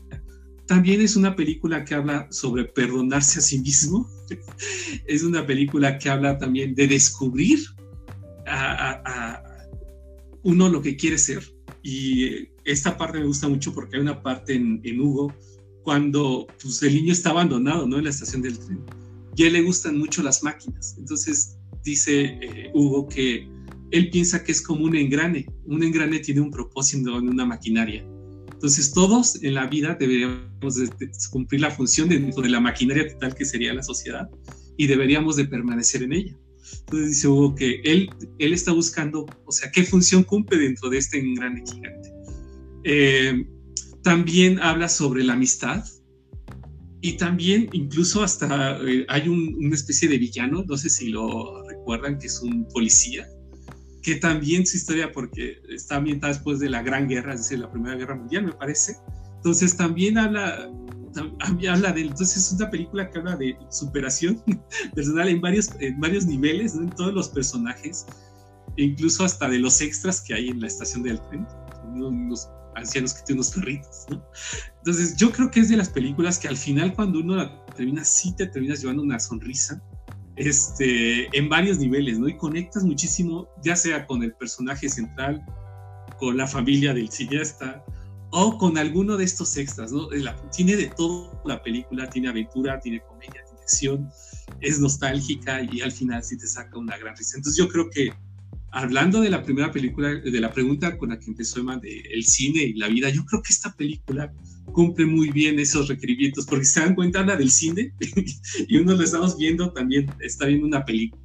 [0.69, 4.07] También es una película que habla sobre perdonarse a sí mismo.
[5.07, 7.57] es una película que habla también de descubrir
[8.45, 9.41] a,
[10.43, 11.43] uno lo que quiere ser.
[11.81, 15.33] Y esta parte me gusta mucho porque hay una parte en, Hugo
[15.81, 17.97] cuando pues, el niño está abandonado ¿no?
[17.97, 18.83] en la estación del tren.
[19.35, 20.93] Y a él le gustan mucho las máquinas.
[20.99, 23.49] Entonces dice eh, Hugo que
[23.89, 25.47] él piensa que es como un engrane.
[25.65, 28.05] Un engrane tiene un propósito en una maquinaria.
[28.59, 30.75] Entonces todos en la vida deberíamos
[31.31, 34.27] cumplir la función dentro de la maquinaria total que sería la sociedad
[34.75, 36.35] y deberíamos de permanecer en ella.
[36.81, 40.97] Entonces dice Hugo que él, él está buscando, o sea, qué función cumple dentro de
[40.97, 42.11] este gran gigante.
[42.83, 43.47] Eh,
[44.03, 45.81] también habla sobre la amistad
[46.99, 52.19] y también incluso hasta eh, hay una especie de villano, no sé si lo recuerdan,
[52.19, 53.25] que es un policía,
[54.01, 57.71] que también su historia, porque está ambientada después de la Gran Guerra, es decir, la
[57.71, 58.97] Primera Guerra Mundial, me parece.
[59.37, 60.69] Entonces también habla
[61.69, 64.41] habla de, entonces es una película que habla de superación
[64.95, 68.05] personal en varios, en varios niveles, en todos los personajes,
[68.77, 71.47] incluso hasta de los extras que hay en la estación del tren,
[71.95, 74.05] unos ancianos que tienen unos perritos,
[74.77, 78.03] Entonces yo creo que es de las películas que al final cuando uno la termina,
[78.03, 79.81] sí te terminas llevando una sonrisa,
[80.39, 82.29] este, en varios niveles, ¿no?
[82.29, 85.45] Y conectas muchísimo, ya sea con el personaje central,
[86.17, 87.83] con la familia del cineasta,
[88.31, 90.07] o con alguno de estos extras, ¿no?
[90.55, 94.09] tiene de todo la película, tiene aventura, tiene comedia, tiene acción,
[94.61, 97.37] es nostálgica y al final sí te saca una gran risa.
[97.37, 98.13] Entonces yo creo que
[98.71, 102.23] hablando de la primera película, de la pregunta con la que empezó Emma de el
[102.23, 104.31] cine y la vida, yo creo que esta película
[104.71, 107.93] cumple muy bien esos requerimientos, porque se dan cuenta, habla del cine
[108.67, 111.23] y uno lo estamos viendo también, está viendo una película.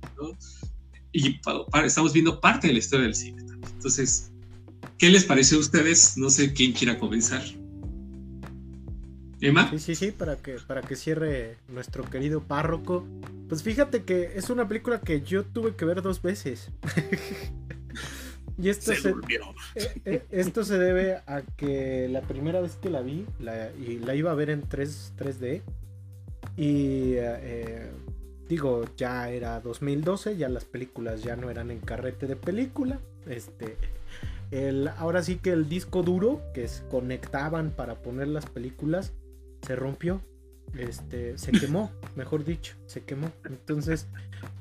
[1.12, 1.40] Y
[1.84, 3.72] estamos viendo parte de la historia del cine también.
[3.74, 4.32] Entonces,
[4.98, 6.16] ¿Qué les parece a ustedes?
[6.16, 7.42] No sé quién quiera comenzar.
[9.40, 9.68] ¿Emma?
[9.70, 13.06] Sí, sí, sí, para que, para que cierre nuestro querido párroco.
[13.48, 16.70] Pues fíjate que es una película que yo tuve que ver dos veces.
[18.56, 23.00] y esto se, eh, eh, esto se debe a que la primera vez que la
[23.00, 25.62] vi, la, y la iba a ver en 3, d
[26.56, 27.90] Y eh,
[28.48, 33.00] digo, ya era 2012, ya las películas ya no eran en carrete de película.
[33.26, 33.76] Este
[34.98, 39.12] ahora sí que el disco duro que se conectaban para poner las películas
[39.66, 40.20] se rompió.
[40.78, 43.30] Este, se quemó, mejor dicho, se quemó.
[43.44, 44.06] Entonces,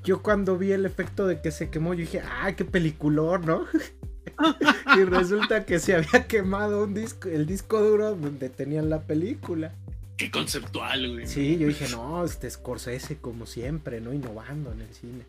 [0.04, 3.64] yo cuando vi el efecto de que se quemó, yo dije, ¡ay, qué peliculón, ¿no?
[4.96, 9.72] y resulta que se había quemado un disco, el disco duro donde tenían la película.
[10.16, 11.26] Qué conceptual, güey.
[11.26, 14.12] Sí, yo dije, no, este Scorsese como siempre, ¿no?
[14.12, 15.24] Innovando en el cine.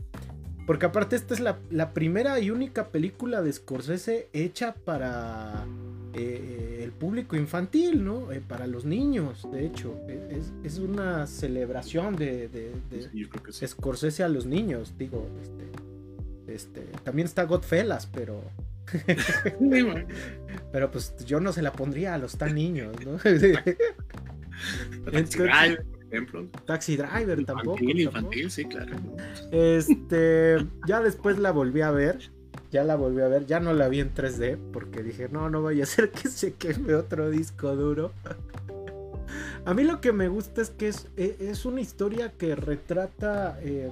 [0.66, 5.66] Porque aparte esta es la, primera y única película de Scorsese hecha para
[6.18, 8.32] eh, el público infantil, ¿no?
[8.32, 10.00] Eh, para los niños, de hecho.
[10.08, 12.72] E, es, una celebración de, de,
[13.68, 15.28] Scorsese a los niños, digo.
[15.42, 15.66] Este,
[16.54, 18.42] este, también está Godfellas, pero...
[20.72, 23.18] pero pues yo no se la pondría a los tan niños, ¿no?
[26.16, 26.48] ejemplo.
[26.66, 27.84] Taxi Driver tampoco.
[27.84, 28.96] Infantil, sí, claro.
[29.52, 32.32] Este, ya después la volví a ver.
[32.72, 35.62] Ya la volví a ver, ya no la vi en 3D porque dije, no, no
[35.62, 38.12] vaya a ser que se queme otro disco duro.
[39.66, 43.58] A mí lo que me gusta es que es, e, es una historia que retrata,
[43.62, 43.90] eh,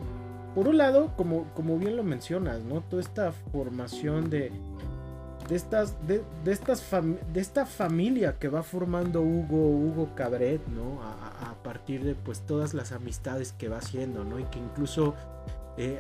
[0.53, 2.81] por un lado, como, como bien lo mencionas, ¿no?
[2.81, 4.52] Toda esta formación de,
[5.49, 6.85] de estas, de, estas
[7.34, 11.02] de esta familia que va formando Hugo, Hugo Cabret, ¿no?
[11.02, 14.38] A, a, partir de pues todas las amistades que va haciendo, ¿no?
[14.38, 15.15] Y que incluso
[15.75, 15.99] eh,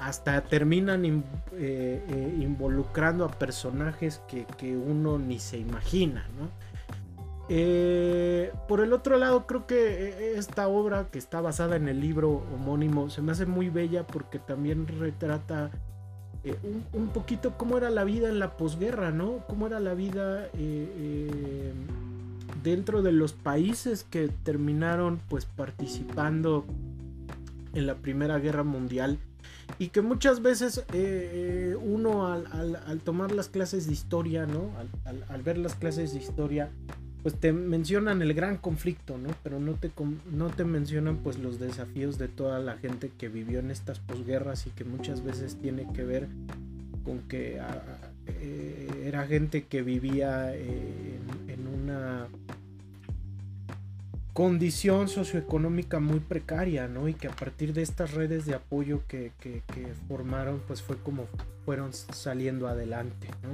[0.00, 1.22] hasta terminan eh,
[1.52, 6.26] eh, involucrando a personajes que, uno ni se imagina,
[8.68, 13.10] por el otro lado, creo que esta obra que está basada en el libro homónimo
[13.10, 15.70] se me hace muy bella porque también retrata
[16.92, 19.44] un, poquito cómo era la vida en la posguerra, ¿no?
[19.48, 20.48] Cómo era la vida
[22.62, 26.64] dentro de los países que terminaron pues participando
[27.74, 29.18] en la Primera Guerra Mundial
[29.78, 34.70] y que muchas veces eh, eh, uno al, tomar las clases de historia, ¿no?
[35.04, 36.70] Al, ver las clases de historia,
[37.22, 39.30] pues te mencionan el gran conflicto, ¿no?
[39.42, 39.90] Pero no te,
[40.32, 44.66] no te mencionan pues los desafíos de toda la gente que vivió en estas posguerras
[44.66, 46.28] y que muchas veces tiene que ver
[47.04, 47.82] con que ah,
[48.26, 52.28] eh, era gente que vivía en una
[54.40, 57.08] condición socioeconómica muy precaria, ¿no?
[57.08, 59.32] Y que a partir de estas redes de apoyo que,
[60.08, 61.26] formaron, pues fue como
[61.66, 63.50] fueron saliendo adelante, ¿no?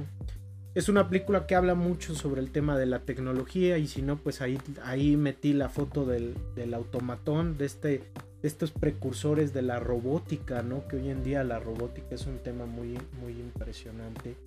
[0.75, 4.15] Es una película que habla mucho sobre el tema de la tecnología y si no,
[4.15, 6.37] pues ahí, ahí metí la foto del,
[6.73, 10.87] automatón, de, este, de estos precursores de la robótica, ¿no?
[10.87, 14.37] Que hoy en día la robótica es un tema muy, muy impresionante.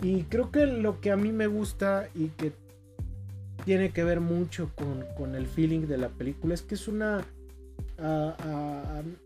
[0.00, 2.52] Y creo que lo que a mí me gusta y que
[3.64, 6.54] tiene que ver mucho con, el feeling de la película.
[6.54, 7.24] Es que es una...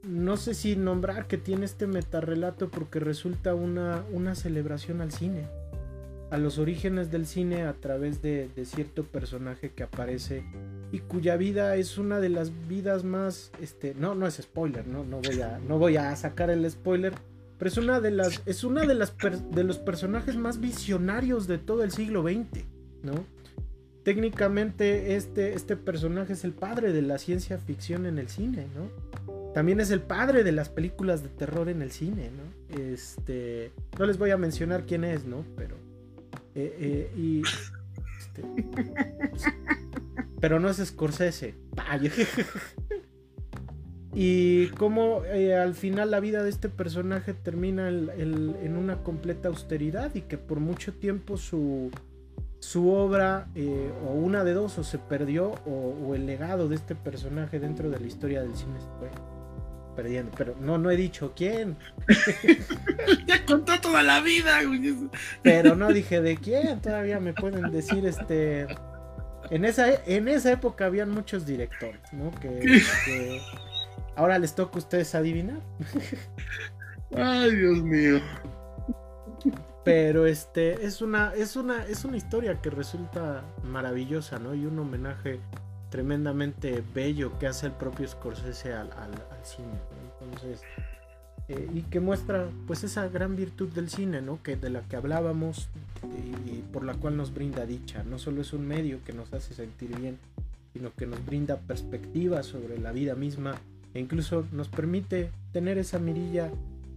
[0.02, 5.46] no sé si nombrar que tiene este metarrelato porque resulta una, una celebración al cine.
[6.30, 10.44] A los orígenes del cine a través de, cierto personaje que aparece
[10.90, 13.52] y cuya vida es una de las vidas más...
[13.60, 17.14] Este, no, no es spoiler, no, no, voy, a, no voy a sacar el spoiler.
[17.58, 19.14] Pero es una de las, es una de las
[19.52, 22.64] de los personajes más visionarios de todo el siglo XX,
[23.02, 23.24] ¿no?
[24.04, 29.52] Técnicamente este, este personaje es el padre de la ciencia ficción en el cine, ¿no?
[29.54, 32.76] También es el padre de las películas de terror en el cine, ¿no?
[32.78, 35.44] Este, no les voy a mencionar quién es, ¿no?
[35.56, 35.76] Pero,
[36.54, 37.42] eh, eh, y,
[38.18, 38.42] este,
[40.40, 41.54] pero no es Scorsese.
[44.12, 50.14] y cómo eh, al final la vida de este personaje termina en una completa austeridad
[50.14, 51.90] y que por mucho tiempo su,
[52.64, 56.94] su obra, eh, o una de dos, o se perdió, o, el legado de este
[56.94, 59.10] personaje dentro de la historia del cine se fue
[59.94, 60.32] perdiendo.
[60.36, 61.76] Pero no, no he dicho quién.
[63.26, 64.60] ya contó toda la vida,
[65.42, 68.66] Pero no dije de quién, todavía me pueden decir este.
[69.50, 72.30] En esa, en esa época habían muchos directores, ¿no?
[72.40, 72.80] que
[74.16, 75.60] ahora les toca a ustedes adivinar.
[77.14, 78.20] Ay, Dios mío.
[79.84, 84.54] Pero este es una, es una, es una historia que resulta maravillosa, ¿no?
[84.54, 85.40] Y un homenaje
[85.90, 88.90] tremendamente bello que hace el propio Scorsese al,
[89.42, 89.78] cine.
[90.22, 90.62] Entonces,
[91.48, 94.42] eh, y que muestra pues esa gran virtud del cine, ¿no?
[94.42, 95.68] Que de la que hablábamos
[96.46, 98.02] y, por la cual nos brinda dicha.
[98.04, 100.18] No solo es un medio que nos hace sentir bien,
[100.72, 103.54] sino que nos brinda perspectiva sobre la vida misma
[103.92, 106.50] e incluso nos permite tener esa mirilla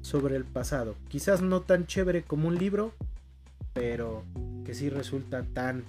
[0.08, 0.96] sobre el pasado.
[1.10, 2.94] Quizás no tan chévere como un libro,
[3.74, 4.24] pero
[4.66, 5.84] que sí resulta tan,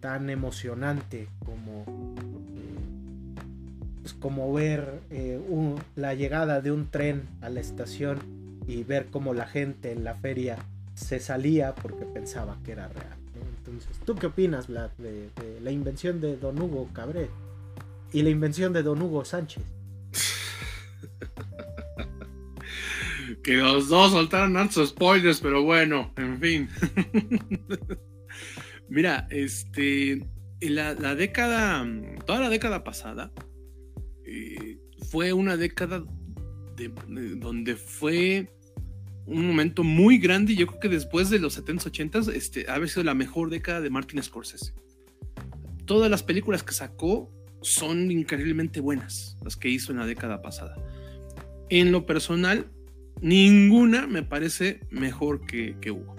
[0.00, 1.84] tan emocionante como,
[4.00, 5.38] pues como ver eh,
[5.96, 8.18] la llegada de un tren a la estación
[8.66, 10.56] y ver cómo la gente en la feria
[10.94, 13.16] se salía porque pensaba que era real.
[13.58, 17.28] Entonces, ¿tú qué opinas, de, de la invención de Don Hugo Cabré
[18.14, 19.62] y la invención de Don Hugo Sánchez?
[23.42, 26.68] Que los dos soltaron hartos spoilers, pero bueno, en fin.
[28.88, 30.26] Mira, este,
[30.60, 31.86] la, la, década,
[32.26, 33.32] toda la década pasada,
[34.24, 34.78] eh,
[35.10, 36.04] fue una década
[36.76, 36.88] de,
[37.36, 38.50] donde fue
[39.26, 43.04] un momento muy grande yo creo que después de los 70s, 80s, este, ha sido
[43.04, 44.72] la mejor década de Martin Scorsese.
[45.84, 50.76] Todas las películas que sacó son increíblemente buenas, las que hizo en la década pasada.
[51.68, 52.70] En lo personal,
[53.20, 56.16] ninguna me parece mejor que, Hugo.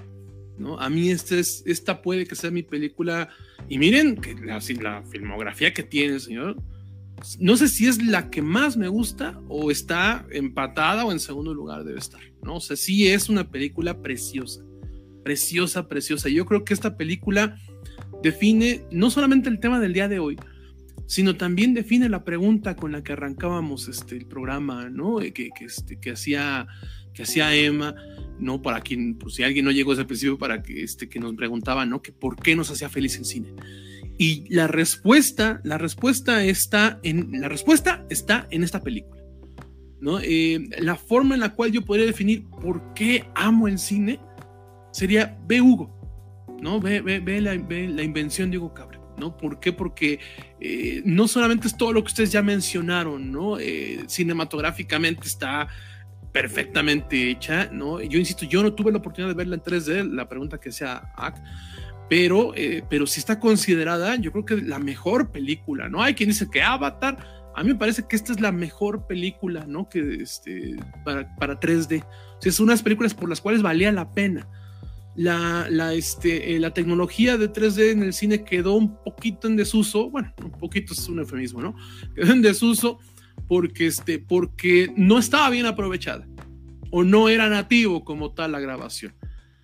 [0.57, 0.79] ¿no?
[0.79, 3.29] A mí este es, esta puede que sea mi película.
[3.67, 6.57] Y miren que la, la, filmografía que tiene señor.
[7.39, 11.53] No sé si es la que más me gusta o está empatada o en segundo
[11.53, 12.21] lugar debe estar.
[12.41, 12.55] ¿no?
[12.55, 14.63] O sea, sí es una película preciosa.
[15.23, 16.29] Preciosa, preciosa.
[16.29, 17.57] Yo creo que esta película
[18.23, 20.37] define no solamente el tema del día de hoy,
[21.09, 25.17] sino también define la pregunta con la que arrancábamos este, el programa, ¿no?
[25.17, 26.67] Que, que, este, que hacía
[27.15, 27.95] que hacía Emma,
[28.37, 28.61] ¿no?
[28.61, 31.33] Para quien, pues si alguien no llegó desde el principio, para que, este, que nos
[31.33, 32.03] preguntaba, ¿no?
[32.03, 33.53] Que por qué nos hacía feliz en cine.
[34.19, 39.23] Y la respuesta, la respuesta está en, la respuesta está en esta película,
[39.99, 40.19] ¿no?
[40.19, 44.19] Eh, la forma en la cual yo podría definir por qué amo el cine
[44.91, 45.91] sería ve Hugo,
[46.61, 46.79] ¿no?
[46.79, 48.88] Ve, ve, ve, la, ve la invención de Hugo Cabra.
[49.19, 49.35] ¿No?
[49.37, 49.73] ¿Por qué?
[49.73, 50.19] Porque
[50.59, 53.59] eh, no solamente es todo lo que ustedes ya mencionaron, ¿no?
[53.59, 55.67] Eh, cinematográficamente está
[56.31, 58.01] perfectamente hecha, ¿no?
[58.01, 61.11] Yo insisto, yo no tuve la oportunidad de verla en 3D, la pregunta que sea
[61.15, 61.43] Act,
[62.09, 66.01] pero, eh, pero sí está considerada, yo creo que la mejor película, ¿no?
[66.01, 67.17] Hay quien dice que Avatar,
[67.55, 69.89] a mí me parece que esta es la mejor película, ¿no?
[69.89, 72.03] Que este, para, para 3D.
[72.03, 74.47] O sea, es unas películas por las cuales valía la pena
[75.15, 79.55] la, la, este, eh, la tecnología de 3D en el cine quedó un poquito en
[79.55, 81.75] desuso, bueno, un poquito es un eufemismo, ¿no?
[82.15, 82.99] Quedó en desuso
[83.47, 86.27] porque, este, porque no estaba bien aprovechada
[86.91, 89.13] o no era nativo como tal la grabación.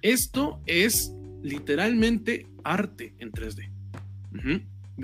[0.01, 3.71] Esto es literalmente arte en 3D.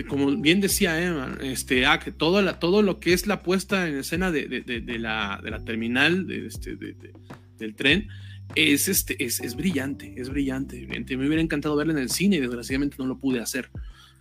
[0.07, 3.97] como bien decía Emma, este, ah, todo, la, todo lo que es la puesta en
[3.97, 8.07] escena de, de, de, la, la, terminal este, del tren
[8.55, 10.85] es, este, es, es brillante, es brillante.
[10.87, 13.69] Me hubiera encantado verla en el cine y desgraciadamente no lo pude hacer.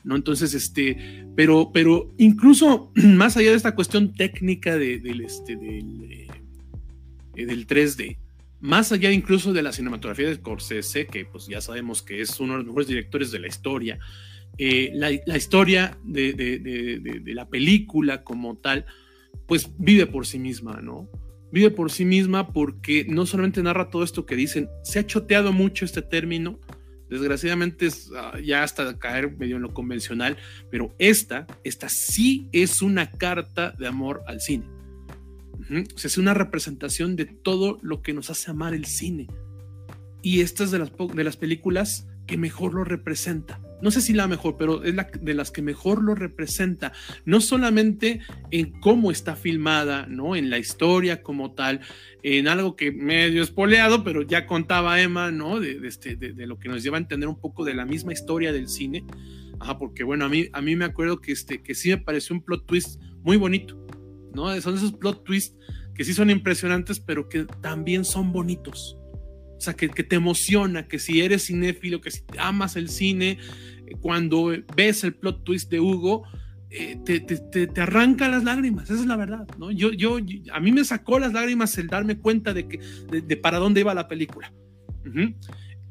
[0.04, 0.16] ¿no?
[0.16, 6.28] Entonces, este, pero, pero incluso más allá de esta cuestión técnica de, del, este, del,
[7.34, 8.18] eh, del 3D,
[8.60, 12.52] más allá incluso de la cinematografía de Scorsese, que pues ya sabemos que es uno
[12.52, 13.98] de los mejores directores de la historia,
[14.58, 18.84] eh, la, la, historia de, de, de, la película como tal,
[19.46, 21.08] pues vive por sí misma, ¿no?
[21.52, 25.52] Vive por sí misma porque no solamente narra todo esto que dicen, se ha choteado
[25.52, 26.58] mucho este término,
[27.08, 30.36] desgraciadamente es, ah, ya hasta caer medio en lo convencional,
[30.70, 34.66] pero esta, esta sí es una carta de amor al cine.
[35.94, 39.28] O sea, es una representación de todo lo que nos hace amar el cine.
[40.22, 44.12] Y esta es de las, de las películas que mejor lo representa no sé si
[44.12, 46.92] la mejor, pero es la de las que mejor lo representa,
[47.24, 48.20] no solamente
[48.50, 50.36] en cómo está filmada, ¿no?
[50.36, 51.80] En la historia como tal,
[52.22, 55.60] en algo que medio espoleado, pero ya contaba Emma, ¿no?
[55.60, 58.52] De, este, de, lo que nos lleva a entender un poco de la misma historia
[58.52, 59.04] del cine.
[59.58, 62.34] Ajá, porque bueno, a mí, a mí me acuerdo que, este, que sí me pareció
[62.34, 63.86] un plot twist muy bonito,
[64.34, 64.58] ¿no?
[64.60, 65.56] Son esos plot twists
[65.94, 68.96] que sí son impresionantes, pero que también son bonitos.
[69.60, 73.36] O sea, que, te emociona, que si eres cinéfilo, que si amas el cine,
[73.86, 76.22] eh, cuando ves el plot twist de Hugo,
[76.70, 79.70] eh, te, te, arranca las lágrimas, esa es la verdad, ¿no?
[79.70, 80.16] Yo, yo,
[80.50, 82.78] a mí me sacó las lágrimas el darme cuenta de, que,
[83.10, 84.50] de, para dónde iba la película.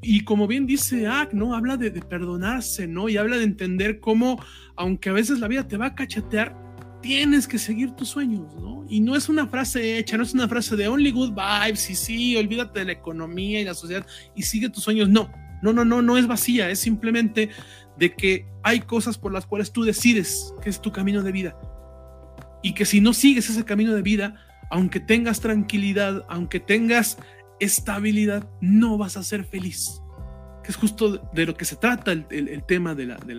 [0.01, 1.53] Y como bien dice Ack, ¿no?
[1.53, 3.07] Habla de, de, perdonarse, ¿no?
[3.07, 4.43] Y habla de entender cómo,
[4.77, 6.57] aunque a veces la vida te va a cachetear,
[7.01, 8.85] tienes que seguir tus sueños, ¿no?
[8.89, 11.95] Y no es una frase hecha, no es una frase de only good vibes y
[11.95, 14.05] sí, olvídate de la economía y la sociedad
[14.35, 15.09] y sigue tus sueños.
[15.09, 15.31] No,
[15.61, 17.49] no, no, no, no es vacía, es simplemente
[17.97, 21.55] de que hay cosas por las cuales tú decides que es tu camino de vida.
[22.61, 24.35] Y que si no sigues ese camino de vida,
[24.69, 27.17] aunque tengas tranquilidad, aunque tengas
[27.59, 30.01] estabilidad, no vas a ser feliz.
[30.63, 33.35] Que es justo de lo que se trata el, tema de la, de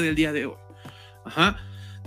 [0.00, 0.65] del día de hoy.
[1.26, 1.58] Ajá,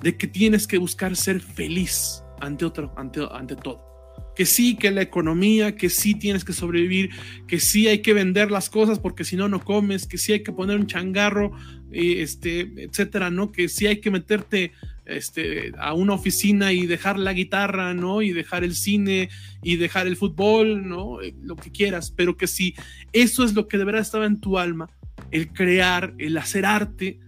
[0.02, 3.88] de que tienes que buscar ser feliz ante, otro, ante, ante todo.
[4.36, 7.10] Que sí, que la economía, que sí tienes que sobrevivir,
[7.46, 10.44] que sí hay que vender las cosas porque si no, no comes, que sí hay
[10.44, 11.52] que poner un changarro,
[11.92, 13.52] este, etcétera, ¿no?
[13.52, 14.72] Que sí hay que meterte
[15.06, 18.22] este, a una oficina y dejar la guitarra, ¿no?
[18.22, 19.30] Y dejar el cine
[19.62, 21.22] y dejar el fútbol, ¿no?
[21.22, 22.76] Eh, lo que quieras, pero que si
[23.12, 24.90] eso es lo que de verdad estaba en tu alma,
[25.32, 27.20] el crear, el hacer arte,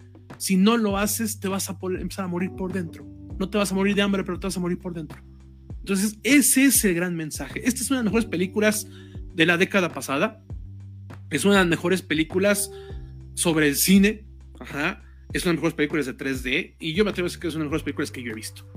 [0.41, 3.05] si no lo haces, te vas a empezar a morir por dentro.
[3.37, 5.21] No te vas a morir de hambre, pero te vas a morir por dentro.
[5.81, 7.61] Entonces, ese es el gran mensaje.
[7.63, 8.87] Esta es una de las mejores películas
[9.35, 10.43] de la década pasada.
[11.29, 12.71] Es una de las mejores películas
[13.35, 14.25] sobre el cine.
[14.59, 15.03] Ajá.
[15.31, 16.75] Es una de las mejores películas de 3D.
[16.79, 18.31] Y yo me atrevo a decir que es una de las mejores películas que yo
[18.31, 18.67] he visto.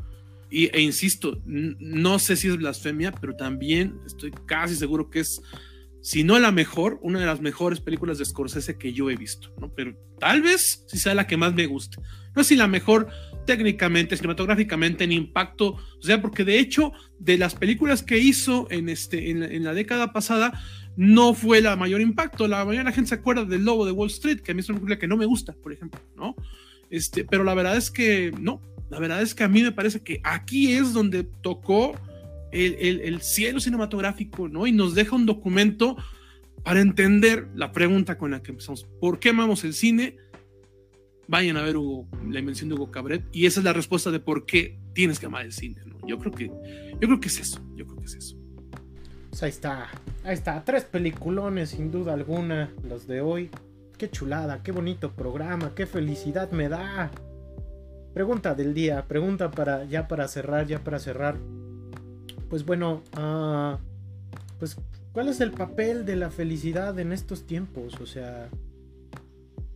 [0.51, 5.41] Y, e insisto, no sé si es blasfemia, pero también estoy casi seguro que es
[6.05, 9.55] si no la mejor, una de las mejores películas de Scorsese que yo he visto,
[9.59, 9.73] ¿no?
[9.73, 11.97] Pero tal vez si sea la que más me guste.
[12.37, 13.09] No es si la mejor
[13.47, 18.91] técnicamente, cinematográficamente, en impacto, o sea, porque de hecho, de las películas que hizo en,
[18.91, 20.53] este, en, la, década pasada,
[20.95, 22.49] no fue la mayor impacto.
[22.49, 24.61] La mayoría de la gente se acuerda del Lobo de Wall Street, que a mí
[24.61, 26.37] es una película que no me gusta, por ejemplo, ¿no?
[26.91, 28.61] Este, pero la verdad es que no,
[28.91, 31.99] la verdad es que a mí me parece que aquí es donde tocó
[32.55, 34.67] el, cielo cinematográfico, ¿no?
[34.67, 35.97] Y nos deja un documento
[36.63, 38.85] para entender la pregunta con la que empezamos.
[39.01, 40.17] ¿Por qué amamos el cine?
[41.27, 44.21] vayan a ver Hugo, la invención de Hugo Cabret, y esa es la respuesta de
[44.21, 45.97] por qué tienes que amar el cine, ¿no?
[46.07, 48.37] Yo creo que, yo creo que es eso, yo creo que es eso.
[49.31, 49.89] Pues ahí está,
[50.23, 53.51] ahí está, tres peliculones sin duda alguna, los de hoy.
[53.99, 57.11] Qué chulada, qué bonito programa, qué felicidad me da.
[58.13, 61.37] Pregunta del día, pregunta para ya para cerrar, ya para cerrar.
[62.55, 63.77] Pues bueno, uh,
[64.61, 64.77] pues
[65.13, 68.01] ¿cuál es el papel de la felicidad en estos tiempos?
[68.01, 68.49] O sea,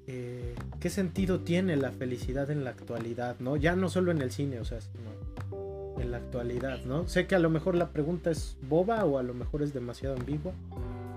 [0.07, 3.35] eh, ¿qué sentido tiene la felicidad en la actualidad?
[3.41, 3.57] ¿No?
[3.57, 7.09] Ya no solo en el cine, o sea, sino en la actualidad, ¿no?
[7.09, 10.15] Sé que a lo mejor la pregunta es boba o a lo mejor es demasiado
[10.15, 10.53] ambigua.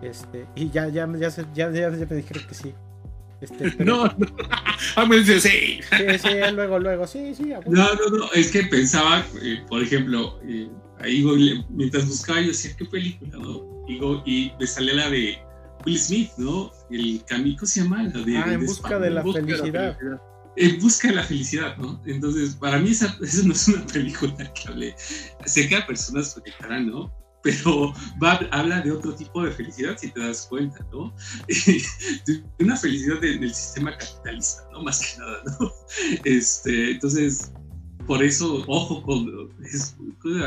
[0.01, 2.73] Este, y ya, ya, ya, ya, ya, me dijeron que sí.
[3.39, 4.13] Este, no, no.
[4.95, 5.79] Ah, me dice sí.
[5.95, 7.53] Sí, sí, luego, luego, sí, sí.
[7.67, 10.67] No, no, no, es que pensaba, eh, por ejemplo, eh,
[11.03, 11.23] ahí
[11.69, 13.69] mientras buscaba yo decía, ¿qué película, no?
[14.25, 15.37] y me salía la de
[15.85, 16.71] Will Smith, ¿no?
[16.89, 19.97] El camino se llama la de, ah, en busca de la felicidad.
[20.55, 22.01] En busca de la felicidad, ¿no?
[22.05, 24.95] Entonces, para mí esa, esa no es una película que hable.
[25.45, 27.11] Sé que a personas proyectarán, ¿no?
[27.43, 31.13] pero va, habla de otro tipo de felicidad, si te das cuenta, ¿no?
[31.47, 34.83] de una felicidad del sistema capitalista, ¿no?
[34.83, 35.71] Más que nada, ¿no?
[36.23, 37.51] Este, entonces,
[38.07, 39.49] por eso, ojo con,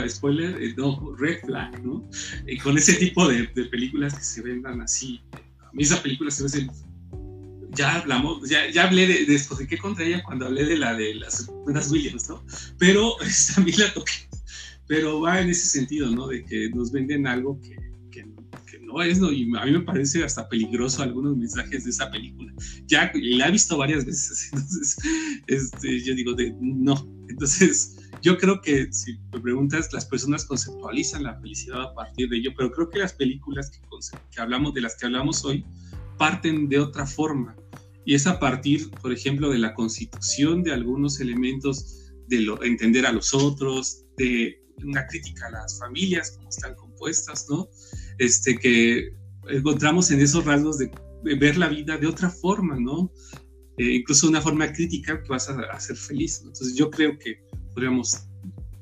[0.09, 2.09] spoiler, eh, no, red flag, ¿no?
[2.47, 5.21] Y con ese tipo de, películas que se vendan así.
[5.33, 6.69] A mí esa película se ve
[7.77, 11.15] ya hablamos, ya, ya hablé de, de qué contra ella cuando hablé de la de
[11.15, 12.45] las buenas Williams, ¿no?
[12.79, 13.17] Pero
[13.57, 14.13] también la toqué
[14.87, 16.29] pero va en ese sentido, ¿no?
[16.29, 17.75] De que nos venden algo que,
[18.83, 19.33] no es, ¿no?
[19.33, 22.53] Y a mí me parece hasta peligroso algunos mensajes de esa película.
[22.87, 24.97] Ya la he visto varias veces, entonces
[25.47, 27.14] este, yo digo, de, no.
[27.29, 32.39] Entonces, yo creo que si me preguntas, las personas conceptualizan la felicidad a partir de
[32.39, 33.81] ello, pero creo que las películas que,
[34.31, 35.65] que hablamos, de las que hablamos hoy,
[36.19, 37.57] parten de otra forma.
[38.07, 43.07] Y es a partir, por ejemplo, de la constitución de algunos elementos de lo, entender
[43.07, 47.69] a los otros, de una crítica a las familias, como están compuestas, ¿no?
[48.19, 49.11] Este, que
[49.49, 50.91] encontramos en esos rasgos de,
[51.39, 53.11] ver la vida de otra forma, ¿no?
[53.77, 56.41] Eh, incluso una forma crítica que vas a, hacer feliz.
[56.43, 56.49] ¿no?
[56.49, 57.43] Entonces yo creo que
[57.73, 58.27] podríamos,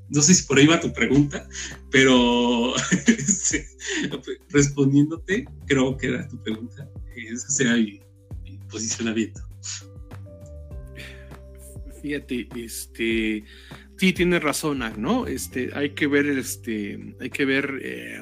[0.08, 1.48] no sé si por ahí va tu pregunta,
[1.90, 2.74] pero
[3.06, 3.66] este,
[4.50, 8.00] respondiéndote, creo que era tu pregunta, ese será mi,
[8.44, 9.40] mi posicionamiento.
[12.02, 13.44] Fíjate, este,
[13.96, 15.28] sí tiene razón, ¿no?
[15.28, 18.20] Este, hay que ver, este, hay que ver, eh,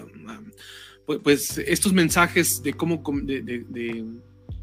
[1.06, 4.04] pues, pues, estos mensajes de cómo, de,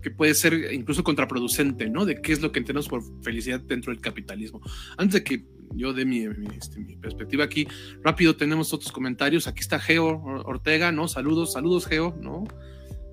[0.07, 2.05] que puede ser incluso contraproducente, ¿no?
[2.05, 4.61] De qué es lo que entendemos por felicidad dentro del capitalismo.
[4.97, 5.43] Antes de que
[5.75, 6.25] yo dé mi,
[6.57, 7.67] este, mi, perspectiva aquí,
[8.03, 9.47] rápido tenemos otros comentarios.
[9.47, 10.05] Aquí está Geo
[10.45, 11.09] Ortega, ¿no?
[11.09, 12.45] Saludos, saludos Geo, ¿no?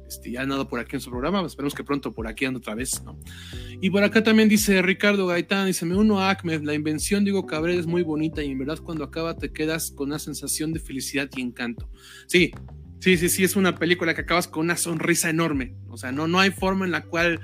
[0.06, 2.76] Este, ya nada por aquí en su programa, esperemos que pronto por aquí ande otra
[2.76, 3.18] vez, ¿no?
[3.80, 7.32] Y por acá también dice Ricardo Gaitán, dice, me uno a Acme, la invención de
[7.32, 10.72] Hugo Cabrera es muy bonita y en verdad cuando acaba te quedas con una sensación
[10.72, 11.90] de felicidad y encanto.
[12.28, 12.52] Sí,
[13.04, 16.26] sí, sí, sí, es una película que acabas con una sonrisa enorme, o sea, no,
[16.26, 17.38] no hay forma en la cual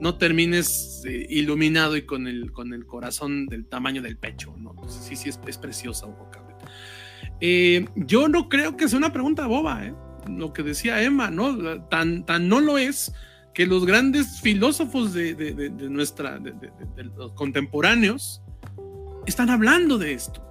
[0.00, 4.74] no termines eh, iluminado y con el, con el corazón del tamaño del pecho, ¿no?
[4.88, 6.58] sí, sí, es, preciosa Hugo Cabrera.
[7.40, 9.94] Eh, yo no creo que sea una pregunta boba, ¿eh?
[10.28, 11.80] lo que decía Emma, ¿no?
[11.88, 13.12] Tan, tan no lo es
[13.54, 16.54] que los grandes filósofos de, de, nuestra, de,
[17.16, 18.42] los contemporáneos,
[19.26, 20.43] están hablando de esto.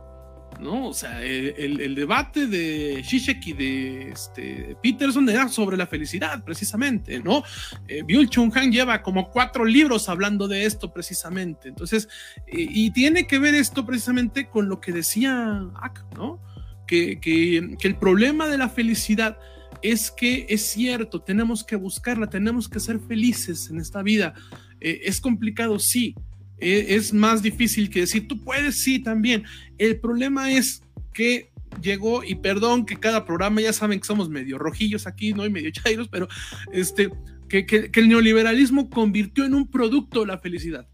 [0.64, 0.88] ¿No?
[0.88, 7.20] O sea, el, debate de Zizek y de este, Peterson era sobre la felicidad, precisamente,
[7.20, 7.44] ¿no?
[7.88, 11.70] Eh, Byul Chung Han lleva como cuatro libros hablando de esto, precisamente.
[11.70, 12.08] Entonces,
[12.48, 16.40] y, tiene que ver esto precisamente con lo que decía Ak, ¿no?
[16.88, 19.38] Que, que, que el problema de la felicidad
[19.84, 24.34] es que es cierto, tenemos que buscarla, tenemos que ser felices en esta vida.
[24.80, 26.16] Eh, es complicado, sí.
[26.60, 29.44] Eh, es más difícil que decir, tú puedes, sí, también.
[29.78, 30.82] El problema es
[31.14, 31.52] que
[31.82, 35.46] llegó, y perdón que cada programa, ya saben que somos medio rojillos aquí, ¿no?
[35.46, 36.28] Y medio chairos, pero
[36.72, 37.10] este,
[37.48, 40.88] que, el neoliberalismo convirtió en un producto la felicidad.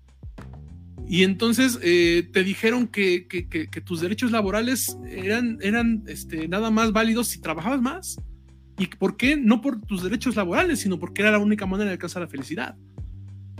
[1.07, 3.27] Y entonces eh, te dijeron que,
[3.83, 8.17] tus derechos laborales eran, eran este, nada más válidos si trabajabas más.
[8.77, 9.35] ¿Y por qué?
[9.35, 12.77] No por tus derechos laborales, sino porque era la única manera de alcanzar la felicidad.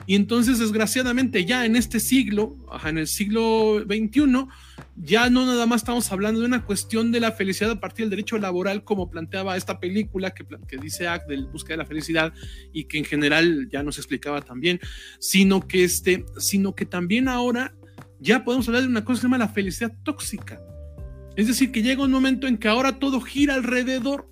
[0.06, 4.48] Y entonces, desgraciadamente, ya en este siglo, en el siglo XXI,
[4.96, 8.12] ya no nada más estamos hablando de una cuestión de la felicidad a partir del
[8.12, 12.34] derecho laboral, como planteaba esta película que, que dice Act del búsqueda de la felicidad
[12.74, 14.80] y que en general ya nos explicaba también,
[15.20, 17.76] sino que, este, sino que también ahora
[18.20, 20.60] ya podemos hablar de una cosa que se llama la felicidad tóxica.
[21.36, 24.30] Es decir, que llega un momento en que ahora todo gira alrededor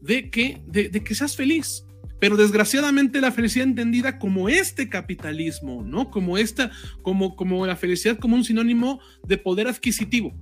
[0.00, 1.86] de que, de, que seas feliz.
[2.20, 6.10] Pero desgraciadamente la felicidad entendida como este capitalismo, ¿no?
[6.10, 6.70] Como esta,
[7.02, 10.34] como, como la felicidad como un sinónimo de poder adquisitivo.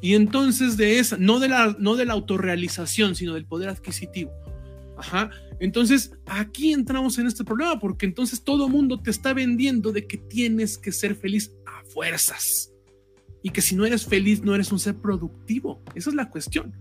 [0.00, 4.32] Y entonces de esa, no de la, no de la autorrealización, sino del poder adquisitivo.
[4.96, 5.30] Ajá.
[5.60, 10.16] Entonces, aquí entramos en este problema, porque entonces todo mundo te está vendiendo de que
[10.16, 12.72] tienes que ser feliz a fuerzas.
[13.42, 15.82] Y que si no eres feliz, no eres un ser productivo.
[15.94, 16.72] Esa es la cuestión.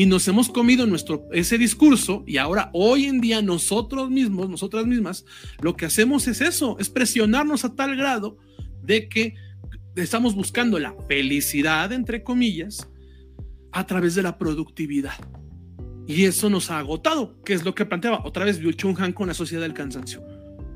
[0.00, 4.86] Y nos hemos comido nuestro, ese discurso y ahora, hoy en día, nosotros mismos, nosotras
[4.86, 5.26] mismas,
[5.60, 8.38] lo que hacemos es eso, es presionarnos a tal grado
[8.82, 9.34] de que
[9.96, 12.88] estamos buscando la felicidad, entre comillas,
[13.72, 15.22] a través de la productividad.
[16.06, 19.12] Y eso nos ha agotado, que es lo que planteaba otra vez Bill Chung Han
[19.12, 20.22] con la sociedad del cansancio.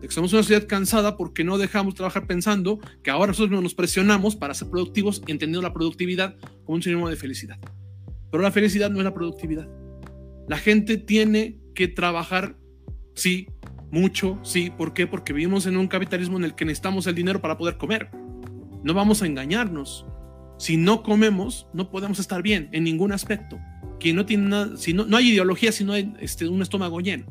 [0.03, 3.75] De que somos una sociedad cansada porque no dejamos trabajar pensando que ahora nosotros nos
[3.75, 6.37] presionamos para ser productivos, entendiendo la productividad
[6.67, 7.59] como un sinónimo de felicidad.
[8.35, 9.69] Pero la felicidad no es la productividad.
[10.49, 12.57] La gente tiene que trabajar,
[13.15, 13.47] sí,
[13.93, 14.73] mucho, sí.
[14.77, 15.07] ¿Por qué?
[15.07, 18.11] Porque vivimos en un capitalismo en el que necesitamos el dinero para poder comer.
[18.83, 20.05] No vamos a engañarnos.
[20.59, 23.61] Si no comemos, no podemos estar bien en ningún aspecto
[24.13, 27.27] no si no, no hay ideología si no hay este, un estómago lleno.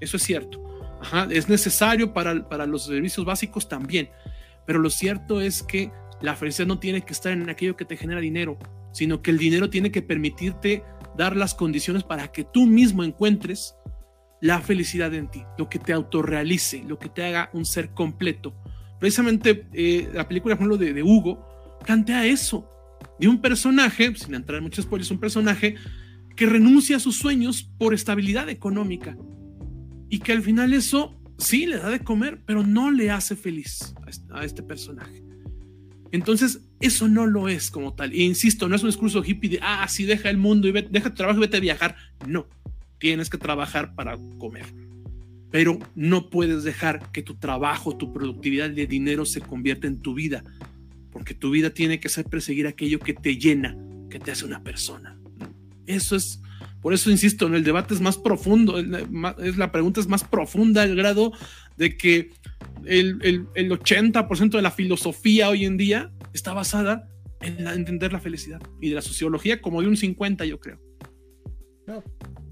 [0.00, 0.62] Eso es cierto.
[1.30, 4.10] es necesario para los servicios básicos también.
[4.66, 7.96] Pero lo cierto es que la felicidad no tiene que estar en aquello que te
[7.96, 8.58] genera dinero,
[8.92, 10.84] sino que el dinero tiene que permitirte
[11.16, 13.74] dar las condiciones para que tú mismo encuentres
[14.40, 18.54] la felicidad en ti, lo que te autorrealice, lo que te haga un ser completo.
[18.98, 22.68] Precisamente eh, la película, por ejemplo, de, de Hugo, plantea eso,
[23.18, 25.76] de un personaje, sin entrar en muchos spoilers, un personaje
[26.36, 29.16] que renuncia a sus sueños por estabilidad económica
[30.08, 33.94] y que al final eso sí le da de comer, pero no le hace feliz
[34.30, 35.31] a este personaje.
[36.12, 38.12] Entonces, eso no lo es como tal.
[38.12, 41.10] E insisto, no es un discurso hippie de, ah, sí, deja el mundo y deja
[41.10, 41.96] tu trabajo y vete a viajar.
[42.28, 42.46] No,
[42.98, 44.66] tienes que trabajar para comer.
[45.50, 50.14] Pero no puedes dejar que tu trabajo, tu productividad de dinero se convierta en tu
[50.14, 50.44] vida.
[51.10, 53.76] Porque tu vida tiene que ser perseguir aquello que te llena,
[54.10, 55.18] que te hace una persona.
[55.86, 56.42] Eso es,
[56.82, 60.82] por eso insisto, en el debate es más profundo, es la pregunta es más profunda
[60.82, 61.32] al grado
[61.76, 62.30] de que
[62.86, 67.08] el, el, 80% de la filosofía hoy en día está basada
[67.40, 70.80] en entender la felicidad y de la sociología como de un 50 yo creo.
[71.86, 72.02] No,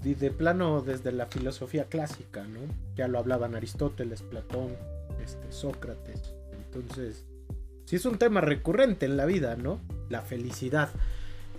[0.03, 2.59] y de plano desde la filosofía clásica, ¿no?
[2.95, 4.75] Ya lo hablaban Aristóteles, Platón,
[5.23, 6.33] este, Sócrates.
[6.65, 7.25] Entonces,
[7.85, 9.79] sí es un tema recurrente en la vida, ¿no?
[10.09, 10.89] La felicidad.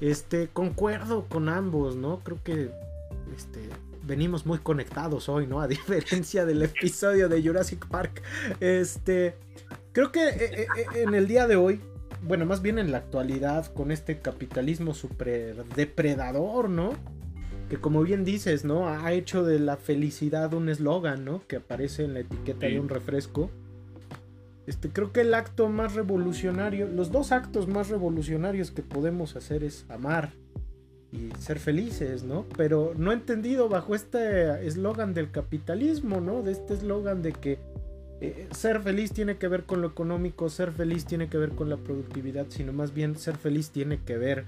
[0.00, 2.20] Este, concuerdo con ambos, ¿no?
[2.20, 2.70] Creo que
[3.36, 3.60] este,
[4.04, 5.60] venimos muy conectados hoy, ¿no?
[5.60, 8.22] A diferencia del episodio de Jurassic Park.
[8.60, 9.34] Este,
[9.92, 11.80] creo que eh, eh, eh, en el día de hoy,
[12.22, 16.94] bueno, más bien en la actualidad, con este capitalismo super depredador, ¿no?
[17.68, 18.88] Que como bien dices, ¿no?
[18.88, 21.42] Ha hecho de la felicidad un eslogan, ¿no?
[21.46, 23.50] Que aparece en la etiqueta de un refresco.
[24.66, 29.64] Este, creo que el acto más revolucionario, los dos actos más revolucionarios que podemos hacer
[29.64, 30.32] es amar
[31.12, 32.46] y ser felices, ¿no?
[32.56, 36.42] Pero no entendido bajo este eslogan del capitalismo, ¿no?
[36.42, 37.58] De este eslogan de que
[38.20, 41.68] eh, ser feliz tiene que ver con lo económico, ser feliz tiene que ver con
[41.68, 44.46] la productividad, sino más bien ser feliz tiene que ver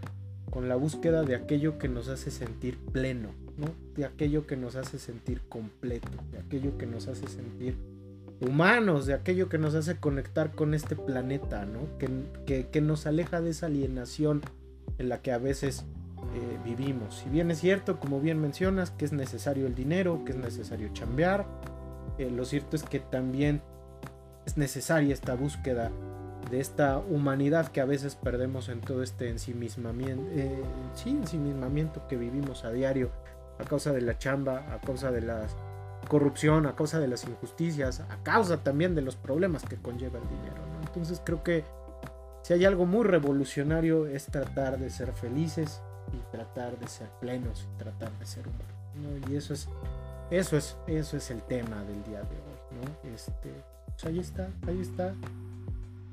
[0.50, 3.66] con la búsqueda de aquello que nos hace sentir pleno, ¿no?
[3.96, 7.76] De aquello que nos hace sentir completo, de aquello que nos hace sentir
[8.40, 11.80] humanos, de aquello que nos hace conectar con este planeta, ¿no?
[11.98, 14.42] Que, nos aleja de esa alienación
[14.98, 15.84] en la que a veces
[16.34, 17.16] eh, vivimos.
[17.16, 20.88] Si bien es cierto, como bien mencionas, que es necesario el dinero, que es necesario
[20.92, 21.46] chambear,
[22.18, 23.62] eh, lo cierto es que también
[24.46, 25.90] es necesaria esta búsqueda
[26.50, 30.62] de esta humanidad que a veces perdemos en todo este ensimismamiento, eh,
[30.94, 33.10] sí, ensimismamiento que vivimos a diario
[33.58, 35.56] a causa de la chamba, a causa de las
[36.08, 40.28] corrupción, a causa de las injusticias, a causa también de los problemas que conlleva el
[40.28, 40.62] dinero.
[40.82, 41.64] Entonces creo que
[42.42, 45.80] si hay algo muy revolucionario es tratar de ser felices
[46.14, 49.30] y tratar de ser plenos y tratar de ser humanos.
[49.30, 49.68] Y eso es,
[50.30, 52.54] eso es, eso es el tema del día de hoy.
[52.80, 53.10] ¿no?
[53.14, 53.50] Este,
[53.86, 55.14] pues ahí está, ahí está.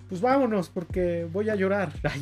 [0.10, 1.94] Pues vámonos porque voy a llorar.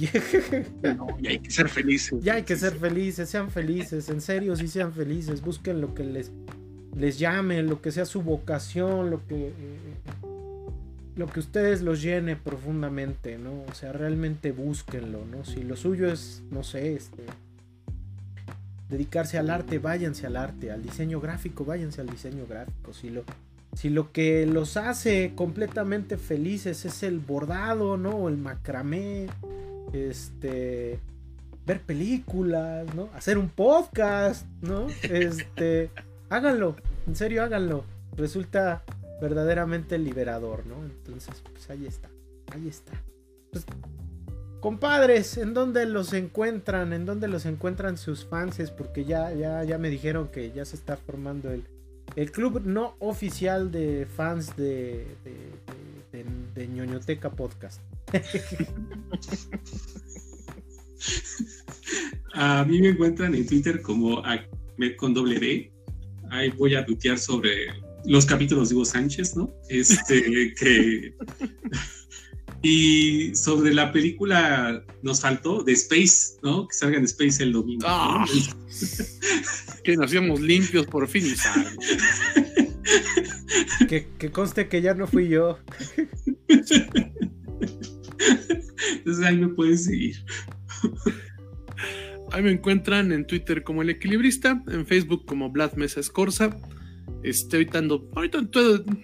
[1.20, 2.22] y hay que ser felices.
[2.22, 6.04] Ya hay que ser felices, sean felices, en serio, sí sean felices, busquen lo que
[6.04, 6.32] les
[7.00, 9.54] les llame, lo que sea su vocación, lo que,
[11.16, 13.64] lo que ustedes los llene profundamente, ¿no?
[13.70, 15.46] O sea, realmente búsquenlo, ¿no?
[15.46, 17.24] Si lo suyo es, no sé, este,
[18.90, 22.94] dedicarse al arte, váyanse al arte, al diseño gráfico, váyanse al diseño gráfico.
[22.94, 23.24] Si lo,
[23.76, 28.12] si lo que los hace completamente felices es el bordado, ¿no?
[28.12, 29.28] O el macramé,
[29.94, 31.00] este,
[31.66, 33.10] ver películas, ¿no?
[33.14, 34.88] Hacer un podcast, ¿no?
[35.04, 35.92] Este
[36.30, 36.76] háganlo,
[37.08, 37.86] en serio háganlo.
[38.18, 38.84] resulta
[39.22, 40.84] verdaderamente liberador, ¿no?
[40.84, 42.10] Entonces, pues ahí está,
[42.54, 42.94] ahí está.
[43.52, 43.66] Pues,
[44.60, 46.94] compadres, ¿en dónde los encuentran?
[46.94, 48.72] ¿En dónde los encuentran sus fans?
[48.72, 51.64] Porque ya, ya, ya me dijeron que ya se está formando el,
[52.16, 55.36] el club no oficial de fans de, de,
[56.56, 57.82] de, ñoñoteca podcast.
[62.34, 64.22] a mí me encuentran en Twitter como
[64.98, 65.72] con doble D.
[66.32, 67.70] Ahí voy a tutear sobre
[68.06, 69.52] los capítulos de Hugo Sánchez, ¿no?
[69.70, 71.16] Este, que.
[72.62, 76.68] Y sobre la película nos faltó de Space, ¿no?
[76.68, 77.86] Que salga en Space el domingo.
[77.88, 78.26] Ah,
[79.84, 81.24] que nos íbamos limpios por fin.
[83.88, 85.58] que, que conste que ya no fui yo.
[88.94, 90.18] Entonces ahí me pueden seguir.
[92.32, 96.56] Ahí me encuentran en Twitter como El Equilibrista, en Facebook como Vlad Mesa Escorza.
[97.24, 98.40] Estoy ando, ahorita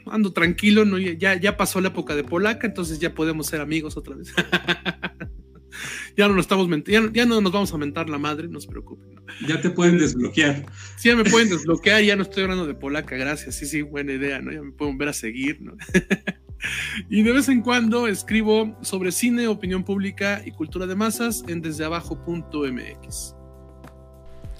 [0.05, 0.97] ando tranquilo, ¿no?
[0.97, 4.33] ya, ya pasó la época de Polaca, entonces ya podemos ser amigos otra vez.
[6.17, 8.67] ya no nos estamos ya, ya, no nos vamos a mentar la madre, no se
[8.67, 9.15] preocupen.
[9.47, 10.65] Ya te pueden desbloquear.
[10.97, 13.55] Sí, ya me pueden desbloquear, ya no estoy hablando de Polaca, gracias.
[13.55, 14.51] Sí, sí, buena idea, ¿no?
[14.51, 15.75] Ya me pueden ver a seguir, ¿no?
[17.09, 21.61] y de vez en cuando escribo sobre cine, opinión pública y cultura de masas en
[21.61, 23.34] desdeabajo.mx.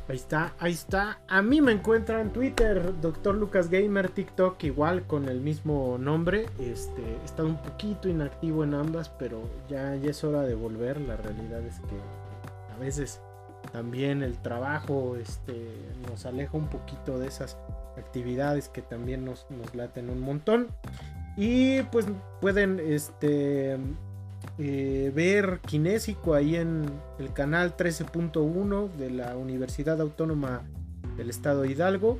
[0.08, 1.20] Ahí está, ahí está.
[1.28, 3.34] A mí me encuentra en Twitter, Dr.
[3.36, 6.46] Lucas Gamer, TikTok, igual con el mismo nombre.
[6.60, 11.02] Este, he un poquito inactivo en ambas, pero ya, ya es hora de volver.
[11.02, 13.20] La realidad es que a veces
[13.72, 15.72] también el trabajo este,
[16.08, 17.58] nos aleja un poquito de esas
[17.98, 20.68] actividades que también nos, nos laten un montón.
[21.36, 22.06] Y pues
[22.42, 23.78] pueden este,
[24.58, 26.86] eh, ver Kinésico ahí en
[27.20, 30.64] el canal 13.1 de la Universidad Autónoma
[31.18, 32.20] del Estado de Hidalgo,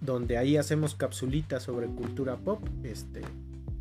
[0.00, 2.60] donde ahí hacemos capsulitas sobre cultura pop.
[2.84, 3.22] Este,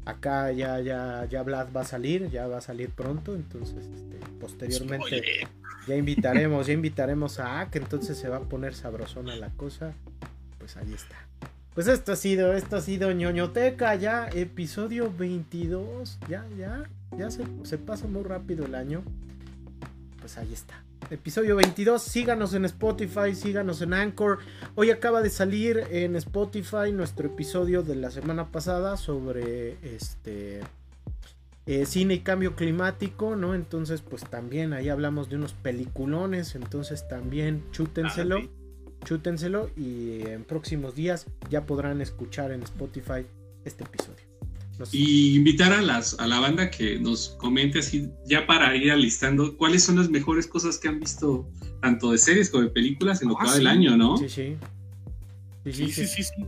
[0.05, 4.17] acá ya, ya, ya Vlad va a salir, ya va a salir pronto, entonces este,
[4.39, 5.47] posteriormente
[5.87, 9.93] ya invitaremos, ya invitaremos a Ak, entonces se va a poner sabrosona la cosa.
[10.59, 11.17] Pues ahí está.
[11.73, 16.83] Pues esto ha sido, esto ha sido ñoñoteca ya, episodio 22, ya, ya,
[17.17, 19.03] ya se, se pasa muy rápido el año.
[20.19, 20.83] Pues ahí está.
[21.09, 24.39] Episodio 22, síganos en Spotify, síganos en Anchor.
[24.75, 30.61] Hoy acaba de salir en Spotify nuestro episodio de la semana pasada sobre este
[31.65, 33.53] eh, cine y cambio climático, ¿no?
[33.53, 38.37] Entonces, pues también ahí hablamos de unos peliculones, entonces también chútenselo.
[38.37, 38.49] Ah,
[39.05, 43.25] chútenselo y en próximos días ya podrán escuchar en Spotify
[43.65, 44.22] este episodio.
[44.91, 49.55] Y invitar a, las, a la banda que nos comente así, ya para ir alistando,
[49.57, 51.49] cuáles son las mejores cosas que han visto,
[51.81, 54.17] tanto de series como de películas en lo que ah, va del año, ¿no?
[54.17, 54.55] Sí sí.
[55.65, 56.45] Sí sí sí, sí,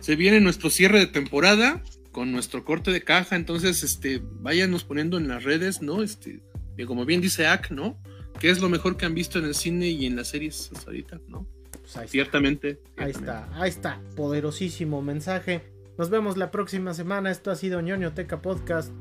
[0.00, 1.82] Se viene nuestro cierre de temporada
[2.12, 6.02] con nuestro corte de caja, entonces, este, váyanos poniendo en las redes, ¿no?
[6.02, 6.40] Este,
[6.86, 7.98] como bien dice Ak, ¿no?
[8.40, 10.86] ¿Qué es lo mejor que han visto en el cine y en las series hasta
[10.90, 11.46] ahorita, ¿no?
[11.92, 14.00] Pues ciertamente, Ahí está, ahí está.
[14.16, 15.75] Poderosísimo mensaje.
[15.98, 17.30] Nos vemos la próxima semana.
[17.30, 18.92] Esto ha sido ñoño Teca Podcast.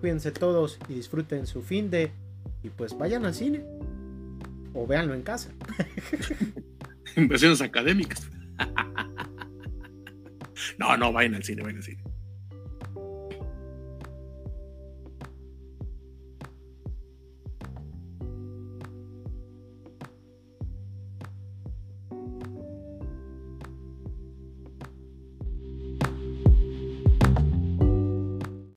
[0.00, 2.10] Cuídense todos y disfruten su fin de.
[2.64, 3.64] Y pues vayan al cine.
[4.74, 5.50] O véanlo en casa.
[7.16, 8.28] Inversiones académicas.
[10.78, 12.02] no, no, vayan al cine, vayan al cine.